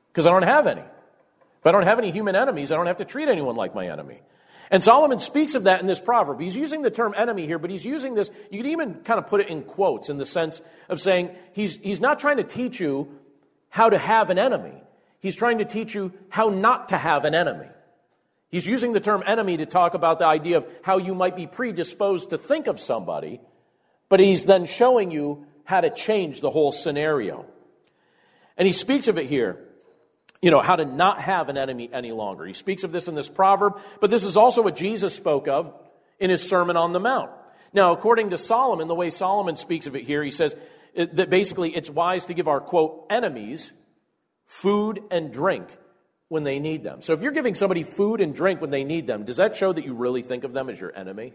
because 0.09 0.27
I 0.27 0.31
don't 0.31 0.43
have 0.43 0.67
any. 0.67 0.81
If 0.81 1.67
I 1.67 1.71
don't 1.71 1.85
have 1.85 1.99
any 1.99 2.11
human 2.11 2.35
enemies, 2.35 2.73
I 2.73 2.77
don't 2.77 2.89
have 2.89 2.97
to 2.97 3.05
treat 3.05 3.29
anyone 3.29 3.55
like 3.55 3.73
my 3.73 3.87
enemy. 3.87 4.21
And 4.73 4.83
Solomon 4.83 5.19
speaks 5.19 5.55
of 5.55 5.65
that 5.65 5.83
in 5.83 5.87
this 5.87 6.01
proverb. 6.01 6.41
He's 6.41 6.57
using 6.57 6.81
the 6.81 6.91
term 6.91 7.15
enemy 7.15 7.45
here, 7.47 7.59
but 7.59 7.69
he's 7.69 7.85
using 7.85 8.15
this, 8.15 8.31
you 8.51 8.63
could 8.63 8.71
even 8.71 8.95
kind 9.05 9.19
of 9.19 9.27
put 9.27 9.43
it 9.43 9.49
in 9.49 9.65
quotes 9.65 10.09
in 10.09 10.17
the 10.17 10.25
sense 10.25 10.63
of 10.89 10.99
saying 10.99 11.31
he's, 11.53 11.77
he's 11.77 12.01
not 12.01 12.19
trying 12.19 12.39
to 12.39 12.43
teach 12.43 12.81
you 12.81 13.07
how 13.69 13.91
to 13.91 13.99
have 13.99 14.31
an 14.31 14.39
enemy. 14.39 14.83
He's 15.21 15.37
trying 15.37 15.59
to 15.59 15.67
teach 15.67 15.95
you 15.95 16.15
how 16.31 16.49
not 16.49 16.89
to 16.89 16.97
have 16.97 17.27
an 17.27 17.35
enemy. 17.35 17.69
He's 18.49 18.67
using 18.67 18.95
the 18.95 19.01
term 19.01 19.23
enemy 19.27 19.59
to 19.59 19.67
talk 19.67 19.93
about 19.93 20.19
the 20.19 20.27
idea 20.27 20.57
of 20.57 20.67
how 20.83 20.97
you 20.97 21.15
might 21.15 21.37
be 21.37 21.47
predisposed 21.47 22.31
to 22.31 22.39
think 22.39 22.67
of 22.67 22.81
somebody, 22.81 23.43
but 24.09 24.21
he's 24.21 24.47
then 24.47 24.65
showing 24.65 25.11
you 25.11 25.45
how 25.65 25.83
to 25.83 25.91
change 25.91 26.41
the 26.41 26.51
whole 26.51 26.73
scenario. 26.73 27.45
And 28.57 28.67
he 28.67 28.73
speaks 28.73 29.07
of 29.07 29.19
it 29.19 29.27
here 29.27 29.59
you 30.43 30.51
know, 30.51 30.61
how 30.61 30.77
to 30.77 30.85
not 30.85 31.21
have 31.21 31.49
an 31.49 31.57
enemy 31.57 31.89
any 31.93 32.11
longer. 32.11 32.45
He 32.45 32.53
speaks 32.53 32.83
of 32.83 32.91
this 32.91 33.07
in 33.07 33.15
this 33.15 33.29
proverb, 33.29 33.79
but 34.01 34.11
this 34.11 34.25
is 34.25 34.37
also 34.37 34.61
what 34.61 34.75
Jesus 34.75 35.15
spoke 35.15 35.47
of 35.47 35.73
in 36.19 36.31
his 36.31 36.47
Sermon 36.47 36.77
on 36.77 36.93
the 36.93 37.01
Mount. 37.01 37.31
Now, 37.73 37.93
according 37.93 38.31
to 38.31 38.39
Solomon, 38.39 38.89
the 38.89 38.95
way 38.95 39.11
Solomon 39.11 39.57
speaks 39.57 39.87
of 39.87 39.97
it 39.97 40.05
here, 40.05 40.23
he 40.23 40.33
says 40.33 40.55
that 40.95 41.31
basically 41.31 41.75
it's 41.75 41.89
wise 41.89 42.27
to 42.27 42.35
give 42.35 42.49
our, 42.49 42.61
quote, 42.61 43.07
enemies 43.09 43.73
food 44.47 45.01
and 45.11 45.33
drink 45.33 45.69
when 46.29 46.43
they 46.43 46.59
need 46.59 46.83
them. 46.83 47.03
So 47.03 47.13
if 47.13 47.21
you're 47.23 47.33
giving 47.33 47.55
somebody 47.55 47.85
food 47.85 48.21
and 48.21 48.35
drink 48.35 48.61
when 48.61 48.71
they 48.71 48.85
need 48.85 49.07
them, 49.07 49.25
does 49.25 49.37
that 49.37 49.57
show 49.57 49.73
that 49.73 49.85
you 49.85 49.95
really 49.95 50.23
think 50.23 50.45
of 50.45 50.53
them 50.53 50.69
as 50.69 50.79
your 50.79 50.95
enemy? 50.95 51.33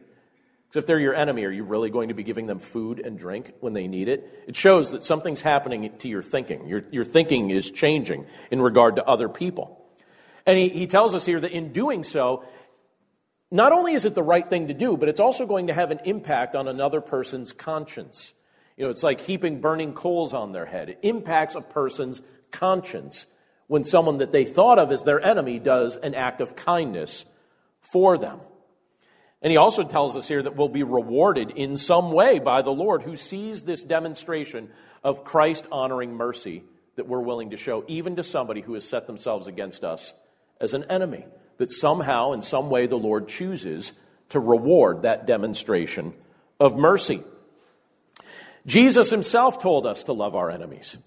Because 0.67 0.83
if 0.83 0.87
they're 0.87 0.99
your 0.99 1.15
enemy, 1.15 1.45
are 1.45 1.51
you 1.51 1.63
really 1.63 1.89
going 1.89 2.09
to 2.09 2.13
be 2.13 2.23
giving 2.23 2.45
them 2.45 2.59
food 2.59 2.99
and 2.99 3.17
drink 3.17 3.53
when 3.61 3.73
they 3.73 3.87
need 3.87 4.09
it? 4.09 4.43
It 4.47 4.55
shows 4.55 4.91
that 4.91 5.03
something's 5.03 5.41
happening 5.41 5.89
to 5.97 6.07
your 6.07 6.21
thinking. 6.21 6.67
Your, 6.67 6.83
your 6.91 7.05
thinking 7.05 7.51
is 7.51 7.71
changing 7.71 8.25
in 8.51 8.61
regard 8.61 8.97
to 8.97 9.05
other 9.05 9.29
people. 9.29 9.85
And 10.45 10.57
he, 10.57 10.69
he 10.69 10.87
tells 10.87 11.15
us 11.15 11.25
here 11.25 11.39
that 11.39 11.51
in 11.51 11.71
doing 11.71 12.03
so, 12.03 12.43
not 13.49 13.71
only 13.71 13.93
is 13.93 14.03
it 14.03 14.13
the 14.13 14.23
right 14.23 14.47
thing 14.49 14.67
to 14.67 14.73
do, 14.73 14.97
but 14.97 15.07
it's 15.07 15.21
also 15.21 15.45
going 15.45 15.67
to 15.67 15.73
have 15.73 15.91
an 15.91 16.01
impact 16.03 16.53
on 16.53 16.67
another 16.67 16.99
person's 16.99 17.53
conscience. 17.53 18.33
You 18.75 18.83
know, 18.85 18.89
it's 18.89 19.03
like 19.03 19.21
heaping 19.21 19.61
burning 19.61 19.93
coals 19.93 20.33
on 20.33 20.51
their 20.51 20.65
head. 20.65 20.89
It 20.89 20.99
impacts 21.01 21.55
a 21.55 21.61
person's 21.61 22.21
conscience 22.51 23.25
when 23.67 23.85
someone 23.85 24.17
that 24.17 24.33
they 24.33 24.43
thought 24.43 24.79
of 24.79 24.91
as 24.91 25.03
their 25.03 25.21
enemy 25.21 25.59
does 25.59 25.95
an 25.95 26.13
act 26.13 26.41
of 26.41 26.55
kindness 26.57 27.25
for 27.79 28.17
them. 28.17 28.39
And 29.41 29.51
he 29.51 29.57
also 29.57 29.83
tells 29.83 30.15
us 30.15 30.27
here 30.27 30.41
that 30.41 30.55
we'll 30.55 30.67
be 30.67 30.83
rewarded 30.83 31.51
in 31.51 31.77
some 31.77 32.11
way 32.11 32.39
by 32.39 32.61
the 32.61 32.71
Lord 32.71 33.03
who 33.03 33.15
sees 33.15 33.63
this 33.63 33.83
demonstration 33.83 34.69
of 35.03 35.23
Christ 35.23 35.65
honoring 35.71 36.15
mercy 36.15 36.63
that 36.95 37.07
we're 37.07 37.21
willing 37.21 37.51
to 37.51 37.57
show, 37.57 37.83
even 37.87 38.15
to 38.15 38.23
somebody 38.23 38.61
who 38.61 38.73
has 38.73 38.87
set 38.87 39.05
themselves 39.05 39.47
against 39.47 39.83
us 39.83 40.13
as 40.59 40.73
an 40.73 40.85
enemy. 40.85 41.25
That 41.57 41.71
somehow, 41.71 42.33
in 42.33 42.41
some 42.41 42.69
way, 42.69 42.87
the 42.87 42.97
Lord 42.97 43.27
chooses 43.27 43.93
to 44.29 44.39
reward 44.39 45.03
that 45.03 45.25
demonstration 45.25 46.13
of 46.59 46.75
mercy. 46.75 47.23
Jesus 48.65 49.09
himself 49.09 49.61
told 49.61 49.87
us 49.87 50.03
to 50.03 50.13
love 50.13 50.35
our 50.35 50.51
enemies. 50.51 50.97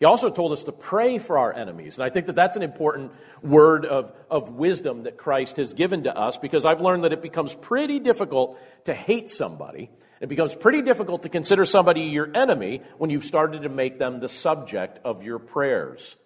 He 0.00 0.06
also 0.06 0.30
told 0.30 0.52
us 0.52 0.62
to 0.64 0.72
pray 0.72 1.18
for 1.18 1.36
our 1.36 1.52
enemies. 1.52 1.98
And 1.98 2.04
I 2.04 2.08
think 2.08 2.26
that 2.26 2.34
that's 2.34 2.56
an 2.56 2.62
important 2.62 3.12
word 3.42 3.84
of, 3.84 4.12
of 4.30 4.48
wisdom 4.48 5.02
that 5.02 5.18
Christ 5.18 5.58
has 5.58 5.74
given 5.74 6.04
to 6.04 6.16
us 6.16 6.38
because 6.38 6.64
I've 6.64 6.80
learned 6.80 7.04
that 7.04 7.12
it 7.12 7.20
becomes 7.20 7.54
pretty 7.54 8.00
difficult 8.00 8.58
to 8.86 8.94
hate 8.94 9.28
somebody. 9.28 9.90
It 10.18 10.30
becomes 10.30 10.54
pretty 10.54 10.80
difficult 10.80 11.24
to 11.24 11.28
consider 11.28 11.66
somebody 11.66 12.00
your 12.04 12.34
enemy 12.34 12.80
when 12.96 13.10
you've 13.10 13.24
started 13.24 13.62
to 13.62 13.68
make 13.68 13.98
them 13.98 14.20
the 14.20 14.28
subject 14.28 14.98
of 15.04 15.22
your 15.22 15.38
prayers. 15.38 16.16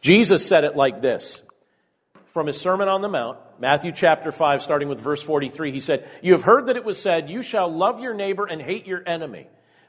Jesus 0.00 0.44
said 0.44 0.64
it 0.64 0.74
like 0.74 1.00
this 1.00 1.42
from 2.26 2.48
his 2.48 2.60
Sermon 2.60 2.88
on 2.88 3.00
the 3.00 3.08
Mount, 3.08 3.38
Matthew 3.60 3.92
chapter 3.92 4.32
5, 4.32 4.60
starting 4.60 4.88
with 4.88 4.98
verse 4.98 5.22
43. 5.22 5.70
He 5.70 5.80
said, 5.80 6.08
You 6.20 6.32
have 6.32 6.42
heard 6.42 6.66
that 6.66 6.76
it 6.76 6.84
was 6.84 7.00
said, 7.00 7.30
You 7.30 7.42
shall 7.42 7.72
love 7.72 8.00
your 8.00 8.12
neighbor 8.12 8.44
and 8.44 8.60
hate 8.60 8.88
your 8.88 9.02
enemy. 9.06 9.46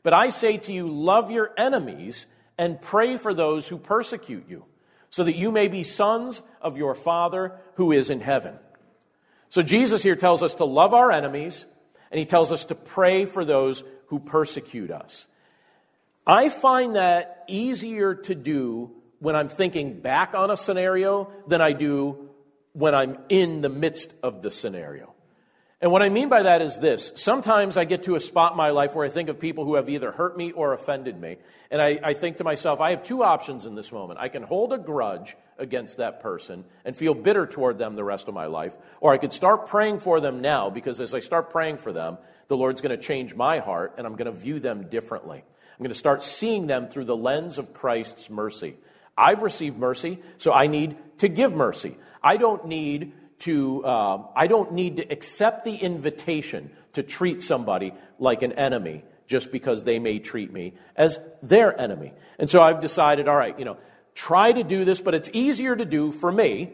But 0.07 0.13
I 0.13 0.29
say 0.29 0.55
to 0.55 0.71
you, 0.71 0.87
love 0.87 1.31
your 1.31 1.51
enemies 1.57 2.27
and 2.57 2.81
pray 2.81 3.17
for 3.17 3.33
those 3.33 3.67
who 3.67 3.77
persecute 3.77 4.45
you, 4.47 4.63
so 5.09 5.25
that 5.25 5.35
you 5.35 5.51
may 5.51 5.67
be 5.67 5.83
sons 5.83 6.41
of 6.61 6.77
your 6.77 6.95
Father 6.95 7.59
who 7.73 7.91
is 7.91 8.09
in 8.09 8.21
heaven. 8.21 8.53
So 9.49 9.61
Jesus 9.61 10.01
here 10.03 10.15
tells 10.15 10.43
us 10.43 10.55
to 10.55 10.63
love 10.63 10.93
our 10.93 11.11
enemies, 11.11 11.65
and 12.10 12.19
he 12.19 12.25
tells 12.25 12.53
us 12.53 12.63
to 12.67 12.73
pray 12.73 13.25
for 13.25 13.43
those 13.43 13.83
who 14.05 14.19
persecute 14.19 14.91
us. 14.91 15.25
I 16.25 16.47
find 16.47 16.95
that 16.95 17.43
easier 17.49 18.15
to 18.15 18.33
do 18.33 18.91
when 19.19 19.35
I'm 19.35 19.49
thinking 19.49 19.99
back 19.99 20.35
on 20.35 20.49
a 20.49 20.55
scenario 20.55 21.33
than 21.47 21.60
I 21.62 21.73
do 21.73 22.29
when 22.71 22.95
I'm 22.95 23.17
in 23.27 23.60
the 23.60 23.67
midst 23.67 24.13
of 24.23 24.41
the 24.41 24.51
scenario. 24.51 25.13
And 25.80 25.92
what 25.92 26.02
I 26.02 26.10
mean 26.10 26.28
by 26.28 26.44
that 26.44 26.63
is 26.63 26.80
this. 26.80 27.12
Sometimes 27.15 27.78
I 27.78 27.86
get 27.86 28.04
to 28.04 28.15
a 28.15 28.19
spot 28.19 28.54
in 28.54 28.58
my 28.58 28.71
life 28.71 28.96
where 28.96 29.06
I 29.06 29.10
think 29.10 29.30
of 29.30 29.40
people 29.40 29.63
who 29.63 29.75
have 29.75 29.90
either 29.90 30.12
hurt 30.12 30.36
me 30.36 30.52
or 30.52 30.73
offended 30.73 31.19
me. 31.19 31.38
And 31.69 31.80
I, 31.80 32.00
I, 32.04 32.13
think 32.15 32.38
to 32.38 32.44
myself, 32.44 32.82
I 32.82 32.90
have 32.92 33.04
two 33.04 33.23
options 33.23 33.65
in 33.65 33.75
this 33.75 33.92
moment. 33.92 34.19
I 34.19 34.30
can 34.30 34.42
hold 34.42 34.73
a 34.73 34.80
grudge 34.80 35.38
against 35.60 35.98
that 35.98 36.21
person 36.21 36.65
and 36.84 36.96
feel 36.96 37.13
bitter 37.13 37.46
toward 37.46 37.78
them 37.78 37.96
the 37.96 38.04
rest 38.04 38.28
of 38.28 38.34
my 38.34 38.48
life, 38.48 38.75
or 39.02 39.13
I 39.13 39.19
could 39.19 39.34
start 39.34 39.67
praying 39.67 40.00
for 40.00 40.19
them 40.19 40.42
now 40.42 40.71
because 40.71 41.00
as 41.00 41.13
I 41.13 41.19
start 41.19 41.52
praying 41.52 41.78
for 41.78 41.94
them, 41.94 42.17
the 42.48 42.58
Lord's 42.58 42.82
going 42.82 42.98
to 42.98 43.04
change 43.04 43.36
my 43.36 43.60
heart 43.60 43.96
and 43.98 44.08
I'm 44.08 44.15
going 44.15 44.34
to 44.34 44.40
view 44.40 44.60
them 44.60 44.88
differently. 44.90 45.38
I'm 45.38 45.84
going 45.84 45.90
to 45.90 45.96
start 45.96 46.23
seeing 46.23 46.65
them 46.65 46.88
through 46.88 47.06
the 47.06 47.15
lens 47.15 47.60
of 47.60 47.73
Christ's 47.73 48.32
mercy. 48.32 48.78
I've 49.15 49.44
received 49.44 49.78
mercy, 49.78 50.19
so 50.40 50.54
I 50.54 50.65
need 50.65 50.98
to 51.19 51.28
give 51.28 51.54
mercy. 51.54 51.98
I 52.23 52.38
don't 52.38 52.65
need 52.65 53.13
to, 53.40 53.85
uh, 53.85 54.23
I 54.35 54.48
don't 54.48 54.73
need 54.73 54.98
to 54.98 55.12
accept 55.12 55.63
the 55.63 55.75
invitation 55.75 56.71
to 56.94 57.04
treat 57.04 57.42
somebody 57.42 57.94
like 58.19 58.42
an 58.42 58.54
enemy 58.54 59.04
just 59.27 59.52
because 59.52 59.83
they 59.83 60.00
may 60.00 60.19
treat 60.19 60.52
me 60.52 60.73
as 60.96 61.19
their 61.44 61.79
enemy. 61.79 62.13
And 62.40 62.50
so 62.50 62.62
I've 62.62 62.79
decided, 62.79 63.27
all 63.27 63.35
right, 63.35 63.58
you 63.60 63.65
know, 63.65 63.77
try 64.15 64.52
to 64.52 64.63
do 64.63 64.85
this, 64.85 65.02
but 65.02 65.13
it's 65.13 65.29
easier 65.33 65.75
to 65.75 65.85
do 65.85 66.12
for 66.12 66.31
me 66.31 66.71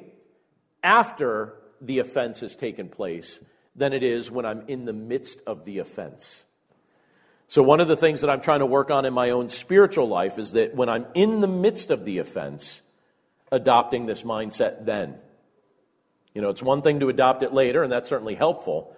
after 0.84 1.56
the 1.82 2.00
offense 2.00 2.40
has 2.42 2.56
taken 2.56 2.88
place 2.90 3.40
than 3.76 3.92
it 3.92 4.04
is 4.04 4.30
when 4.30 4.46
I'm 4.46 4.64
in 4.68 4.86
the 4.86 4.94
midst 4.94 5.42
of 5.48 5.66
the 5.66 5.80
offense. 5.80 6.44
So, 7.48 7.62
one 7.62 7.82
of 7.82 7.88
the 7.88 7.98
things 7.98 8.22
that 8.22 8.30
I'm 8.30 8.42
trying 8.42 8.60
to 8.60 8.66
work 8.66 8.90
on 8.90 9.06
in 9.06 9.14
my 9.14 9.32
own 9.32 9.50
spiritual 9.50 10.08
life 10.08 10.40
is 10.40 10.54
that 10.54 10.76
when 10.76 10.90
I'm 10.90 11.06
in 11.14 11.42
the 11.42 11.48
midst 11.48 11.92
of 11.92 12.06
the 12.06 12.20
offense, 12.20 12.82
adopting 13.52 14.08
this 14.08 14.24
mindset 14.24 14.86
then. 14.86 15.16
You 16.34 16.42
know, 16.42 16.50
it's 16.50 16.64
one 16.64 16.82
thing 16.82 17.00
to 17.02 17.10
adopt 17.10 17.44
it 17.44 17.54
later, 17.54 17.84
and 17.84 17.92
that's 17.92 18.10
certainly 18.10 18.36
helpful. 18.36 18.96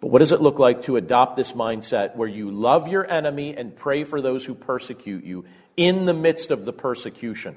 But 0.00 0.08
what 0.08 0.18
does 0.18 0.32
it 0.32 0.40
look 0.40 0.58
like 0.58 0.82
to 0.82 0.96
adopt 0.96 1.36
this 1.36 1.52
mindset 1.52 2.16
where 2.16 2.28
you 2.28 2.50
love 2.50 2.88
your 2.88 3.08
enemy 3.10 3.56
and 3.56 3.74
pray 3.74 4.04
for 4.04 4.20
those 4.20 4.44
who 4.44 4.54
persecute 4.54 5.24
you 5.24 5.44
in 5.76 6.04
the 6.04 6.14
midst 6.14 6.50
of 6.50 6.64
the 6.64 6.72
persecution? 6.72 7.56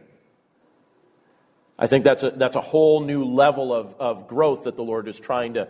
I 1.78 1.88
think 1.88 2.04
that's 2.04 2.24
a, 2.24 2.32
that's 2.32 2.56
a 2.56 2.62
whole 2.62 3.02
new 3.02 3.24
level 3.24 3.74
of, 3.74 3.96
of 4.00 4.28
growth 4.28 4.64
that 4.64 4.76
the 4.76 4.84
Lord 4.84 5.08
is 5.08 5.20
trying 5.20 5.56
to 5.56 5.70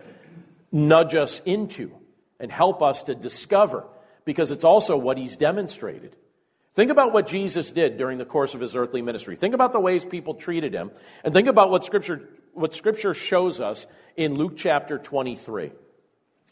nudge 0.72 1.16
us 1.16 1.42
into 1.46 1.92
and 2.40 2.52
help 2.52 2.82
us 2.82 3.04
to 3.04 3.16
discover 3.16 3.86
because 4.26 4.52
it's 4.52 4.64
also 4.64 4.98
what 4.98 5.18
He's 5.18 5.38
demonstrated. 5.38 6.16
Think 6.76 6.92
about 6.92 7.14
what 7.14 7.28
Jesus 7.28 7.72
did 7.72 7.98
during 7.98 8.20
the 8.20 8.26
course 8.26 8.54
of 8.54 8.62
his 8.62 8.76
earthly 8.76 9.02
ministry. 9.02 9.36
Think 9.36 9.54
about 9.54 9.74
the 9.74 9.80
ways 9.80 10.06
people 10.06 10.36
treated 10.36 10.74
him, 10.74 10.92
and 11.26 11.34
think 11.34 11.50
about 11.50 11.72
what 11.72 11.84
Scripture, 11.84 12.30
what 12.60 12.74
scripture 12.74 13.14
shows 13.14 13.60
us 13.62 13.88
in 14.18 14.36
Luke 14.36 14.58
chapter 14.58 14.98
23. 14.98 15.72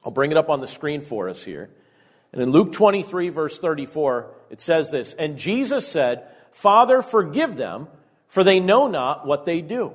I'll 0.04 0.12
bring 0.12 0.32
it 0.32 0.38
up 0.38 0.50
on 0.50 0.62
the 0.62 0.68
screen 0.68 1.02
for 1.02 1.28
us 1.28 1.44
here. 1.44 1.70
And 2.32 2.42
in 2.42 2.52
Luke 2.52 2.72
23, 2.72 3.30
verse 3.30 3.60
34, 3.60 4.32
it 4.50 4.62
says 4.62 4.90
this 4.90 5.14
And 5.14 5.38
Jesus 5.38 5.88
said, 5.88 6.28
Father, 6.52 7.02
forgive 7.02 7.58
them, 7.58 7.88
for 8.28 8.44
they 8.44 8.60
know 8.60 8.88
not 8.88 9.28
what 9.28 9.46
they 9.46 9.62
do. 9.62 9.92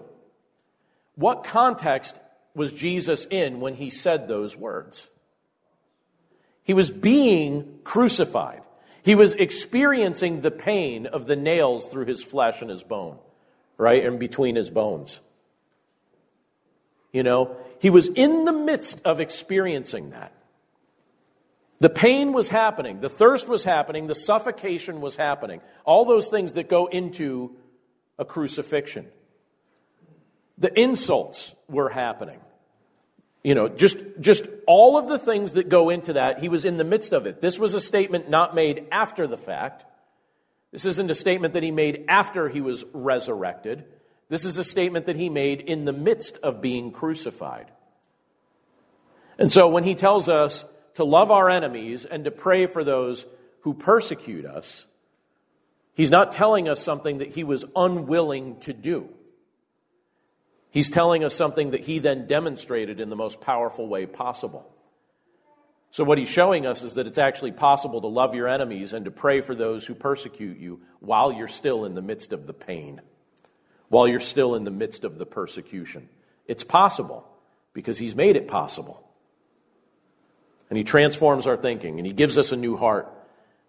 What 1.14 1.44
context 1.44 2.14
was 2.54 2.72
Jesus 2.72 3.26
in 3.30 3.60
when 3.60 3.74
he 3.74 3.90
said 3.90 4.28
those 4.28 4.56
words? 4.56 5.08
He 6.62 6.74
was 6.74 6.90
being 6.90 7.80
crucified. 7.84 8.62
He 9.02 9.14
was 9.14 9.32
experiencing 9.32 10.42
the 10.42 10.50
pain 10.50 11.06
of 11.06 11.26
the 11.26 11.36
nails 11.36 11.86
through 11.88 12.04
his 12.04 12.22
flesh 12.22 12.60
and 12.60 12.70
his 12.70 12.82
bone, 12.82 13.18
right? 13.78 14.04
And 14.04 14.18
between 14.18 14.54
his 14.54 14.70
bones. 14.70 15.18
You 17.12 17.22
know, 17.22 17.56
he 17.78 17.90
was 17.90 18.06
in 18.06 18.44
the 18.44 18.52
midst 18.52 19.00
of 19.04 19.20
experiencing 19.20 20.10
that. 20.10 20.32
The 21.80 21.90
pain 21.90 22.32
was 22.32 22.48
happening, 22.48 23.00
the 23.00 23.08
thirst 23.08 23.48
was 23.48 23.64
happening, 23.64 24.06
the 24.06 24.14
suffocation 24.14 25.00
was 25.00 25.16
happening. 25.16 25.60
All 25.84 26.04
those 26.04 26.28
things 26.28 26.54
that 26.54 26.68
go 26.68 26.86
into 26.86 27.56
a 28.18 28.24
crucifixion. 28.24 29.08
The 30.58 30.72
insults 30.78 31.54
were 31.68 31.88
happening. 31.88 32.38
You 33.42 33.56
know, 33.56 33.68
just, 33.68 33.98
just 34.20 34.44
all 34.68 34.96
of 34.96 35.08
the 35.08 35.18
things 35.18 35.54
that 35.54 35.68
go 35.68 35.90
into 35.90 36.12
that, 36.12 36.38
he 36.38 36.48
was 36.48 36.64
in 36.64 36.76
the 36.76 36.84
midst 36.84 37.12
of 37.12 37.26
it. 37.26 37.40
This 37.40 37.58
was 37.58 37.74
a 37.74 37.80
statement 37.80 38.30
not 38.30 38.54
made 38.54 38.86
after 38.92 39.26
the 39.26 39.36
fact. 39.36 39.84
This 40.70 40.84
isn't 40.84 41.10
a 41.10 41.14
statement 41.16 41.54
that 41.54 41.64
he 41.64 41.72
made 41.72 42.04
after 42.08 42.48
he 42.48 42.60
was 42.60 42.84
resurrected. 42.92 43.84
This 44.32 44.46
is 44.46 44.56
a 44.56 44.64
statement 44.64 45.04
that 45.04 45.16
he 45.16 45.28
made 45.28 45.60
in 45.60 45.84
the 45.84 45.92
midst 45.92 46.38
of 46.38 46.62
being 46.62 46.90
crucified. 46.90 47.70
And 49.36 49.52
so 49.52 49.68
when 49.68 49.84
he 49.84 49.94
tells 49.94 50.26
us 50.26 50.64
to 50.94 51.04
love 51.04 51.30
our 51.30 51.50
enemies 51.50 52.06
and 52.06 52.24
to 52.24 52.30
pray 52.30 52.64
for 52.64 52.82
those 52.82 53.26
who 53.60 53.74
persecute 53.74 54.46
us, 54.46 54.86
he's 55.92 56.10
not 56.10 56.32
telling 56.32 56.66
us 56.66 56.80
something 56.80 57.18
that 57.18 57.34
he 57.34 57.44
was 57.44 57.66
unwilling 57.76 58.58
to 58.60 58.72
do. 58.72 59.10
He's 60.70 60.88
telling 60.88 61.24
us 61.24 61.34
something 61.34 61.72
that 61.72 61.82
he 61.82 61.98
then 61.98 62.26
demonstrated 62.26 63.00
in 63.00 63.10
the 63.10 63.16
most 63.16 63.38
powerful 63.42 63.86
way 63.86 64.06
possible. 64.06 64.66
So, 65.90 66.04
what 66.04 66.16
he's 66.16 66.30
showing 66.30 66.64
us 66.64 66.82
is 66.82 66.94
that 66.94 67.06
it's 67.06 67.18
actually 67.18 67.52
possible 67.52 68.00
to 68.00 68.06
love 68.06 68.34
your 68.34 68.48
enemies 68.48 68.94
and 68.94 69.04
to 69.04 69.10
pray 69.10 69.42
for 69.42 69.54
those 69.54 69.84
who 69.84 69.94
persecute 69.94 70.56
you 70.56 70.80
while 71.00 71.32
you're 71.32 71.48
still 71.48 71.84
in 71.84 71.94
the 71.94 72.00
midst 72.00 72.32
of 72.32 72.46
the 72.46 72.54
pain 72.54 73.02
while 73.92 74.08
you're 74.08 74.20
still 74.20 74.54
in 74.54 74.64
the 74.64 74.70
midst 74.70 75.04
of 75.04 75.18
the 75.18 75.26
persecution. 75.26 76.08
It's 76.46 76.64
possible 76.64 77.28
because 77.74 77.98
He's 77.98 78.16
made 78.16 78.36
it 78.36 78.48
possible. 78.48 79.06
And 80.70 80.78
He 80.78 80.82
transforms 80.82 81.46
our 81.46 81.58
thinking 81.58 81.98
and 81.98 82.06
He 82.06 82.14
gives 82.14 82.38
us 82.38 82.52
a 82.52 82.56
new 82.56 82.78
heart. 82.78 83.12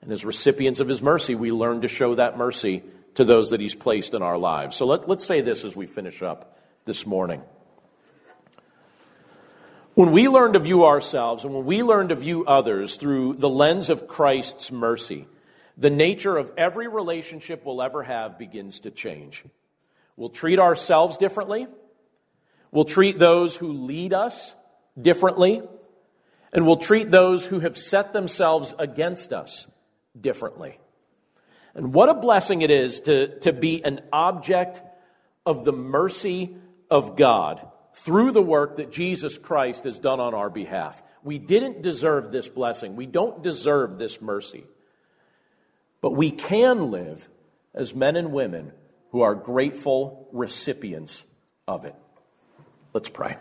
And 0.01 0.09
as 0.13 0.23
recipients 0.23 0.79
of 0.79 0.87
His 0.87 1.01
mercy, 1.01 1.35
we 1.35 1.51
learn 1.51 1.81
to 1.81 1.89
show 1.89 2.15
that 2.15 2.37
mercy 2.37 2.83
to 3.15 3.25
those 3.25 3.49
that 3.49 3.59
He's 3.59 3.75
placed 3.75 4.13
in 4.13 4.21
our 4.21 4.37
lives. 4.37 4.77
So 4.77 4.85
let, 4.85 5.09
let's 5.09 5.25
say 5.25 5.41
this 5.41 5.65
as 5.65 5.75
we 5.75 5.87
finish 5.87 6.21
up 6.21 6.57
this 6.85 7.05
morning. 7.05 7.41
When 9.93 10.13
we 10.13 10.29
learn 10.29 10.53
to 10.53 10.59
view 10.59 10.85
ourselves 10.85 11.43
and 11.43 11.53
when 11.53 11.65
we 11.65 11.83
learn 11.83 12.07
to 12.07 12.15
view 12.15 12.45
others 12.45 12.95
through 12.95 13.33
the 13.33 13.49
lens 13.49 13.89
of 13.89 14.07
Christ's 14.07 14.71
mercy, 14.71 15.27
the 15.77 15.89
nature 15.89 16.37
of 16.37 16.49
every 16.57 16.87
relationship 16.87 17.65
we'll 17.65 17.81
ever 17.81 18.03
have 18.03 18.39
begins 18.39 18.79
to 18.81 18.89
change. 18.89 19.43
We'll 20.15 20.29
treat 20.29 20.59
ourselves 20.59 21.17
differently. 21.17 21.67
We'll 22.71 22.85
treat 22.85 23.19
those 23.19 23.55
who 23.55 23.71
lead 23.73 24.13
us 24.13 24.55
differently. 24.99 25.61
And 26.51 26.65
we'll 26.65 26.77
treat 26.77 27.09
those 27.09 27.45
who 27.45 27.59
have 27.61 27.77
set 27.77 28.13
themselves 28.13 28.73
against 28.77 29.33
us 29.33 29.67
differently. 30.19 30.79
And 31.73 31.93
what 31.93 32.09
a 32.09 32.13
blessing 32.13 32.61
it 32.61 32.69
is 32.69 33.01
to, 33.01 33.39
to 33.39 33.51
be 33.51 33.83
an 33.83 34.01
object 34.11 34.81
of 35.45 35.65
the 35.65 35.73
mercy 35.73 36.55
of 36.91 37.15
God 37.15 37.67
through 37.95 38.31
the 38.31 38.41
work 38.41 38.77
that 38.77 38.91
Jesus 38.91 39.37
Christ 39.37 39.83
has 39.85 39.99
done 39.99 40.19
on 40.19 40.33
our 40.33 40.49
behalf. 40.49 41.01
We 41.23 41.39
didn't 41.39 41.81
deserve 41.81 42.31
this 42.31 42.47
blessing. 42.47 42.95
We 42.95 43.07
don't 43.07 43.41
deserve 43.41 43.97
this 43.97 44.21
mercy. 44.21 44.65
But 46.01 46.11
we 46.11 46.31
can 46.31 46.91
live 46.91 47.29
as 47.73 47.95
men 47.95 48.15
and 48.15 48.31
women 48.31 48.73
who 49.13 49.21
are 49.21 49.35
grateful 49.35 50.27
recipients 50.33 51.23
of 51.67 51.85
it. 51.85 51.95
Let's 52.93 53.09
pray. 53.09 53.37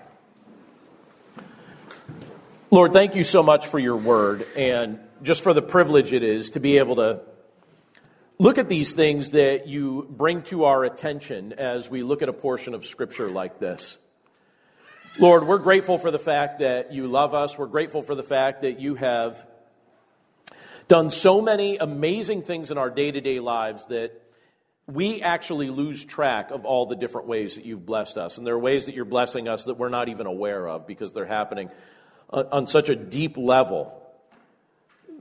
Lord, 2.70 2.92
thank 2.92 3.16
you 3.16 3.24
so 3.24 3.42
much 3.42 3.66
for 3.66 3.78
your 3.78 3.96
word 3.96 4.46
and 4.54 5.00
just 5.22 5.42
for 5.42 5.54
the 5.54 5.62
privilege 5.62 6.12
it 6.12 6.22
is 6.22 6.50
to 6.50 6.60
be 6.60 6.76
able 6.76 6.96
to 6.96 7.22
look 8.38 8.58
at 8.58 8.68
these 8.68 8.92
things 8.92 9.30
that 9.30 9.66
you 9.66 10.06
bring 10.10 10.42
to 10.42 10.64
our 10.64 10.84
attention 10.84 11.54
as 11.54 11.88
we 11.88 12.02
look 12.02 12.20
at 12.20 12.28
a 12.28 12.34
portion 12.34 12.74
of 12.74 12.84
Scripture 12.84 13.30
like 13.30 13.58
this. 13.58 13.96
Lord, 15.18 15.46
we're 15.46 15.58
grateful 15.58 15.96
for 15.96 16.10
the 16.10 16.18
fact 16.18 16.58
that 16.58 16.92
you 16.92 17.06
love 17.06 17.32
us. 17.32 17.56
We're 17.56 17.66
grateful 17.66 18.02
for 18.02 18.14
the 18.14 18.22
fact 18.22 18.60
that 18.60 18.78
you 18.78 18.94
have 18.96 19.46
done 20.88 21.08
so 21.08 21.40
many 21.40 21.78
amazing 21.78 22.42
things 22.42 22.70
in 22.70 22.76
our 22.76 22.90
day 22.90 23.10
to 23.10 23.22
day 23.22 23.40
lives 23.40 23.86
that 23.86 24.18
we 24.86 25.22
actually 25.22 25.70
lose 25.70 26.04
track 26.04 26.50
of 26.50 26.64
all 26.64 26.86
the 26.86 26.96
different 26.96 27.28
ways 27.28 27.54
that 27.54 27.64
you've 27.64 27.86
blessed 27.86 28.18
us. 28.18 28.38
And 28.38 28.46
there 28.46 28.54
are 28.54 28.58
ways 28.58 28.86
that 28.86 28.94
you're 28.94 29.04
blessing 29.04 29.48
us 29.48 29.64
that 29.64 29.74
we're 29.74 29.88
not 29.88 30.08
even 30.08 30.26
aware 30.26 30.68
of 30.68 30.86
because 30.86 31.12
they're 31.12 31.24
happening 31.24 31.70
on, 32.30 32.66
such 32.66 32.88
a 32.88 32.96
deep 32.96 33.36
level 33.36 33.92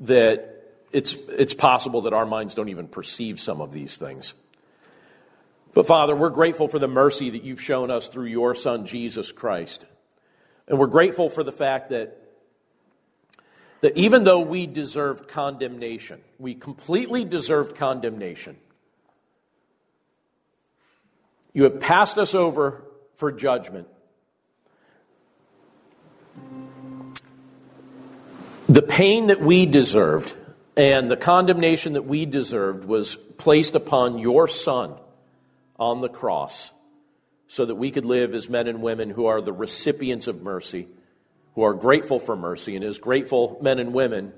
that 0.02 0.74
it's, 0.92 1.14
it's 1.14 1.54
possible 1.54 2.04
that 2.04 2.14
our 2.14 2.26
minds 2.26 2.56
don't 2.56 2.70
even 2.70 2.88
perceive 2.88 3.40
some 3.40 3.62
of 3.62 3.72
these 3.72 3.98
things. 3.98 4.34
But 5.74 5.86
Father, 5.86 6.16
we're 6.16 6.30
grateful 6.30 6.68
for 6.68 6.80
the 6.80 6.88
mercy 6.88 7.30
that 7.30 7.44
you've 7.44 7.62
shown 7.62 7.92
us 7.92 8.08
through 8.08 8.26
your 8.26 8.56
Son, 8.56 8.86
Jesus 8.86 9.32
Christ. 9.32 9.86
And 10.68 10.80
we're 10.80 10.88
grateful 10.88 11.30
for 11.30 11.44
the 11.44 11.52
fact 11.52 11.92
that, 11.92 12.18
that 13.82 13.96
even 13.96 14.24
though 14.24 14.40
we 14.40 14.68
deserved 14.68 15.28
condemnation, 15.28 16.20
we 16.40 16.56
completely 16.56 17.26
deserved 17.26 17.76
condemnation 17.76 18.58
you 21.54 21.64
have 21.64 21.80
passed 21.80 22.18
us 22.18 22.34
over 22.34 22.84
for 23.16 23.32
judgment. 23.32 23.88
The 28.68 28.82
pain 28.82 29.28
that 29.28 29.42
we 29.42 29.66
deserved 29.66 30.34
and 30.78 31.12
the 31.12 31.18
condemnation 31.18 31.94
that 31.94 32.06
we 32.06 32.26
deserved 32.26 32.86
was 32.86 33.16
placed 33.16 33.76
upon 33.76 34.18
your 34.18 34.48
Son 34.48 34.96
on 35.78 36.02
the 36.02 36.08
cross 36.10 36.72
so 37.48 37.66
that 37.66 37.76
we 37.76 37.92
could 37.92 38.06
live 38.06 38.34
as 38.34 38.50
men 38.50 38.68
and 38.68 38.82
women 38.82 39.10
who 39.10 39.26
are 39.26 39.42
the 39.42 39.52
recipients 39.52 40.28
of 40.28 40.42
mercy, 40.42 40.88
who 41.56 41.64
are 41.64 41.74
grateful 41.74 42.20
for 42.20 42.38
mercy. 42.38 42.78
And 42.78 42.86
as 42.86 42.98
grateful 42.98 43.60
men 43.62 43.78
and 43.78 43.94
women, 43.94 44.32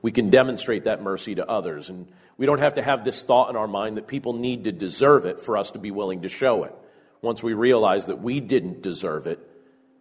we 0.00 0.12
can 0.12 0.30
demonstrate 0.30 0.84
that 0.84 1.02
mercy 1.02 1.34
to 1.34 1.48
others. 1.48 1.88
And 1.88 2.06
we 2.42 2.46
don't 2.46 2.58
have 2.58 2.74
to 2.74 2.82
have 2.82 3.04
this 3.04 3.22
thought 3.22 3.50
in 3.50 3.54
our 3.56 3.68
mind 3.68 3.98
that 3.98 4.08
people 4.08 4.32
need 4.32 4.64
to 4.64 4.72
deserve 4.72 5.26
it 5.26 5.40
for 5.40 5.56
us 5.56 5.70
to 5.70 5.78
be 5.78 5.92
willing 5.92 6.22
to 6.22 6.28
show 6.28 6.64
it. 6.64 6.74
Once 7.20 7.40
we 7.40 7.52
realize 7.52 8.06
that 8.06 8.20
we 8.20 8.40
didn't 8.40 8.82
deserve 8.82 9.28
it, 9.28 9.38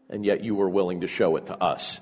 and 0.10 0.26
yet 0.26 0.44
you 0.44 0.56
were 0.56 0.68
willing 0.68 1.02
to 1.02 1.08
show 1.08 1.36
it 1.36 1.46
to 1.46 1.64
us. 1.64 2.00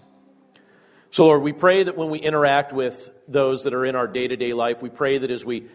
So, 1.12 1.26
Lord, 1.26 1.42
we 1.42 1.52
pray 1.52 1.84
that 1.84 1.98
when 1.98 2.10
we 2.10 2.20
interact 2.20 2.72
with 2.72 3.12
those 3.28 3.66
that 3.66 3.74
are 3.74 3.84
in 3.84 3.98
our 3.98 4.08
day 4.08 4.30
to 4.30 4.38
day 4.38 4.54
life, 4.54 4.82
we 4.82 4.88
pray 4.90 5.18
that 5.18 5.30
as 5.30 5.44
we 5.44 5.66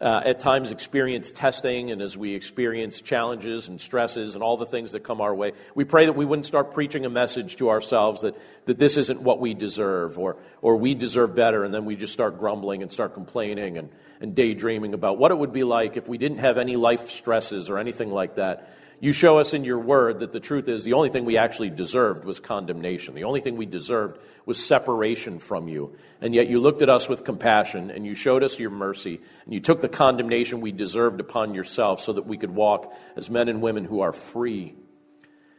uh, 0.00 0.22
at 0.24 0.40
times 0.40 0.70
experience 0.70 1.30
testing 1.30 1.90
and 1.90 2.00
as 2.00 2.16
we 2.16 2.34
experience 2.34 3.02
challenges 3.02 3.68
and 3.68 3.78
stresses 3.78 4.34
and 4.34 4.42
all 4.42 4.56
the 4.56 4.64
things 4.64 4.92
that 4.92 5.04
come 5.04 5.20
our 5.20 5.34
way, 5.34 5.52
we 5.74 5.84
pray 5.84 6.06
that 6.06 6.14
we 6.14 6.24
wouldn't 6.24 6.46
start 6.46 6.72
preaching 6.72 7.04
a 7.04 7.10
message 7.10 7.56
to 7.56 7.68
ourselves 7.68 8.22
that, 8.22 8.34
that 8.64 8.78
this 8.78 8.96
isn't 8.96 9.20
what 9.20 9.38
we 9.38 9.52
deserve 9.52 10.18
or, 10.18 10.38
or 10.62 10.76
we 10.76 10.94
deserve 10.94 11.34
better, 11.34 11.62
and 11.62 11.74
then 11.74 11.84
we 11.84 11.94
just 11.94 12.14
start 12.14 12.38
grumbling 12.38 12.80
and 12.80 12.90
start 12.90 13.12
complaining 13.12 13.76
and, 13.76 13.90
and 14.20 14.34
daydreaming 14.34 14.94
about 14.94 15.18
what 15.18 15.30
it 15.30 15.38
would 15.38 15.52
be 15.52 15.64
like 15.64 15.96
if 15.96 16.08
we 16.08 16.18
didn't 16.18 16.38
have 16.38 16.58
any 16.58 16.76
life 16.76 17.10
stresses 17.10 17.68
or 17.68 17.78
anything 17.78 18.10
like 18.10 18.36
that. 18.36 18.70
You 19.00 19.12
show 19.12 19.38
us 19.38 19.52
in 19.52 19.64
your 19.64 19.80
word 19.80 20.20
that 20.20 20.32
the 20.32 20.40
truth 20.40 20.68
is 20.68 20.84
the 20.84 20.94
only 20.94 21.10
thing 21.10 21.24
we 21.24 21.36
actually 21.36 21.68
deserved 21.68 22.24
was 22.24 22.40
condemnation. 22.40 23.14
The 23.14 23.24
only 23.24 23.40
thing 23.40 23.56
we 23.56 23.66
deserved 23.66 24.18
was 24.46 24.64
separation 24.64 25.40
from 25.40 25.68
you. 25.68 25.96
And 26.20 26.34
yet 26.34 26.48
you 26.48 26.60
looked 26.60 26.80
at 26.80 26.88
us 26.88 27.08
with 27.08 27.24
compassion 27.24 27.90
and 27.90 28.06
you 28.06 28.14
showed 28.14 28.42
us 28.42 28.58
your 28.58 28.70
mercy 28.70 29.20
and 29.44 29.52
you 29.52 29.60
took 29.60 29.82
the 29.82 29.88
condemnation 29.88 30.60
we 30.60 30.72
deserved 30.72 31.20
upon 31.20 31.54
yourself 31.54 32.00
so 32.00 32.14
that 32.14 32.26
we 32.26 32.38
could 32.38 32.54
walk 32.54 32.94
as 33.16 33.28
men 33.28 33.48
and 33.48 33.60
women 33.60 33.84
who 33.84 34.00
are 34.00 34.12
free. 34.12 34.74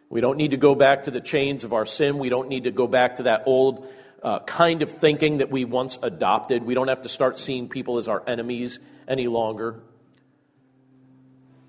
We 0.10 0.22
don't 0.22 0.38
need 0.38 0.51
to 0.51 0.58
go 0.58 0.76
back 0.76 1.03
to 1.03 1.12
the 1.12 1.22
chains 1.22 1.64
of 1.64 1.74
our 1.74 1.86
sin. 1.86 2.20
We 2.20 2.30
don't 2.30 2.47
need 2.47 2.64
to 2.64 2.72
go 2.72 2.88
back 2.88 3.18
to 3.18 3.24
that 3.24 3.43
old 3.45 3.88
Uh, 4.26 4.39
kind 4.39 4.82
of 4.82 4.89
thinking 4.91 5.38
that 5.38 5.51
we 5.51 5.65
once 5.65 5.99
adopted. 6.01 6.63
We 6.63 6.73
don't 6.73 6.88
have 6.88 7.03
to 7.03 7.09
start 7.09 7.38
seeing 7.38 7.69
people 7.69 7.97
as 7.97 8.07
our 8.07 8.23
enemies 8.28 8.80
any 9.07 9.28
longer. 9.28 9.84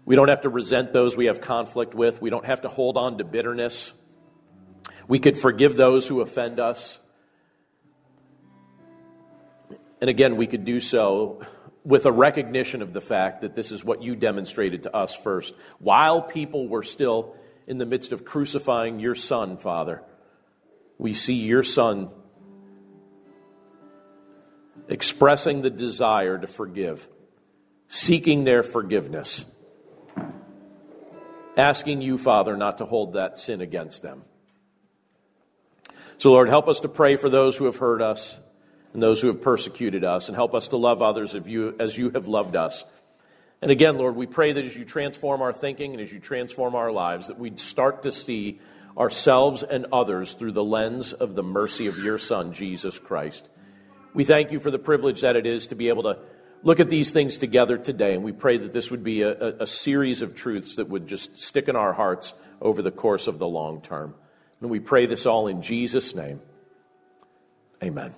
We 0.07 0.17
don't 0.17 0.29
have 0.29 0.41
to 0.41 0.49
resent 0.49 0.95
those 0.95 1.15
we 1.19 1.27
have 1.27 1.43
conflict 1.43 1.95
with. 1.95 2.23
We 2.23 2.31
don't 2.31 2.47
have 2.47 2.63
to 2.63 2.69
hold 2.69 2.97
on 2.97 3.19
to 3.19 3.25
bitterness. 3.25 3.93
We 5.07 5.19
could 5.19 5.37
forgive 5.37 5.77
those 5.77 6.09
who 6.09 6.23
offend 6.23 6.59
us. 6.59 6.99
And 10.01 10.09
again, 10.09 10.39
we 10.39 10.47
could 10.47 10.65
do 10.65 10.81
so 10.81 11.43
with 11.85 12.07
a 12.07 12.13
recognition 12.13 12.81
of 12.81 12.95
the 12.95 13.03
fact 13.03 13.43
that 13.43 13.55
this 13.55 13.71
is 13.71 13.85
what 13.85 14.03
you 14.03 14.17
demonstrated 14.17 14.85
to 14.85 14.97
us 14.97 15.15
first. 15.15 15.55
While 15.79 16.23
people 16.23 16.69
were 16.69 16.85
still 16.85 17.37
in 17.67 17.77
the 17.77 17.85
midst 17.85 18.13
of 18.13 18.25
crucifying 18.25 18.99
your 18.99 19.15
son, 19.15 19.59
Father, 19.59 20.03
we 20.97 21.13
see 21.13 21.35
your 21.35 21.63
son 21.63 22.09
expressing 24.89 25.63
the 25.63 25.71
desire 25.71 26.39
to 26.39 26.47
forgive, 26.47 27.09
seeking 27.89 28.45
their 28.45 28.63
forgiveness 28.63 29.45
asking 31.57 32.03
you, 32.03 32.19
Father, 32.19 32.57
not 32.57 32.79
to 32.79 32.85
hold 32.85 33.15
that 33.15 33.39
sin 33.39 33.61
against 33.61 34.03
them. 34.03 34.23
So, 36.19 36.31
Lord, 36.31 36.49
help 36.49 36.69
us 36.69 36.81
to 36.81 36.89
pray 36.89 37.17
for 37.17 37.29
those 37.29 37.57
who 37.57 37.65
have 37.65 37.77
hurt 37.77 38.03
us 38.03 38.39
and 38.93 39.03
those 39.03 39.21
who 39.21 39.27
have 39.27 39.43
persecuted 39.43 40.05
us, 40.05 40.29
and 40.29 40.35
help 40.35 40.55
us 40.55 40.69
to 40.69 40.79
love 40.79 41.03
others 41.03 41.35
as 41.35 41.99
you 41.99 42.11
have 42.15 42.29
loved 42.29 42.57
us. 42.57 42.83
And 43.61 43.71
again, 43.71 43.99
Lord, 43.99 44.17
we 44.17 44.25
pray 44.25 44.53
that 44.53 44.65
as 44.65 44.75
you 44.75 44.87
transform 44.87 45.43
our 45.43 45.53
thinking 45.53 45.93
and 45.93 46.01
as 46.01 46.11
you 46.11 46.19
transform 46.19 46.75
our 46.75 46.91
lives, 46.91 47.27
that 47.27 47.39
we'd 47.39 47.61
start 47.61 48.05
to 48.05 48.11
see 48.11 48.59
ourselves 48.97 49.63
and 49.63 49.87
others 49.93 50.33
through 50.33 50.53
the 50.53 50.65
lens 50.65 51.13
of 51.13 51.35
the 51.35 51.43
mercy 51.43 51.89
of 51.89 51.99
your 51.99 52.17
Son, 52.17 52.55
Jesus 52.55 52.99
Christ. 52.99 53.51
We 54.17 54.25
thank 54.25 54.51
you 54.51 54.61
for 54.61 54.71
the 54.71 54.79
privilege 54.79 55.21
that 55.21 55.37
it 55.37 55.45
is 55.45 55.67
to 55.67 55.75
be 55.75 55.91
able 55.91 56.05
to 56.05 56.19
look 56.63 56.81
at 56.81 56.89
these 56.89 57.13
things 57.13 57.37
together 57.37 57.77
today, 57.77 58.15
and 58.15 58.25
we 58.25 58.33
pray 58.33 58.57
that 58.57 58.73
this 58.73 58.91
would 58.91 59.05
be 59.05 59.21
a, 59.21 59.59
a, 59.59 59.67
series 59.67 60.23
of 60.23 60.35
truths 60.35 60.77
that 60.77 60.89
would 60.89 61.07
just 61.07 61.39
stick 61.39 61.69
in 61.69 61.77
our 61.77 61.93
hearts 61.93 62.33
over 62.63 62.81
the 62.81 62.91
course 62.91 63.27
of 63.27 63.39
the 63.39 63.47
long 63.47 63.83
term. 63.83 64.15
And 64.63 64.71
we 64.71 64.81
pray 64.81 65.05
this 65.05 65.27
all 65.27 65.49
in 65.49 65.61
Jesus' 65.61 66.15
name. 66.15 66.41
Amen. 67.85 68.15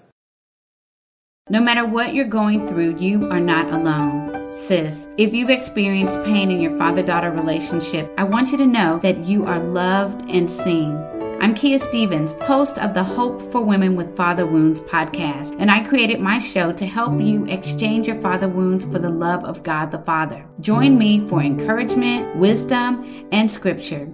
No 1.51 1.61
matter 1.61 1.85
what 1.85 2.15
you're 2.15 2.27
going 2.27 2.69
through, 2.69 3.01
you 3.01 3.29
are 3.31 3.41
not 3.41 3.73
alone. 3.73 4.53
Sis, 4.57 5.09
if 5.17 5.35
you've 5.35 5.51
experienced 5.51 6.23
pain 6.23 6.53
in 6.53 6.61
your 6.61 6.79
father 6.79 7.03
daughter 7.03 7.33
relationship, 7.33 8.09
I 8.17 8.23
want 8.23 8.53
you 8.53 8.59
to 8.59 8.67
know 8.67 9.01
that 9.01 9.25
you 9.25 9.47
are 9.47 9.59
loved 9.59 10.31
and 10.31 10.49
seen. 10.49 11.18
I'm 11.41 11.55
Kia 11.55 11.79
Stevens, 11.79 12.35
host 12.43 12.79
of 12.79 12.95
the 12.95 13.05
Hope 13.05 13.41
for 13.53 13.61
Women 13.61 13.95
with 13.95 14.17
Father 14.17 14.45
Wounds 14.45 14.81
podcast, 14.81 15.55
and 15.61 15.71
I 15.71 15.87
created 15.87 16.19
my 16.19 16.41
show 16.41 16.73
to 16.73 16.85
help 16.85 17.21
you 17.21 17.47
exchange 17.47 18.09
your 18.09 18.21
father 18.21 18.49
wounds 18.49 18.85
for 18.87 18.99
the 18.99 19.09
love 19.09 19.45
of 19.45 19.63
God 19.63 19.93
the 19.93 20.01
Father. 20.01 20.45
Join 20.61 20.99
me 20.99 21.27
for 21.29 21.41
encouragement, 21.41 22.37
wisdom, 22.37 23.29
and 23.31 23.49
scripture. 23.49 24.09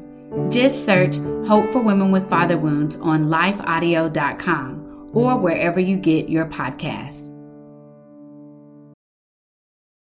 Just 0.50 0.84
search 0.84 1.16
Hope 1.48 1.72
for 1.72 1.80
Women 1.80 2.10
with 2.12 2.28
Father 2.28 2.58
Wounds 2.58 2.96
on 2.96 3.28
lifeaudio.com 3.28 5.10
or 5.14 5.38
wherever 5.38 5.80
you 5.80 5.96
get 5.96 6.28
your 6.28 6.44
podcast. 6.44 7.34